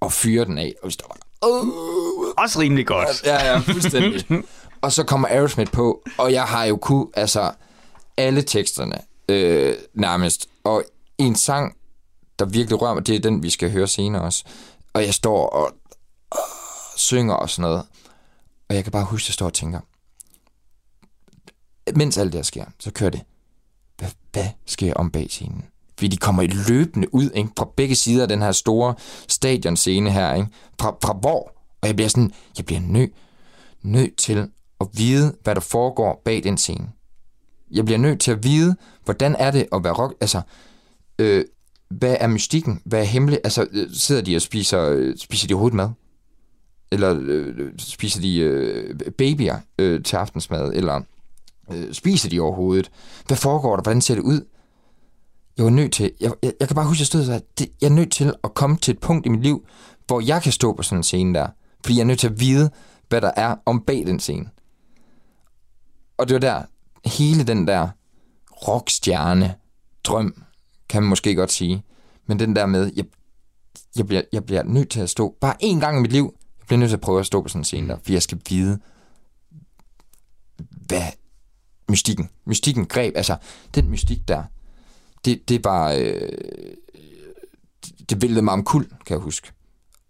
Og 0.00 0.12
fyrer 0.12 0.44
den 0.44 0.58
af, 0.58 0.74
og 0.82 0.86
vi 0.86 0.92
står 0.92 1.06
bare, 1.08 1.50
"Åh, 1.50 1.66
Også 2.36 2.60
rimelig 2.60 2.86
godt. 2.86 3.24
Ja, 3.24 3.52
ja, 3.52 3.58
fuldstændig. 3.58 4.26
og 4.82 4.92
så 4.92 5.04
kommer 5.04 5.28
Aerosmith 5.28 5.72
på, 5.72 6.02
og 6.18 6.32
jeg 6.32 6.44
har 6.44 6.64
jo 6.64 6.76
kunne, 6.76 7.06
altså, 7.14 7.52
alle 8.16 8.42
teksterne 8.42 8.98
øh, 9.28 9.74
nærmest. 9.94 10.48
Og 10.64 10.84
en 11.18 11.34
sang, 11.34 11.76
der 12.38 12.44
virkelig 12.44 12.82
rører 12.82 12.94
mig, 12.94 13.06
det 13.06 13.16
er 13.16 13.20
den, 13.20 13.42
vi 13.42 13.50
skal 13.50 13.72
høre 13.72 13.86
senere 13.86 14.22
også. 14.22 14.44
Og 14.92 15.04
jeg 15.04 15.14
står 15.14 15.46
og 15.46 15.72
øh, 16.34 16.38
synger 16.96 17.34
og 17.34 17.50
sådan 17.50 17.70
noget. 17.70 17.82
Og 18.68 18.74
jeg 18.74 18.84
kan 18.84 18.92
bare 18.92 19.04
huske, 19.04 19.24
at 19.24 19.28
jeg 19.28 19.34
står 19.34 19.46
og 19.46 19.54
tænker, 19.54 19.80
mens 21.96 22.18
alt 22.18 22.32
det 22.32 22.38
her 22.38 22.42
sker, 22.42 22.64
så 22.78 22.90
kører 22.90 23.10
det, 23.10 23.22
hvad, 23.98 24.08
hvad 24.32 24.48
sker 24.66 24.94
om 24.94 25.10
bag 25.10 25.30
scenen? 25.30 25.64
Fordi 25.98 26.08
de 26.08 26.16
kommer 26.16 26.42
løbende 26.68 27.14
ud 27.14 27.30
ikke? 27.34 27.50
fra 27.58 27.68
begge 27.76 27.94
sider 27.94 28.22
af 28.22 28.28
den 28.28 28.42
her 28.42 28.52
store 28.52 28.94
stadionscene 29.28 30.10
her. 30.10 30.34
Ikke? 30.34 30.48
Fra, 30.80 30.96
fra 31.02 31.12
hvor? 31.12 31.52
Og 31.82 31.88
jeg 31.88 31.96
bliver 31.96 32.08
sådan, 32.08 32.32
jeg 32.56 32.66
bliver 32.66 32.80
nødt 32.80 33.10
nødt 33.82 34.16
til 34.16 34.48
at 34.80 34.88
vide, 34.92 35.34
hvad 35.42 35.54
der 35.54 35.60
foregår 35.60 36.22
bag 36.24 36.44
den 36.44 36.58
scene. 36.58 36.90
Jeg 37.70 37.84
bliver 37.84 37.98
nødt 37.98 38.20
til 38.20 38.30
at 38.30 38.44
vide, 38.44 38.76
hvordan 39.04 39.36
er 39.38 39.50
det 39.50 39.66
at 39.72 39.84
være 39.84 39.92
rock... 39.92 40.14
Altså, 40.20 40.40
øh, 41.18 41.44
hvad 41.90 42.16
er 42.20 42.26
mystikken? 42.26 42.82
Hvad 42.84 43.00
er 43.00 43.04
hemmelig? 43.04 43.40
Altså, 43.44 43.66
øh, 43.72 43.90
sidder 43.92 44.22
de 44.22 44.36
og 44.36 44.42
spiser, 44.42 44.88
øh, 44.88 45.16
spiser 45.18 45.48
de 45.48 45.54
overhovedet 45.54 45.76
mad? 45.76 45.90
Eller 46.92 47.18
øh, 47.20 47.72
spiser 47.78 48.20
de 48.20 48.38
øh, 48.38 48.96
babyer 49.18 49.56
øh, 49.78 50.02
til 50.02 50.16
aftensmad? 50.16 50.72
Eller 50.74 51.00
øh, 51.72 51.92
spiser 51.92 52.28
de 52.28 52.40
overhovedet? 52.40 52.90
Hvad 53.26 53.36
foregår 53.36 53.76
der? 53.76 53.82
Hvordan 53.82 54.00
ser 54.00 54.14
det 54.14 54.22
ud? 54.22 54.46
Jeg 55.56 55.64
var 55.64 55.70
nødt 55.70 55.92
til... 55.92 56.10
Jeg, 56.20 56.32
jeg, 56.42 56.52
jeg 56.60 56.68
kan 56.68 56.74
bare 56.74 56.86
huske, 56.86 56.96
at 56.96 57.00
jeg 57.00 57.06
stod 57.06 57.24
så, 57.24 57.32
at 57.32 57.58
det, 57.58 57.68
jeg 57.80 57.86
er 57.86 57.92
nødt 57.92 58.12
til 58.12 58.34
at 58.44 58.54
komme 58.54 58.76
til 58.76 58.92
et 58.92 59.00
punkt 59.00 59.26
i 59.26 59.28
mit 59.28 59.42
liv, 59.42 59.66
hvor 60.06 60.20
jeg 60.20 60.42
kan 60.42 60.52
stå 60.52 60.72
på 60.72 60.82
sådan 60.82 60.98
en 60.98 61.02
scene 61.02 61.34
der. 61.34 61.46
Fordi 61.84 61.96
jeg 61.96 62.02
er 62.02 62.06
nødt 62.06 62.18
til 62.18 62.28
at 62.28 62.40
vide, 62.40 62.70
hvad 63.08 63.20
der 63.20 63.30
er 63.36 63.56
om 63.66 63.84
bag 63.84 64.06
den 64.06 64.20
scene. 64.20 64.50
Og 66.16 66.28
det 66.28 66.34
var 66.34 66.40
der, 66.40 66.62
hele 67.04 67.44
den 67.44 67.68
der 67.68 67.88
rockstjerne 68.68 69.54
drøm, 70.04 70.44
kan 70.88 71.02
man 71.02 71.08
måske 71.08 71.34
godt 71.34 71.52
sige. 71.52 71.82
Men 72.26 72.38
den 72.38 72.56
der 72.56 72.66
med, 72.66 72.92
jeg, 72.96 73.04
jeg, 73.96 74.06
bliver, 74.06 74.22
jeg 74.32 74.44
bliver 74.44 74.62
nødt 74.62 74.90
til 74.90 75.00
at 75.00 75.10
stå, 75.10 75.36
bare 75.40 75.54
én 75.62 75.80
gang 75.80 75.98
i 75.98 76.00
mit 76.00 76.12
liv, 76.12 76.34
jeg 76.58 76.66
bliver 76.66 76.78
nødt 76.78 76.90
til 76.90 76.96
at 76.96 77.00
prøve 77.00 77.20
at 77.20 77.26
stå 77.26 77.42
på 77.42 77.48
sådan 77.48 77.60
en 77.60 77.64
scene 77.64 77.88
der, 77.88 77.96
fordi 77.96 78.12
jeg 78.12 78.22
skal 78.22 78.40
vide, 78.48 78.78
hvad 80.86 81.12
mystikken, 81.88 82.28
mystikken 82.44 82.86
greb, 82.86 83.16
altså 83.16 83.36
den 83.74 83.90
mystik 83.90 84.28
der, 84.28 84.44
det, 85.24 85.48
det 85.48 85.64
var, 85.64 85.92
øh, 85.92 86.28
det 88.10 88.22
væltede 88.22 88.42
mig 88.42 88.52
om 88.52 88.64
kul, 88.64 88.88
kan 88.88 89.14
jeg 89.16 89.18
huske. 89.18 89.52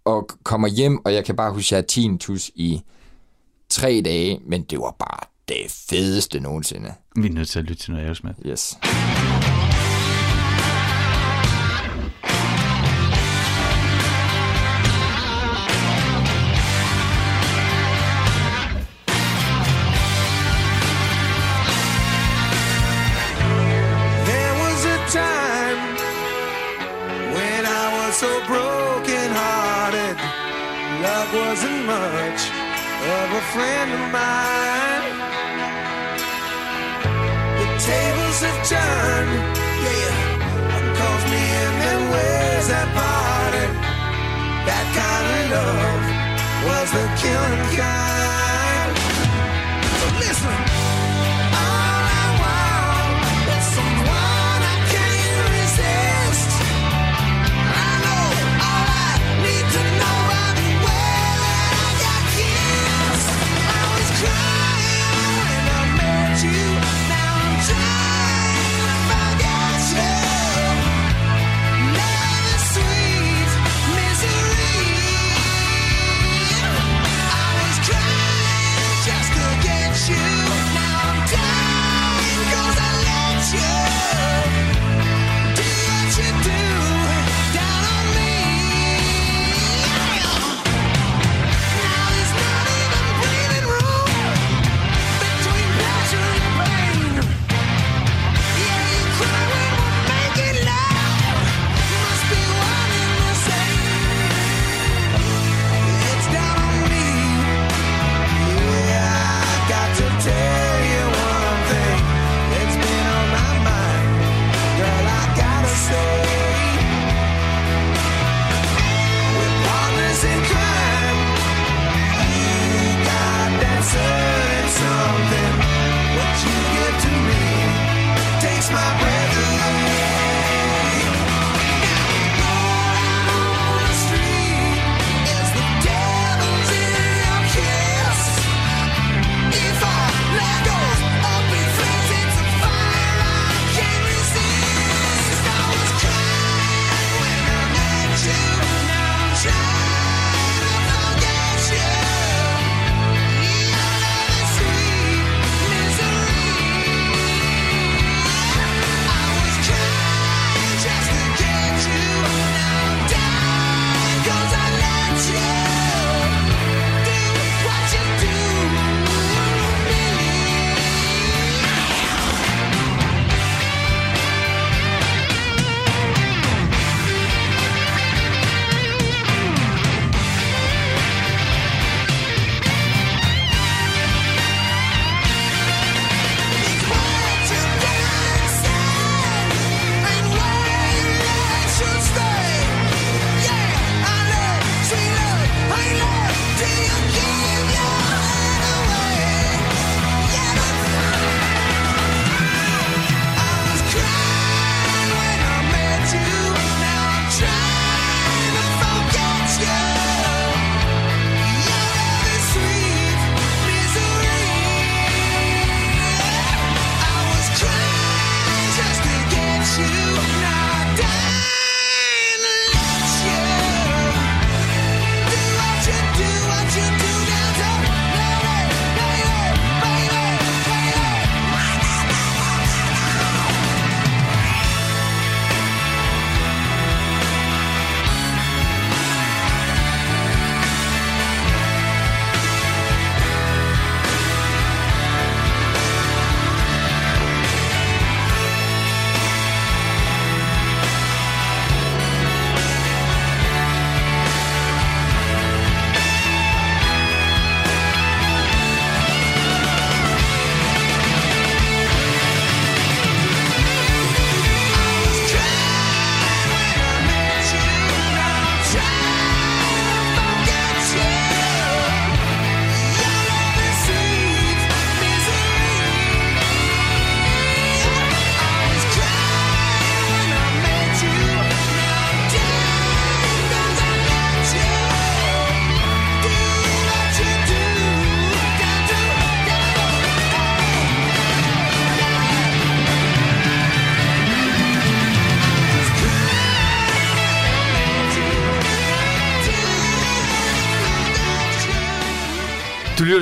Og 0.05 0.29
kommer 0.43 0.69
hjem, 0.69 1.05
og 1.05 1.15
jeg 1.15 1.25
kan 1.25 1.37
bare 1.37 1.53
huske, 1.53 1.77
at 1.77 1.77
jeg 1.77 1.87
tinnitus 1.87 2.51
i 2.55 2.83
tre 3.69 4.03
dage, 4.05 4.41
men 4.47 4.63
det 4.63 4.79
var 4.79 4.97
bare 4.99 5.29
det 5.49 5.71
fedeste 5.91 6.41
nogensinde. 6.41 6.95
Vi 7.17 7.27
er 7.27 7.33
nødt 7.33 7.49
til 7.49 7.59
at 7.59 7.65
lytte 7.65 7.83
til 7.83 7.91
noget 7.91 8.05
Aerosmith. 8.05 8.39
Yes. 8.47 8.79
Much 31.87 32.43
of 33.17 33.27
a 33.41 33.43
friend 33.53 33.89
of 33.99 34.05
mine. 34.19 35.15
The 37.59 37.69
tables 37.91 38.39
have 38.47 38.61
turned, 38.69 39.59
yeah. 39.85 40.33
Me 41.31 41.39
in 41.39 41.79
their 41.79 42.01
ways 42.13 42.69
that 42.69 42.89
parted. 42.99 43.73
That 44.69 44.87
kind 45.01 45.27
of 45.31 45.55
love 45.55 46.05
was 46.67 46.89
the 46.93 47.07
killing 47.21 47.77
kind. 47.77 48.42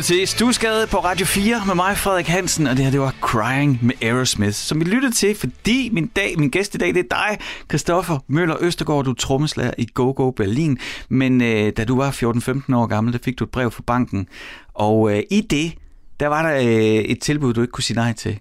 Lytter 0.00 0.14
til 0.14 0.28
Stusgade 0.28 0.86
på 0.86 0.96
Radio 0.96 1.26
4 1.26 1.62
med 1.66 1.74
mig, 1.74 1.96
Frederik 1.96 2.26
Hansen, 2.26 2.66
og 2.66 2.76
det 2.76 2.84
her 2.84 2.90
det 2.90 3.00
var 3.00 3.14
Crying 3.20 3.78
med 3.82 3.94
Aerosmith, 4.02 4.52
som 4.52 4.80
vi 4.80 4.84
lyttede 4.84 5.14
til, 5.14 5.34
fordi 5.34 5.90
min, 5.92 6.06
dag, 6.06 6.38
min 6.38 6.50
gæst 6.50 6.74
i 6.74 6.78
dag, 6.78 6.94
det 6.94 6.98
er 6.98 7.16
dig, 7.16 7.38
Christoffer 7.70 8.18
Møller 8.26 8.56
Østergaard. 8.60 9.04
Du 9.04 9.10
er 9.10 9.14
trommeslager 9.14 9.72
i 9.78 9.86
Go 9.94 10.12
Go 10.16 10.30
Berlin, 10.30 10.78
men 11.08 11.42
øh, 11.42 11.72
da 11.76 11.84
du 11.84 11.96
var 11.96 12.10
14-15 12.10 12.76
år 12.76 12.86
gammel, 12.86 13.12
der 13.12 13.18
fik 13.22 13.38
du 13.38 13.44
et 13.44 13.50
brev 13.50 13.70
fra 13.70 13.82
banken, 13.86 14.28
og 14.74 15.16
øh, 15.16 15.22
i 15.30 15.40
det, 15.40 15.74
der 16.20 16.26
var 16.26 16.42
der 16.42 16.56
øh, 16.56 17.04
et 17.04 17.20
tilbud, 17.20 17.54
du 17.54 17.60
ikke 17.60 17.72
kunne 17.72 17.84
sige 17.84 17.96
nej 17.96 18.12
til. 18.12 18.40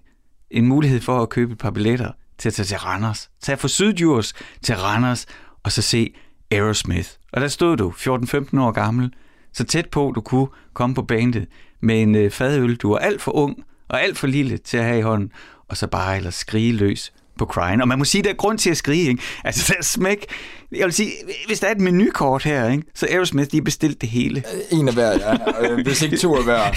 En 0.50 0.66
mulighed 0.66 1.00
for 1.00 1.22
at 1.22 1.28
købe 1.28 1.52
et 1.52 1.58
par 1.58 1.70
billetter 1.70 2.12
til 2.38 2.48
at 2.48 2.54
tage 2.54 2.66
til 2.66 2.76
Randers. 2.76 3.30
tage 3.42 3.58
fra 3.58 3.68
Sydjurs 3.68 4.32
til 4.62 4.76
Randers, 4.76 5.26
og 5.62 5.72
så 5.72 5.82
se 5.82 6.14
Aerosmith. 6.50 7.08
Og 7.32 7.40
der 7.40 7.48
stod 7.48 7.76
du, 7.76 7.90
14-15 7.90 8.60
år 8.60 8.70
gammel, 8.70 9.12
så 9.52 9.64
tæt 9.64 9.88
på, 9.88 10.12
du 10.14 10.20
kunne 10.20 10.46
komme 10.74 10.94
på 10.94 11.02
bandet 11.02 11.46
med 11.82 12.02
en 12.02 12.14
øh, 12.14 12.30
fadøl. 12.30 12.76
Du 12.76 12.90
var 12.90 12.98
alt 12.98 13.22
for 13.22 13.32
ung 13.32 13.56
og 13.88 14.02
alt 14.02 14.18
for 14.18 14.26
lille 14.26 14.58
til 14.58 14.76
at 14.76 14.84
have 14.84 14.98
i 14.98 15.02
hånden, 15.02 15.32
og 15.68 15.76
så 15.76 15.86
bare 15.86 16.16
ellers 16.16 16.34
skrige 16.34 16.72
løs 16.72 17.12
på 17.38 17.46
Crying. 17.46 17.82
Og 17.82 17.88
man 17.88 17.98
må 17.98 18.04
sige, 18.04 18.22
der 18.22 18.30
er 18.30 18.34
grund 18.34 18.58
til 18.58 18.70
at 18.70 18.76
skrige, 18.76 19.08
ikke? 19.08 19.22
Altså, 19.44 19.64
der 19.68 19.78
er 19.78 19.82
smæk. 19.82 20.26
Jeg 20.72 20.84
vil 20.84 20.92
sige, 20.92 21.10
hvis 21.46 21.60
der 21.60 21.66
er 21.66 21.72
et 21.72 21.80
menukort 21.80 22.44
her, 22.44 22.70
ikke? 22.70 22.84
så 22.94 23.06
Aerosmith, 23.10 23.50
de 23.50 23.56
har 23.56 23.62
bestilt 23.62 24.00
det 24.00 24.08
hele. 24.08 24.42
En 24.70 24.88
af 24.88 24.94
hver, 24.94 25.10
ja. 25.10 25.68
Øh, 25.70 25.78
Hvis 25.84 26.02
ikke 26.02 26.16
to 26.16 26.36
af 26.36 26.44
hver. 26.44 26.70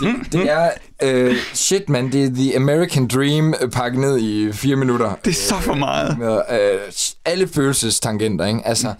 Det, 0.00 0.32
det 0.32 0.50
er... 0.50 0.70
Øh, 1.02 1.36
shit, 1.54 1.88
man. 1.88 2.12
Det 2.12 2.24
er 2.24 2.28
The 2.34 2.56
American 2.56 3.08
Dream 3.08 3.54
øh, 3.62 3.70
pakket 3.70 4.00
ned 4.00 4.18
i 4.20 4.52
fire 4.52 4.76
minutter. 4.76 5.14
Det 5.24 5.30
er 5.30 5.34
så 5.34 5.54
for 5.60 5.74
meget. 5.74 6.18
Med, 6.18 6.40
øh, 6.50 6.80
alle 7.24 7.48
følelsestangenter, 7.48 8.46
ikke? 8.46 8.60
Altså... 8.64 8.94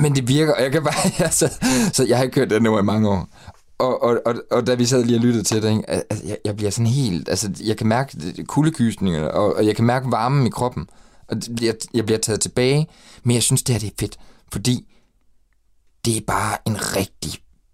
Men 0.00 0.14
det 0.14 0.28
virker, 0.28 0.54
og 0.54 0.62
jeg 0.62 0.72
kan 0.72 0.82
bare... 0.82 1.10
Altså, 1.24 1.54
så 1.92 2.04
jeg 2.04 2.16
har 2.16 2.24
ikke 2.24 2.34
kørt 2.34 2.50
den 2.50 2.62
nummer 2.62 2.80
i 2.80 2.84
mange 2.84 3.08
år. 3.08 3.28
Og, 3.78 4.02
og, 4.02 4.20
og, 4.26 4.34
og 4.50 4.66
da 4.66 4.74
vi 4.74 4.86
sad 4.86 5.04
lige 5.04 5.16
og 5.18 5.22
lyttede 5.22 5.44
til 5.44 5.62
det, 5.62 5.70
ikke, 5.70 5.90
altså, 5.90 6.26
jeg, 6.26 6.38
jeg 6.44 6.56
bliver 6.56 6.70
sådan 6.70 6.86
helt... 6.86 7.28
Altså, 7.28 7.50
jeg 7.64 7.76
kan 7.76 7.86
mærke 7.86 8.18
det- 8.18 8.46
kuldegysningerne, 8.48 9.30
og, 9.30 9.56
og 9.56 9.66
jeg 9.66 9.76
kan 9.76 9.84
mærke 9.84 10.10
varmen 10.10 10.46
i 10.46 10.50
kroppen. 10.50 10.88
Og 11.28 11.36
det 11.36 11.56
bliver, 11.56 11.72
jeg 11.94 12.04
bliver 12.06 12.18
taget 12.18 12.40
tilbage, 12.40 12.86
men 13.24 13.34
jeg 13.34 13.42
synes, 13.42 13.62
det 13.62 13.74
her 13.74 13.80
det 13.80 13.86
er 13.90 13.94
fedt, 14.00 14.16
fordi 14.52 14.86
det 16.04 16.16
er 16.16 16.20
bare 16.26 16.56
en 16.66 16.76
rigtig 16.96 17.32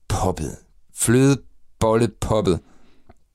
poppet, 0.08 0.56
flødebollet 0.94 2.12
poppet 2.20 2.60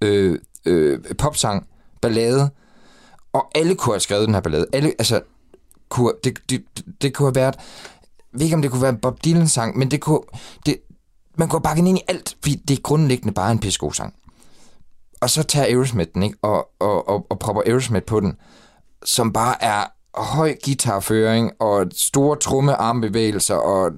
øh, 0.01 0.39
øh, 0.65 0.99
popsang, 1.17 1.67
ballade, 2.01 2.49
og 3.33 3.47
alle 3.55 3.75
kunne 3.75 3.93
have 3.93 3.99
skrevet 3.99 4.25
den 4.25 4.33
her 4.33 4.41
ballade. 4.41 4.65
Alle, 4.73 4.93
altså, 4.99 5.21
kunne, 5.89 6.11
det, 6.23 6.39
det, 6.49 6.63
det 7.01 7.13
kunne 7.13 7.27
have 7.27 7.35
været, 7.35 7.55
jeg 8.33 8.39
ved 8.39 8.45
ikke 8.45 8.55
om 8.55 8.61
det 8.61 8.71
kunne 8.71 8.81
være 8.81 8.91
en 8.91 8.97
Bob 8.97 9.23
Dylan 9.25 9.47
sang, 9.47 9.77
men 9.77 9.91
det 9.91 10.01
kunne, 10.01 10.19
det, 10.65 10.77
man 11.37 11.47
kunne 11.47 11.57
have 11.57 11.63
bakket 11.63 11.87
ind 11.87 11.97
i 11.97 12.01
alt, 12.07 12.37
fordi 12.41 12.55
det 12.55 12.77
er 12.77 12.81
grundlæggende 12.81 13.33
bare 13.33 13.51
en 13.51 13.59
pissegod 13.59 13.93
sang. 13.93 14.13
Og 15.21 15.29
så 15.29 15.43
tager 15.43 15.65
Aerosmith 15.65 16.11
den, 16.13 16.23
ikke? 16.23 16.37
Og, 16.41 16.67
og, 16.79 17.09
og, 17.09 17.25
og 17.29 17.39
propper 17.39 17.61
Aerosmith 17.65 18.05
på 18.05 18.19
den, 18.19 18.37
som 19.05 19.33
bare 19.33 19.63
er 19.63 19.85
høj 20.15 20.55
guitarføring 20.65 21.51
og 21.59 21.85
store 21.93 22.37
tromme 22.37 22.75
armbevægelser 22.75 23.55
og 23.55 23.91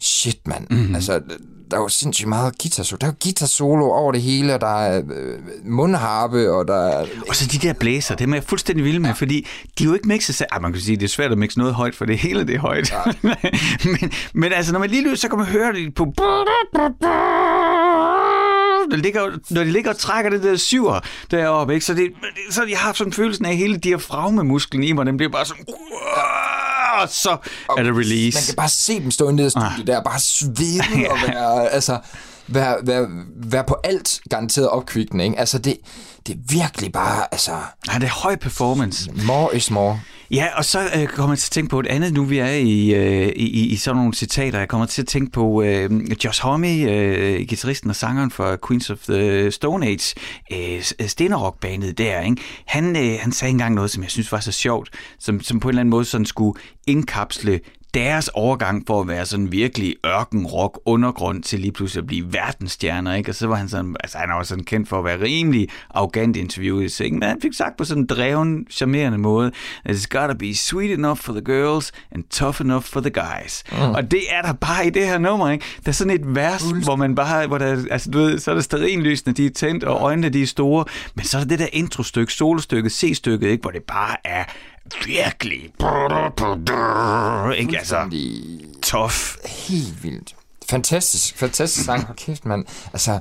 shit, 0.00 0.46
mand. 0.46 0.66
Mm-hmm. 0.70 0.94
Altså, 0.94 1.22
der 1.70 1.76
er 1.76 1.80
jo 1.80 1.88
sindssygt 1.88 2.28
meget 2.28 2.58
guitar 2.62 2.82
solo. 2.82 2.98
Der 3.00 3.06
er 3.06 3.10
jo 3.10 3.16
guitar 3.22 3.46
solo 3.46 3.84
over 3.84 4.12
det 4.12 4.22
hele, 4.22 4.54
og 4.54 4.60
der 4.60 4.82
er 4.82 5.02
øh, 5.14 5.38
mundharpe, 5.64 6.52
og 6.52 6.68
der 6.68 6.88
er... 6.88 7.06
Og 7.28 7.36
så 7.36 7.46
de 7.46 7.58
der 7.58 7.72
blæser, 7.72 8.14
dem 8.14 8.32
er 8.32 8.36
jeg 8.36 8.44
fuldstændig 8.44 8.84
vild 8.84 8.98
med, 8.98 9.14
fordi 9.14 9.46
de 9.78 9.84
er 9.84 9.88
jo 9.88 9.94
ikke 9.94 10.08
mixet. 10.08 10.46
Ah, 10.50 10.62
man 10.62 10.72
kan 10.72 10.82
sige, 10.82 10.96
det 10.96 11.04
er 11.04 11.08
svært 11.08 11.32
at 11.32 11.38
mixe 11.38 11.58
noget 11.58 11.74
højt, 11.74 11.94
for 11.94 12.04
det 12.04 12.18
hele 12.18 12.46
det 12.46 12.54
er 12.54 12.58
højt. 12.58 12.92
Ja. 12.92 13.02
men, 14.00 14.12
men 14.32 14.52
altså, 14.52 14.72
når 14.72 14.78
man 14.78 14.90
lige 14.90 15.02
lytter, 15.02 15.16
så 15.16 15.28
kan 15.28 15.38
man 15.38 15.46
høre 15.46 15.72
det 15.72 15.94
på... 15.94 16.12
Der 18.90 18.96
ligger, 18.96 19.38
når 19.50 19.64
de 19.64 19.70
ligger 19.70 19.90
og 19.90 19.98
trækker 19.98 20.30
det 20.30 20.42
der 20.42 20.56
syver 20.56 21.00
deroppe, 21.30 21.74
ikke? 21.74 21.86
Så, 21.86 21.94
det, 21.94 22.12
så 22.50 22.64
jeg 22.64 22.78
har 22.78 22.92
sådan 22.92 23.12
følelsen 23.12 23.44
af, 23.44 23.50
at 23.50 23.56
hele 23.56 23.76
diafragmemusklen 23.76 24.82
i 24.84 24.92
mig, 24.92 25.06
den 25.06 25.16
bliver 25.16 25.32
bare 25.32 25.44
sådan... 25.44 25.64
Og 27.02 27.08
så 27.08 27.36
er 27.78 27.82
det 27.82 27.96
release. 27.96 28.36
Man 28.36 28.42
kan 28.46 28.54
bare 28.56 28.68
se 28.68 29.00
dem 29.00 29.10
stå 29.10 29.28
inde 29.28 29.42
i 29.42 29.44
det 29.44 29.52
studie 29.52 29.86
der, 29.86 30.02
bare 30.02 30.20
svede 30.20 31.10
og 31.10 31.18
være, 31.26 31.68
altså, 31.78 31.98
være, 32.48 32.76
være, 32.82 33.08
være 33.36 33.64
på 33.64 33.76
alt 33.84 34.20
garanteret 34.30 34.68
opkvikkende, 34.68 35.24
ikke? 35.24 35.38
Altså, 35.38 35.58
det, 35.58 35.76
det 36.26 36.34
er 36.34 36.38
virkelig 36.48 36.92
bare, 36.92 37.24
altså, 37.32 37.50
Nej, 37.86 37.98
det 37.98 38.06
er 38.06 38.22
høj 38.22 38.36
performance. 38.36 39.10
more 39.26 39.56
is 39.56 39.70
more. 39.70 40.00
Ja, 40.30 40.46
og 40.56 40.64
så 40.64 40.78
øh, 40.96 41.06
kommer 41.06 41.32
jeg 41.34 41.38
til 41.38 41.46
at 41.46 41.50
tænke 41.50 41.70
på 41.70 41.80
et 41.80 41.86
andet, 41.86 42.12
nu 42.12 42.24
vi 42.24 42.38
er 42.38 42.50
i, 42.50 42.94
øh, 42.94 43.28
i, 43.36 43.66
i 43.66 43.76
sådan 43.76 43.96
nogle 43.96 44.14
citater. 44.14 44.58
Jeg 44.58 44.68
kommer 44.68 44.86
til 44.86 45.02
at 45.02 45.08
tænke 45.08 45.32
på 45.32 45.62
øh, 45.62 45.90
Josh 46.24 46.42
Homme, 46.42 46.68
øh, 46.68 47.46
gitarristen 47.46 47.90
og 47.90 47.96
sangeren 47.96 48.30
for 48.30 48.58
Queens 48.68 48.90
of 48.90 48.98
the 48.98 49.50
Stone 49.50 49.86
Age, 49.86 50.14
øh, 50.52 51.08
stenerrockbandet 51.08 51.98
der. 51.98 52.20
Ikke? 52.20 52.42
Han, 52.66 52.96
øh, 52.96 53.18
han 53.20 53.32
sagde 53.32 53.50
engang 53.50 53.74
noget, 53.74 53.90
som 53.90 54.02
jeg 54.02 54.10
synes 54.10 54.32
var 54.32 54.40
så 54.40 54.52
sjovt, 54.52 54.90
som, 55.18 55.40
som 55.40 55.60
på 55.60 55.68
en 55.68 55.70
eller 55.70 55.80
anden 55.80 55.90
måde 55.90 56.04
sådan 56.04 56.26
skulle 56.26 56.60
indkapsle 56.86 57.60
deres 57.98 58.28
overgang 58.28 58.84
for 58.86 59.00
at 59.00 59.08
være 59.08 59.26
sådan 59.26 59.52
virkelig 59.52 59.96
ørkenrock 60.06 60.80
undergrund 60.84 61.42
til 61.42 61.60
lige 61.60 61.72
pludselig 61.72 62.02
at 62.02 62.06
blive 62.06 62.32
verdensstjerner, 62.32 63.14
ikke? 63.14 63.30
Og 63.30 63.34
så 63.34 63.46
var 63.46 63.54
han 63.54 63.68
sådan, 63.68 63.96
altså 64.00 64.18
han 64.18 64.30
også 64.30 64.48
sådan 64.48 64.64
kendt 64.64 64.88
for 64.88 64.98
at 64.98 65.04
være 65.04 65.20
rimelig 65.20 65.68
arrogant 65.90 66.36
interviewet, 66.36 67.00
ikke? 67.00 67.16
Men 67.16 67.28
han 67.28 67.40
fik 67.42 67.52
sagt 67.52 67.76
på 67.76 67.84
sådan 67.84 68.02
en 68.02 68.06
dreven, 68.06 68.66
charmerende 68.70 69.18
måde, 69.18 69.52
it's 69.88 70.06
gotta 70.10 70.34
be 70.34 70.54
sweet 70.54 70.98
enough 70.98 71.18
for 71.18 71.32
the 71.32 71.42
girls 71.44 71.92
and 72.12 72.24
tough 72.30 72.60
enough 72.60 72.84
for 72.84 73.00
the 73.00 73.10
guys. 73.10 73.64
Mm. 73.72 73.78
Og 73.78 74.10
det 74.10 74.22
er 74.30 74.42
der 74.42 74.52
bare 74.52 74.86
i 74.86 74.90
det 74.90 75.06
her 75.06 75.18
nummer, 75.18 75.50
ikke? 75.50 75.64
Der 75.84 75.88
er 75.88 75.92
sådan 75.92 76.12
et 76.12 76.34
vers, 76.34 76.62
hvor 76.84 76.96
man 76.96 77.14
bare, 77.14 77.46
hvor 77.46 77.58
der, 77.58 77.84
altså 77.90 78.10
du 78.10 78.18
ved, 78.18 78.38
så 78.38 78.50
er 78.50 78.54
der 78.54 78.62
stearinlysene, 78.62 79.32
de 79.32 79.46
er 79.46 79.50
tændt, 79.50 79.84
og 79.84 80.00
øjnene, 80.00 80.28
de 80.28 80.42
er 80.42 80.46
store, 80.46 80.84
men 81.14 81.24
så 81.24 81.36
er 81.36 81.40
der 81.40 81.48
det 81.48 81.58
der 81.58 81.68
introstykke, 81.72 82.32
solostykket, 82.32 82.92
C-stykket, 82.92 83.48
ikke? 83.48 83.62
Hvor 83.62 83.70
det 83.70 83.82
bare 83.82 84.16
er 84.24 84.44
virkelig 85.06 85.70
ikke? 87.52 87.78
Altså, 87.78 88.10
tough. 88.82 89.14
helt 89.46 90.02
vildt. 90.02 90.34
Fantastisk, 90.70 91.36
fantastisk 91.36 91.84
sang. 91.84 92.04
Hold 92.06 92.16
kæft, 92.26 92.44
mand. 92.46 92.64
Altså, 92.92 93.18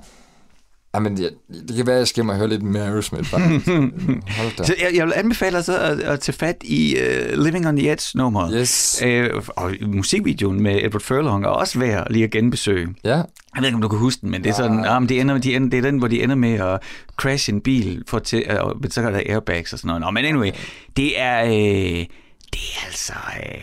jamen, 0.95 1.21
jeg, 1.21 1.29
det 1.67 1.75
kan 1.75 1.87
være, 1.87 1.95
at 1.95 1.99
jeg 1.99 2.07
skal 2.07 2.25
mig 2.25 2.37
høre 2.37 2.47
lidt 2.47 2.63
mere 2.63 2.83
Aerosmith, 2.83 3.25
faktisk. 3.25 3.67
Hold 4.37 4.57
da. 4.57 4.63
Så 4.63 4.75
jeg, 4.81 4.95
jeg 4.95 5.05
vil 5.05 5.13
anbefale 5.15 5.55
dig 5.55 5.65
så 5.65 5.79
at, 5.79 5.99
at 5.99 6.19
tage 6.19 6.35
fat 6.35 6.55
i 6.63 6.95
uh, 6.97 7.43
Living 7.43 7.67
on 7.67 7.75
the 7.77 7.91
Edge 7.91 8.17
nummer. 8.17 8.51
Yes. 8.53 9.03
Uh, 9.05 9.43
og 9.55 9.71
musikvideoen 9.81 10.61
med 10.63 10.79
Edward 10.83 11.01
Furlong 11.01 11.43
er 11.45 11.49
også 11.49 11.79
værd 11.79 12.07
lige 12.09 12.23
at 12.23 12.31
genbesøge. 12.31 12.87
Ja, 13.03 13.15
Jeg 13.15 13.25
ved 13.57 13.65
ikke, 13.65 13.75
om 13.75 13.81
du 13.81 13.87
kan 13.87 13.99
huske 13.99 14.21
den, 14.21 14.31
men 14.31 14.43
det 14.43 14.49
er 14.49 14.53
sådan, 14.53 14.95
um, 14.97 15.07
de 15.07 15.19
ender, 15.19 15.37
de 15.37 15.55
ender, 15.55 15.69
det 15.69 15.77
er 15.77 15.81
den, 15.81 15.97
hvor 15.97 16.07
de 16.07 16.23
ender 16.23 16.35
med 16.35 16.53
at 16.53 16.79
crashe 17.17 17.51
en 17.51 17.61
bil, 17.61 18.03
for 18.07 18.19
til, 18.19 18.43
uh, 18.65 18.81
men 18.81 18.91
så 18.91 19.01
er 19.01 19.09
der 19.11 19.21
airbags 19.29 19.73
og 19.73 19.79
sådan 19.79 19.87
noget. 19.87 20.01
Nå, 20.01 20.11
men 20.11 20.25
anyway, 20.25 20.51
det 20.97 21.19
er, 21.21 21.43
øh, 21.45 22.05
det 22.53 22.61
er 22.75 22.85
altså, 22.85 23.13
øh, 23.43 23.61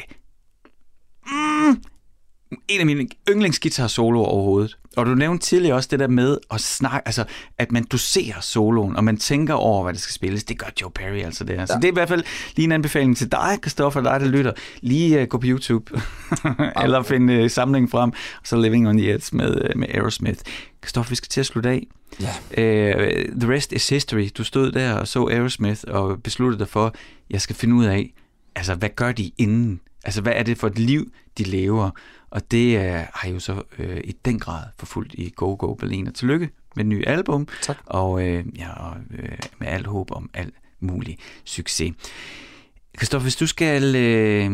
mm, 1.27 1.77
en 2.69 2.81
af 2.81 2.87
mine 2.87 3.09
yndlingsgitar 3.31 3.87
soloer 3.87 4.27
overhovedet. 4.27 4.79
Og 4.97 5.07
du 5.07 5.15
nævnte 5.15 5.47
tidligere 5.47 5.77
også 5.77 5.89
det 5.93 5.99
der 5.99 6.09
med 6.09 6.39
at 6.51 6.61
snakke, 6.61 7.09
altså 7.09 7.25
at 7.59 7.73
man 7.73 7.85
doserer 7.85 8.41
soloen, 8.41 8.97
og 8.97 9.05
man 9.05 9.17
tænker 9.17 9.55
over, 9.55 9.83
hvad 9.83 9.93
det 9.93 10.03
skal 10.03 10.15
spilles. 10.15 10.45
Det 10.45 10.59
gør 10.59 10.67
Joe 10.83 10.91
Perry 10.91 11.23
altså 11.25 11.45
det 11.45 11.59
her. 11.59 11.67
Så 11.67 11.75
det 11.77 11.85
er 11.85 11.89
i 11.89 11.95
hvert 11.95 12.09
fald 12.09 12.25
lige 12.57 12.65
en 12.65 12.73
anbefaling 12.73 13.17
til 13.17 13.33
dig, 13.33 13.59
Christoffer, 13.63 14.01
dig 14.01 14.21
der 14.21 14.27
lytter. 14.27 14.53
Lige 14.81 15.23
uh, 15.23 15.29
gå 15.29 15.39
på 15.39 15.47
YouTube, 15.47 16.01
eller 16.83 17.03
finde 17.03 17.45
uh, 17.45 17.51
samlingen 17.51 17.91
frem, 17.91 18.11
og 18.11 18.47
så 18.47 18.57
Living 18.57 18.89
on 18.89 18.97
the 18.99 19.15
Edge 19.15 19.37
med, 19.37 19.71
uh, 19.71 19.81
med 19.81 19.89
Aerosmith. 19.89 20.41
Christoffer, 20.83 21.11
vi 21.11 21.17
skal 21.17 21.29
til 21.29 21.41
at 21.41 21.47
slutte 21.47 21.71
af. 21.71 21.87
ja. 22.21 22.29
Uh, 22.51 23.39
the 23.41 23.53
rest 23.53 23.73
is 23.73 23.89
history. 23.89 24.29
Du 24.39 24.45
stod 24.45 24.73
der 24.73 24.93
og 24.93 25.09
så 25.09 25.27
Aerosmith 25.27 25.81
og 25.89 26.23
besluttede 26.23 26.59
dig 26.59 26.69
for, 26.69 26.95
jeg 27.31 27.41
skal 27.41 27.57
finde 27.57 27.75
ud 27.75 27.85
af, 27.85 28.13
altså 28.57 28.75
hvad 28.75 28.89
gør 28.97 29.13
de 29.13 29.31
inden? 29.39 29.81
Altså 30.05 30.21
hvad 30.21 30.33
er 30.37 30.43
det 30.43 30.59
for 30.59 30.67
et 30.67 30.79
liv, 30.79 31.13
de 31.39 31.43
lever? 31.43 31.91
Og 32.31 32.51
det 32.51 32.79
uh, 32.79 32.85
har 33.15 33.29
jo 33.29 33.39
så 33.41 33.53
uh, 33.79 33.97
i 34.05 34.13
den 34.25 34.39
grad 34.39 34.63
forfulgt 34.79 35.15
i 35.15 35.33
Go 35.37 35.55
Go 35.59 35.75
Berlin. 35.75 36.07
Og 36.09 36.15
tillykke 36.15 36.51
med 36.77 36.85
et 36.85 36.89
nyt 36.89 37.05
album. 37.07 37.49
Tak. 37.63 37.77
Og, 37.87 38.13
uh, 38.13 38.59
ja, 38.59 38.71
og 38.77 38.97
uh, 39.11 39.19
med 39.59 39.69
alt 39.69 39.87
håb 39.87 40.11
om 40.13 40.31
alt 40.35 40.55
mulig 40.81 41.19
succes. 41.45 41.93
Christoffer, 42.99 43.23
hvis 43.25 43.37
du 43.37 43.47
skal... 43.47 43.83
Uh, 44.47 44.53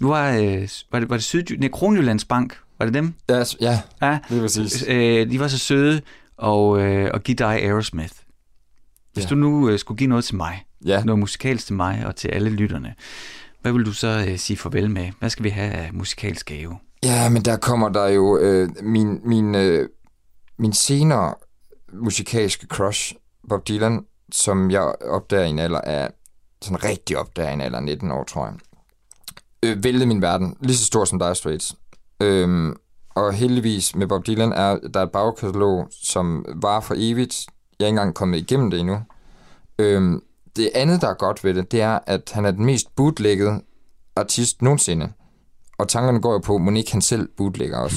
nu 0.00 0.08
var, 0.08 0.38
uh, 0.38 0.68
var 0.92 1.00
det, 1.00 1.10
var 1.10 1.16
det 1.16 1.24
Sydjy... 1.24 1.52
Nej, 1.52 1.68
Kronjyllands 1.68 2.24
Bank. 2.24 2.58
Var 2.78 2.86
det 2.86 2.94
dem? 2.94 3.14
Ja, 3.28 3.44
ja, 3.60 3.80
Ja. 4.02 4.18
det 4.28 4.36
er 4.36 4.40
præcis. 4.40 4.84
Øh, 4.88 5.30
de 5.30 5.40
var 5.40 5.48
så 5.48 5.58
søde 5.58 6.00
og, 6.36 6.80
øh, 6.80 7.10
og 7.14 7.22
give 7.22 7.34
dig 7.34 7.62
Aerosmith. 7.62 8.12
Hvis 9.12 9.24
Ja. 9.24 9.28
du 9.28 9.34
nu 9.34 9.68
øh, 9.68 9.78
skulle 9.78 9.98
give 9.98 10.08
noget 10.08 10.24
til 10.24 10.36
mig, 10.36 10.64
Ja, 10.86 11.04
noget 11.04 11.18
musikalsk 11.18 11.66
til 11.66 11.74
mig 11.74 12.06
og 12.06 12.16
til 12.16 12.28
alle 12.28 12.50
lytterne, 12.50 12.94
hvad 13.62 13.72
vil 13.72 13.86
du 13.86 13.92
så 13.92 14.24
øh, 14.28 14.38
sige 14.38 14.56
farvel 14.56 14.90
med? 14.90 15.10
Hvad 15.18 15.30
skal 15.30 15.44
vi 15.44 15.50
have 15.50 15.72
af 15.72 15.92
musikalsk 15.92 16.46
gave? 16.46 16.78
ja 17.02 17.28
men 17.28 17.42
der 17.42 17.56
kommer 17.56 17.88
der 17.88 18.08
jo 18.08 18.38
øh, 18.38 18.68
min, 18.82 19.20
min, 19.24 19.54
øh, 19.54 19.88
min 20.58 20.72
senere 20.72 21.34
musikalske 21.92 22.66
crush, 22.66 23.14
Bob 23.48 23.68
Dylan, 23.68 24.04
som 24.32 24.70
jeg 24.70 24.94
opdager 25.00 25.44
i 25.44 25.50
en 25.50 25.58
alder 25.58 25.80
af, 25.80 26.10
sådan 26.62 26.84
rigtig 26.84 27.18
opdager 27.18 27.50
i 27.50 27.52
en 27.52 27.60
alder 27.60 27.78
af 27.78 27.84
19 27.84 28.10
år, 28.10 28.24
tror 28.24 28.46
jeg. 28.46 28.54
Øh, 29.62 29.84
væltede 29.84 30.06
min 30.06 30.22
verden, 30.22 30.56
lige 30.60 30.76
så 30.76 30.84
stor 30.84 31.04
som 31.04 31.18
Dire 31.18 31.34
Straits. 31.34 31.76
Øhm, 32.20 32.76
og 33.14 33.32
heldigvis 33.32 33.96
med 33.96 34.06
Bob 34.06 34.26
Dylan 34.26 34.52
er 34.52 34.78
der 34.94 35.00
er 35.00 35.04
et 35.04 35.12
bagkatalog, 35.12 35.88
som 36.02 36.44
var 36.62 36.80
for 36.80 36.94
evigt. 36.98 37.46
Jeg 37.78 37.84
er 37.84 37.88
ikke 37.88 37.98
engang 37.98 38.14
kommet 38.14 38.38
igennem 38.38 38.70
det 38.70 38.80
endnu. 38.80 39.02
Øhm, 39.78 40.22
det 40.56 40.70
andet, 40.74 41.00
der 41.00 41.08
er 41.08 41.14
godt 41.14 41.44
ved 41.44 41.54
det, 41.54 41.72
det 41.72 41.80
er, 41.80 41.98
at 42.06 42.30
han 42.34 42.44
er 42.44 42.50
den 42.50 42.64
mest 42.64 42.96
bootleggede 42.96 43.60
artist 44.16 44.62
nogensinde. 44.62 45.12
Og 45.78 45.88
tankerne 45.88 46.20
går 46.20 46.32
jo 46.32 46.38
på, 46.38 46.54
at 46.54 46.60
Monique 46.60 46.92
han 46.92 47.02
selv 47.02 47.28
bootlegger 47.36 47.78
også. 47.78 47.96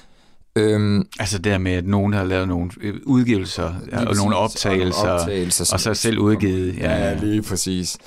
øhm, 0.56 1.08
Altså 1.18 1.38
der 1.38 1.58
med, 1.58 1.72
at 1.72 1.86
nogen 1.86 2.12
har 2.12 2.24
lavet 2.24 2.48
nogle 2.48 2.70
øh, 2.80 2.94
udgivelser 3.06 3.64
og 3.64 3.74
præcis, 3.92 4.18
nogle 4.18 4.36
og 4.36 4.42
optagelser, 4.42 5.02
nogle 5.02 5.12
og, 5.12 5.20
optagelser, 5.20 5.74
og 5.74 5.80
så 5.80 5.94
selv 5.94 6.18
udgivet. 6.18 6.76
Ja, 6.78 6.92
ja. 6.92 7.14
lige 7.14 7.42
præcis. 7.42 7.98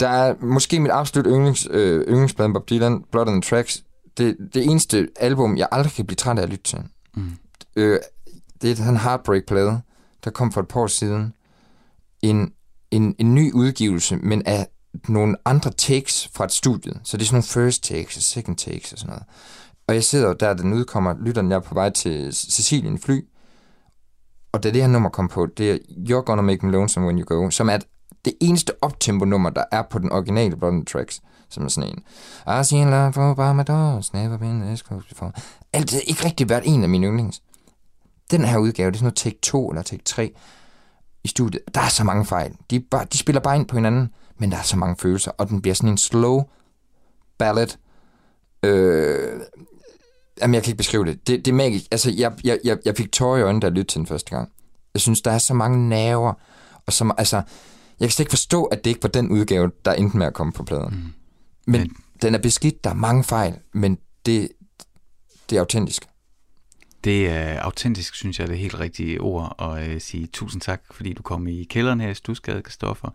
Der 0.00 0.08
er 0.08 0.34
måske 0.40 0.80
mit 0.80 0.90
absolut 0.90 1.26
yndlings, 1.26 1.68
øh, 1.70 2.06
yndlingsblad 2.08 2.52
Bob 2.52 2.70
Dylan, 2.70 3.04
Blood 3.12 3.28
on 3.28 3.42
the 3.42 3.50
Tracks. 3.50 3.82
Det, 4.18 4.36
det 4.54 4.64
eneste 4.64 5.08
album, 5.16 5.56
jeg 5.56 5.68
aldrig 5.72 5.92
kan 5.92 6.06
blive 6.06 6.16
træt 6.16 6.38
af 6.38 6.42
at 6.42 6.48
lytte 6.48 6.64
til. 6.64 6.78
Mm. 7.14 7.30
Øh, 7.76 8.00
det 8.62 8.80
er 8.80 8.88
en 8.88 8.96
Heartbreak-plade, 8.96 9.80
der 10.24 10.30
kom 10.30 10.52
for 10.52 10.60
et 10.60 10.68
par 10.68 10.80
år 10.80 10.86
siden. 10.86 11.32
En, 12.22 12.52
en, 12.90 13.14
en 13.18 13.34
ny 13.34 13.52
udgivelse, 13.52 14.16
men 14.16 14.42
af 14.46 14.66
nogle 15.08 15.36
andre 15.44 15.70
takes 15.70 16.30
fra 16.34 16.44
et 16.44 16.52
studie. 16.52 16.92
Så 17.04 17.16
det 17.16 17.22
er 17.22 17.26
sådan 17.26 17.34
nogle 17.34 17.68
first 17.68 17.84
takes 17.84 18.16
og 18.16 18.22
second 18.22 18.56
takes 18.56 18.92
og 18.92 18.98
sådan 18.98 19.10
noget. 19.10 19.24
Og 19.88 19.94
jeg 19.94 20.04
sidder 20.04 20.32
der, 20.32 20.54
den 20.54 20.72
udkommer, 20.72 21.14
lytter 21.24 21.42
den, 21.42 21.50
jeg 21.50 21.56
er 21.56 21.60
på 21.60 21.74
vej 21.74 21.90
til 21.90 22.34
Sicilien 22.34 22.98
fly, 22.98 23.20
og 24.52 24.62
da 24.62 24.70
det 24.70 24.80
her 24.82 24.88
nummer 24.88 25.08
kom 25.08 25.28
på, 25.28 25.46
det 25.46 25.70
er 25.70 25.78
You're 25.88 26.24
Gonna 26.24 26.42
Make 26.42 26.66
Me 26.66 26.72
Lonesome 26.72 27.06
When 27.06 27.18
You 27.18 27.24
Go, 27.24 27.50
som 27.50 27.68
er 27.68 27.78
det 28.24 28.32
eneste 28.40 28.72
optempo-nummer, 28.80 29.50
der 29.50 29.64
er 29.72 29.82
på 29.90 29.98
den 29.98 30.12
originale 30.12 30.56
Blood 30.56 30.84
Tracks, 30.84 31.22
som 31.48 31.64
er 31.64 31.68
sådan 31.68 31.90
en. 31.90 32.02
I 32.60 32.64
seen 32.64 32.90
love 32.90 33.12
for 33.12 33.34
by 33.34 33.56
my 33.56 33.62
doors, 33.68 34.12
never 34.14 34.36
been 34.36 34.60
this 34.60 34.84
close 34.86 35.08
before. 35.08 35.32
Alt 35.72 35.90
det 35.90 35.96
er 35.96 36.02
ikke 36.06 36.24
rigtig 36.24 36.48
været 36.48 36.62
en 36.66 36.82
af 36.82 36.88
mine 36.88 37.06
yndlings. 37.06 37.42
Den 38.30 38.44
her 38.44 38.58
udgave, 38.58 38.90
det 38.90 38.96
er 38.96 38.98
sådan 38.98 39.04
noget 39.04 39.16
take 39.16 39.38
2 39.42 39.68
eller 39.68 39.82
take 39.82 40.02
3 40.04 40.34
i 41.26 41.28
studiet. 41.28 41.62
Der 41.74 41.80
er 41.80 41.88
så 41.88 42.04
mange 42.04 42.24
fejl. 42.24 42.52
De, 42.70 42.80
bare, 42.80 43.06
de 43.12 43.18
spiller 43.18 43.40
bare 43.40 43.56
ind 43.56 43.66
på 43.66 43.76
hinanden, 43.76 44.08
men 44.38 44.50
der 44.50 44.56
er 44.58 44.62
så 44.62 44.76
mange 44.76 44.96
følelser, 44.98 45.30
og 45.30 45.48
den 45.48 45.62
bliver 45.62 45.74
sådan 45.74 45.90
en 45.90 45.98
slow 45.98 46.42
ballad. 47.38 47.68
Øh, 48.62 49.40
jamen, 50.40 50.54
jeg 50.54 50.62
kan 50.62 50.70
ikke 50.70 50.76
beskrive 50.78 51.04
det. 51.04 51.26
Det, 51.28 51.44
det 51.44 51.50
er 51.50 51.54
magisk. 51.54 51.84
Altså, 51.90 52.10
jeg, 52.16 52.32
jeg, 52.44 52.58
jeg, 52.64 52.78
jeg 52.84 52.96
fik 52.96 53.12
tårer 53.12 53.38
i 53.38 53.42
øjnene, 53.42 53.60
da 53.60 53.66
jeg 53.66 53.72
lyttede 53.72 53.92
til 53.92 53.98
den 53.98 54.06
første 54.06 54.30
gang. 54.30 54.48
Jeg 54.94 55.00
synes, 55.00 55.20
der 55.22 55.30
er 55.30 55.38
så 55.38 55.54
mange 55.54 55.88
nerver, 55.88 56.32
og 56.86 56.92
så, 56.92 57.14
altså, 57.18 57.36
jeg 58.00 58.08
kan 58.08 58.10
slet 58.10 58.20
ikke 58.24 58.30
forstå, 58.32 58.64
at 58.64 58.84
det 58.84 58.90
ikke 58.90 59.02
var 59.02 59.08
den 59.08 59.30
udgave, 59.30 59.70
der 59.84 59.92
endte 59.92 60.16
med 60.16 60.26
at 60.26 60.34
komme 60.34 60.52
på 60.52 60.62
pladen. 60.64 60.84
Mm. 60.94 61.72
Men, 61.72 61.80
Men- 61.80 61.90
den 62.22 62.34
er 62.34 62.38
beskidt, 62.38 62.84
der 62.84 62.90
er 62.90 62.94
mange 62.94 63.24
fejl, 63.24 63.54
men 63.74 63.98
det, 64.26 64.48
det 65.50 65.56
er 65.56 65.60
autentisk. 65.60 66.06
Det 67.04 67.30
er 67.30 67.60
autentisk, 67.60 68.14
synes 68.14 68.38
jeg, 68.38 68.44
er 68.44 68.48
det 68.48 68.58
helt 68.58 68.80
rigtige 68.80 69.20
ord 69.20 69.54
at 69.58 69.88
øh, 69.88 70.00
sige 70.00 70.26
tusind 70.26 70.60
tak, 70.62 70.82
fordi 70.90 71.12
du 71.12 71.22
kom 71.22 71.46
i 71.46 71.64
kælderen 71.64 72.00
her 72.00 72.10
i 72.10 72.14
Stusgade, 72.14 72.62
Kristoffer. 72.62 73.08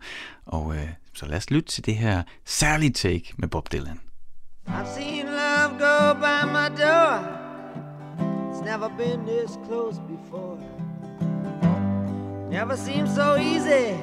Og 0.46 0.76
øh, 0.76 0.88
så 1.14 1.26
lad 1.26 1.36
os 1.36 1.50
lytte 1.50 1.68
til 1.68 1.86
det 1.86 1.96
her 1.96 2.22
særlige 2.44 2.92
take 2.92 3.34
med 3.36 3.48
Bob 3.48 3.72
Dylan. 3.72 4.00
I've 4.68 4.86
seen 4.94 5.26
love 5.26 5.78
go 5.78 6.14
by 6.14 6.44
my 6.56 6.68
door. 6.82 7.12
It's 8.52 8.64
never 8.64 8.88
been 8.88 9.26
this 9.26 9.58
close 9.66 10.00
before. 10.08 10.58
Never 12.50 12.76
seemed 12.76 13.08
so 13.08 13.34
easy 13.36 13.96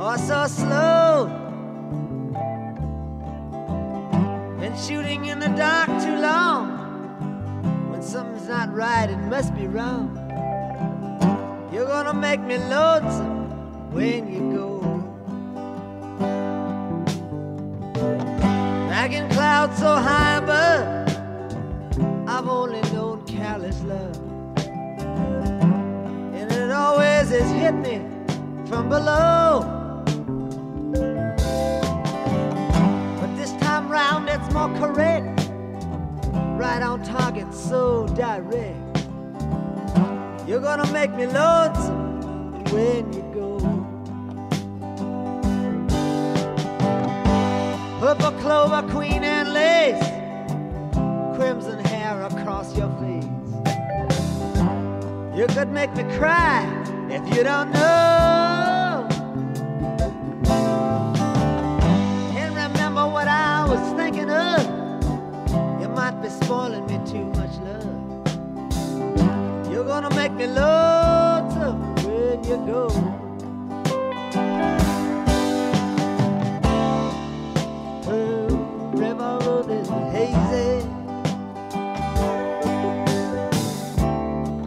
or 0.00 0.16
so 0.16 0.46
slow. 0.46 1.28
Been 4.60 4.76
shooting 4.76 5.26
in 5.26 5.38
the 5.40 5.52
dark 5.56 5.88
too 6.04 6.16
long. 6.16 6.49
When 8.00 8.08
something's 8.08 8.48
not 8.48 8.74
right, 8.74 9.10
it 9.10 9.18
must 9.28 9.54
be 9.54 9.66
wrong. 9.66 10.16
You're 11.70 11.84
gonna 11.84 12.14
make 12.14 12.40
me 12.40 12.56
lonesome 12.56 13.92
when 13.92 14.26
you 14.32 14.40
go. 14.56 14.80
Back 18.88 19.12
in 19.12 19.28
clouds 19.28 19.78
so 19.78 19.96
high 19.96 20.36
above, 20.36 21.08
I've 22.26 22.48
only 22.48 22.80
known 22.90 23.22
careless 23.26 23.82
love. 23.82 24.16
And 26.34 26.50
it 26.50 26.70
always 26.70 27.28
has 27.28 27.50
hit 27.50 27.74
me 27.74 28.00
from 28.66 28.88
below. 28.88 29.60
But 33.20 33.36
this 33.36 33.52
time 33.60 33.90
round, 33.90 34.30
it's 34.30 34.50
more 34.54 34.70
correct. 34.78 35.19
Right 36.60 36.82
on 36.82 37.02
target, 37.02 37.54
so 37.54 38.06
direct. 38.08 38.76
You're 40.46 40.60
gonna 40.60 40.92
make 40.92 41.10
me 41.14 41.26
lonesome 41.26 42.20
when 42.64 43.10
you 43.14 43.22
go. 43.32 43.56
Purple 47.98 48.32
clover, 48.42 48.86
queen 48.90 49.24
and 49.24 49.54
lace, 49.54 50.04
crimson 51.34 51.82
hair 51.82 52.24
across 52.24 52.76
your 52.76 52.90
face. 53.00 53.24
You 55.34 55.46
could 55.46 55.70
make 55.72 55.94
me 55.96 56.02
cry 56.18 56.68
if 57.08 57.26
you 57.34 57.42
don't 57.42 57.72
know. 57.72 58.39
Be 66.30 66.36
spoiling 66.44 66.86
me 66.86 66.98
too 67.10 67.24
much 67.40 67.56
love. 67.66 68.00
You're 69.72 69.84
gonna 69.84 70.14
make 70.14 70.32
me 70.32 70.46
lonesome 70.46 71.80
when 72.04 72.44
you 72.44 72.56
go. 72.66 72.88
Pearl 78.04 78.48
River 78.92 79.38
Road 79.42 79.70
is 79.70 79.88
hazy. 80.14 80.86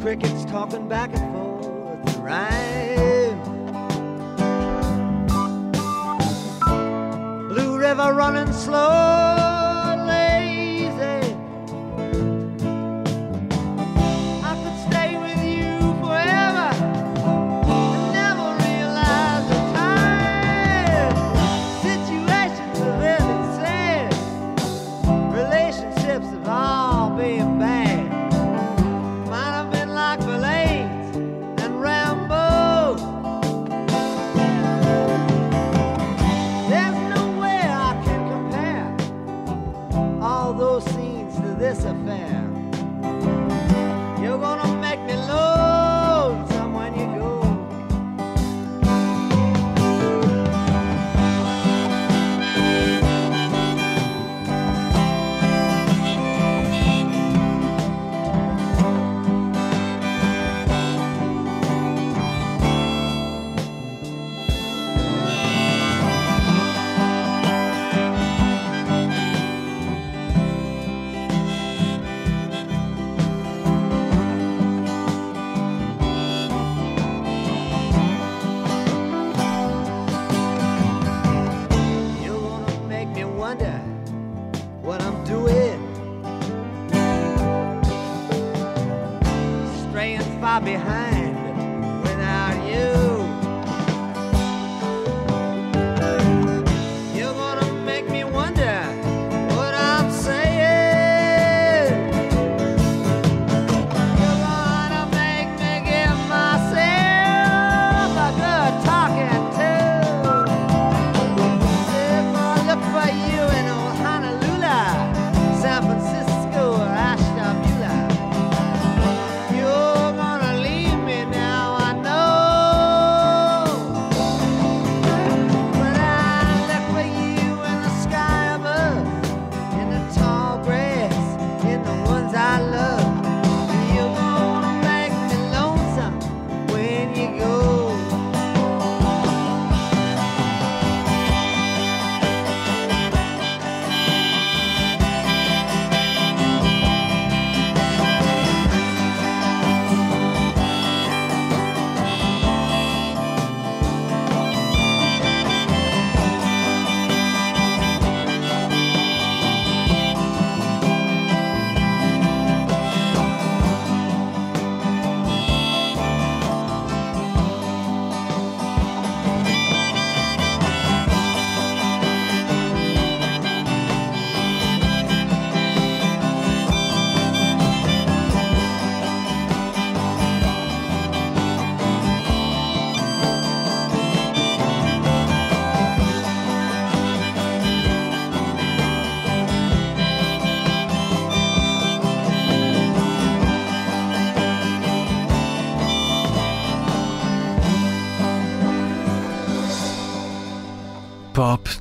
Crickets 0.01 0.43
talking 0.45 0.89
back 0.89 1.11
and 1.15 1.33
forth, 1.33 2.17
rhyme. 2.17 3.39
Blue 7.47 7.77
River 7.77 8.13
running 8.13 8.51
slow, 8.51 9.42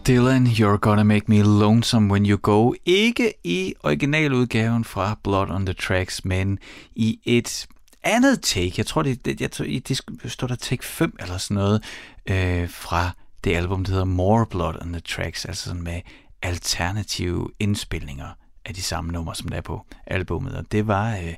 Dylan, 0.06 0.46
You're 0.46 0.78
Gonna 0.78 1.02
Make 1.02 1.28
Me 1.28 1.42
Lonesome 1.42 2.12
When 2.12 2.26
You 2.26 2.36
Go. 2.36 2.74
Ikke 2.84 3.34
i 3.44 3.74
originaludgaven 3.84 4.84
fra 4.84 5.18
Blood 5.22 5.50
on 5.50 5.66
the 5.66 5.74
Tracks, 5.74 6.24
men 6.24 6.58
i 6.94 7.20
et 7.24 7.66
andet 8.02 8.42
take. 8.42 8.72
Jeg 8.76 8.86
tror, 8.86 9.02
det, 9.02 9.24
det, 9.24 9.40
jeg 9.40 9.50
tror, 9.50 9.64
det 9.64 10.32
står 10.32 10.46
der 10.46 10.54
take 10.54 10.84
5 10.84 11.16
eller 11.20 11.38
sådan 11.38 11.54
noget 11.54 11.84
øh, 12.26 12.68
fra 12.68 13.10
det 13.44 13.56
album, 13.56 13.84
der 13.84 13.90
hedder 13.92 14.04
More 14.04 14.46
Blood 14.46 14.74
on 14.82 14.92
the 14.92 15.00
Tracks, 15.00 15.44
altså 15.44 15.64
sådan 15.64 15.82
med 15.82 16.00
alternative 16.42 17.48
indspilninger 17.58 18.28
af 18.64 18.74
de 18.74 18.82
samme 18.82 19.12
numre, 19.12 19.34
som 19.34 19.48
der 19.48 19.56
er 19.56 19.60
på 19.60 19.86
albummet. 20.06 20.54
Og 20.54 20.64
det 20.72 20.86
var 20.86 21.16
øh, 21.16 21.34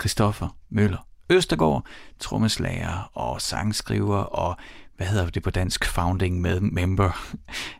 Christoffer 0.00 0.48
Møller 0.70 1.06
Østergaard, 1.30 1.86
trommeslager 2.20 3.10
og 3.12 3.40
sangskriver 3.40 4.18
og 4.18 4.56
hvad 4.96 5.06
hedder 5.06 5.30
det 5.30 5.42
på 5.42 5.50
dansk, 5.50 5.84
founding 5.84 6.40
med 6.40 6.60
member 6.60 7.34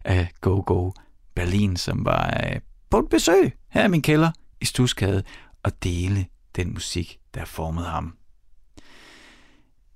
af 0.04 0.28
Go 0.40 0.62
Go 0.66 0.90
Berlin, 1.34 1.76
som 1.76 2.04
var 2.04 2.40
øh, 2.46 2.60
på 2.90 2.98
et 2.98 3.08
besøg 3.08 3.52
her 3.68 3.84
i 3.84 3.88
min 3.88 4.02
kælder 4.02 4.30
i 4.60 4.64
Stusgade 4.64 5.22
og 5.62 5.72
dele 5.84 6.26
den 6.56 6.72
musik, 6.72 7.18
der 7.34 7.44
formede 7.44 7.86
ham. 7.86 8.16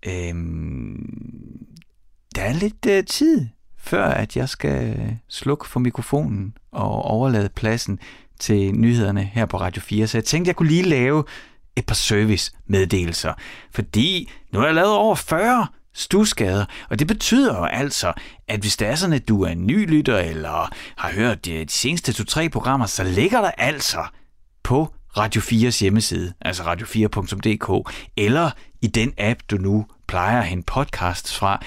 Øhm, 0.06 1.66
der 2.34 2.42
er 2.42 2.52
lidt 2.52 2.86
øh, 2.88 3.04
tid, 3.04 3.48
før 3.78 4.04
at 4.04 4.36
jeg 4.36 4.48
skal 4.48 4.98
øh, 5.00 5.12
slukke 5.28 5.68
for 5.68 5.80
mikrofonen 5.80 6.56
og 6.72 7.02
overlade 7.02 7.48
pladsen 7.48 7.98
til 8.40 8.74
nyhederne 8.74 9.24
her 9.24 9.46
på 9.46 9.56
Radio 9.56 9.82
4, 9.82 10.06
så 10.06 10.18
jeg 10.18 10.24
tænkte, 10.24 10.48
jeg 10.48 10.56
kunne 10.56 10.68
lige 10.68 10.82
lave 10.82 11.24
et 11.76 11.86
par 11.86 11.94
service-meddelelser, 11.94 13.32
fordi 13.70 14.30
nu 14.52 14.58
har 14.58 14.66
jeg 14.66 14.74
lavet 14.74 14.92
over 14.92 15.14
40 15.14 15.66
stuskader. 15.98 16.64
og 16.90 16.98
det 16.98 17.06
betyder 17.06 17.58
jo 17.58 17.64
altså, 17.64 18.12
at 18.48 18.60
hvis 18.60 18.76
det 18.76 18.88
er 18.88 18.94
sådan, 18.94 19.12
at 19.12 19.28
du 19.28 19.42
er 19.42 19.48
en 19.48 19.66
ny 19.66 19.90
lytter, 19.90 20.18
eller 20.18 20.74
har 20.96 21.12
hørt 21.12 21.44
de, 21.44 21.64
de 21.64 21.72
seneste 21.72 22.12
to-tre 22.12 22.48
programmer, 22.48 22.86
så 22.86 23.04
ligger 23.04 23.40
der 23.40 23.50
altså 23.50 24.06
på 24.62 24.94
Radio 25.16 25.40
4's 25.40 25.80
hjemmeside, 25.80 26.32
altså 26.40 26.62
radio4.dk, 26.62 27.90
eller 28.16 28.50
i 28.82 28.86
den 28.86 29.12
app, 29.18 29.40
du 29.50 29.56
nu 29.56 29.86
plejer 30.06 30.40
at 30.40 30.46
hente 30.46 30.66
podcasts 30.66 31.38
fra, 31.38 31.62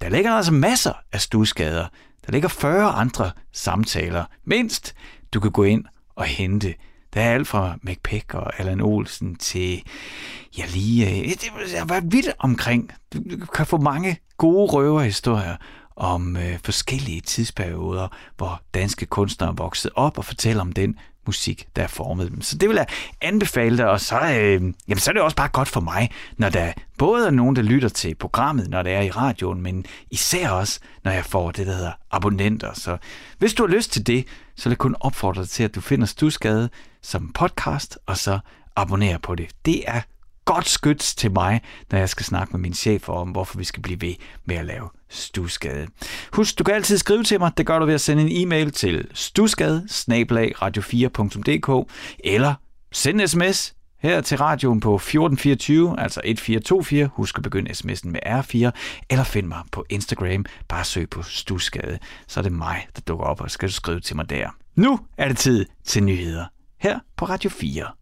der 0.00 0.08
ligger 0.08 0.30
der 0.30 0.36
altså 0.36 0.52
masser 0.52 0.92
af 1.12 1.20
stuskader. 1.20 1.86
Der 2.26 2.32
ligger 2.32 2.48
40 2.48 2.90
andre 2.90 3.30
samtaler, 3.52 4.24
mindst, 4.44 4.94
du 5.34 5.40
kan 5.40 5.50
gå 5.50 5.64
ind 5.64 5.84
og 6.16 6.24
hente. 6.24 6.74
Der 7.18 7.24
er 7.24 7.34
alt 7.34 7.48
fra 7.48 7.74
McPeck 7.82 8.34
og 8.34 8.60
Allan 8.60 8.80
Olsen 8.80 9.36
til, 9.36 9.82
ja 10.58 10.64
lige, 10.66 11.10
øh, 11.10 11.28
det 11.28 11.50
har 11.78 11.84
været 11.84 12.12
vidt 12.12 12.28
omkring. 12.38 12.92
Du 13.14 13.46
kan 13.54 13.66
få 13.66 13.76
mange 13.76 14.16
gode 14.36 14.72
røverhistorier 14.72 15.56
om 15.96 16.36
øh, 16.36 16.58
forskellige 16.64 17.20
tidsperioder, 17.20 18.08
hvor 18.36 18.62
danske 18.74 19.06
kunstnere 19.06 19.56
voksede 19.56 19.92
op 19.96 20.18
og 20.18 20.24
fortæller 20.24 20.60
om 20.60 20.72
den 20.72 20.98
musik, 21.26 21.68
der 21.76 21.82
er 21.82 21.86
formet 21.86 22.30
dem. 22.30 22.42
Så 22.42 22.58
det 22.58 22.68
vil 22.68 22.76
jeg 22.76 22.86
anbefale 23.20 23.76
dig, 23.76 23.90
og 23.90 24.00
så, 24.00 24.16
øh, 24.16 24.62
jamen, 24.88 24.98
så 24.98 25.10
er 25.10 25.12
det 25.12 25.22
også 25.22 25.36
bare 25.36 25.48
godt 25.48 25.68
for 25.68 25.80
mig, 25.80 26.10
når 26.36 26.48
der 26.48 26.72
både 26.98 27.26
er 27.26 27.30
nogen, 27.30 27.56
der 27.56 27.62
lytter 27.62 27.88
til 27.88 28.14
programmet, 28.14 28.70
når 28.70 28.82
det 28.82 28.92
er 28.92 29.00
i 29.00 29.10
radioen, 29.10 29.62
men 29.62 29.84
især 30.10 30.50
også, 30.50 30.80
når 31.04 31.12
jeg 31.12 31.24
får 31.24 31.50
det, 31.50 31.66
der 31.66 31.74
hedder 31.74 31.92
abonnenter. 32.10 32.72
Så 32.74 32.96
hvis 33.38 33.54
du 33.54 33.66
har 33.66 33.74
lyst 33.74 33.92
til 33.92 34.06
det, 34.06 34.26
så 34.56 34.64
vil 34.64 34.70
jeg 34.70 34.78
kun 34.78 34.96
opfordre 35.00 35.40
dig 35.40 35.48
til, 35.50 35.62
at 35.62 35.74
du 35.74 35.80
finder 35.80 36.06
Stusgade 36.06 36.70
som 37.02 37.32
podcast, 37.32 37.98
og 38.06 38.16
så 38.16 38.38
abonnerer 38.76 39.18
på 39.18 39.34
det. 39.34 39.48
Det 39.64 39.84
er 39.86 40.00
godt 40.44 40.68
skyts 40.68 41.14
til 41.14 41.32
mig, 41.32 41.60
når 41.90 41.98
jeg 41.98 42.08
skal 42.08 42.26
snakke 42.26 42.52
med 42.52 42.60
min 42.60 42.74
chef 42.74 43.08
om, 43.08 43.28
hvorfor 43.28 43.58
vi 43.58 43.64
skal 43.64 43.82
blive 43.82 44.00
ved 44.00 44.14
med 44.44 44.56
at 44.56 44.64
lave 44.66 44.88
Stusgade. 45.08 45.86
Husk, 46.32 46.58
du 46.58 46.64
kan 46.64 46.74
altid 46.74 46.98
skrive 46.98 47.22
til 47.22 47.38
mig. 47.38 47.52
Det 47.56 47.66
gør 47.66 47.78
du 47.78 47.86
ved 47.86 47.94
at 47.94 48.00
sende 48.00 48.22
en 48.22 48.46
e-mail 48.46 48.70
til 48.72 49.08
stusgade 49.14 49.86
radio4.dk 50.62 51.92
eller 52.24 52.54
send 52.92 53.20
en 53.20 53.28
sms 53.28 53.74
her 54.02 54.20
til 54.20 54.38
radioen 54.38 54.80
på 54.80 54.94
1424, 54.94 56.00
altså 56.00 56.20
1424. 56.24 57.06
Husk 57.06 57.38
at 57.38 57.42
begynde 57.42 57.70
sms'en 57.70 58.08
med 58.08 58.20
R4, 58.26 58.70
eller 59.10 59.24
find 59.24 59.46
mig 59.46 59.58
på 59.72 59.84
Instagram. 59.88 60.44
Bare 60.68 60.84
søg 60.84 61.10
på 61.10 61.22
Stusgade, 61.22 61.98
så 62.26 62.40
er 62.40 62.42
det 62.42 62.52
mig, 62.52 62.86
der 62.96 63.00
dukker 63.00 63.24
op, 63.24 63.40
og 63.40 63.50
skal 63.50 63.68
du 63.68 63.74
skrive 63.74 64.00
til 64.00 64.16
mig 64.16 64.30
der. 64.30 64.48
Nu 64.74 65.00
er 65.16 65.28
det 65.28 65.38
tid 65.38 65.66
til 65.84 66.04
nyheder 66.04 66.44
her 66.78 67.00
på 67.16 67.24
Radio 67.24 67.50
4. 67.50 67.92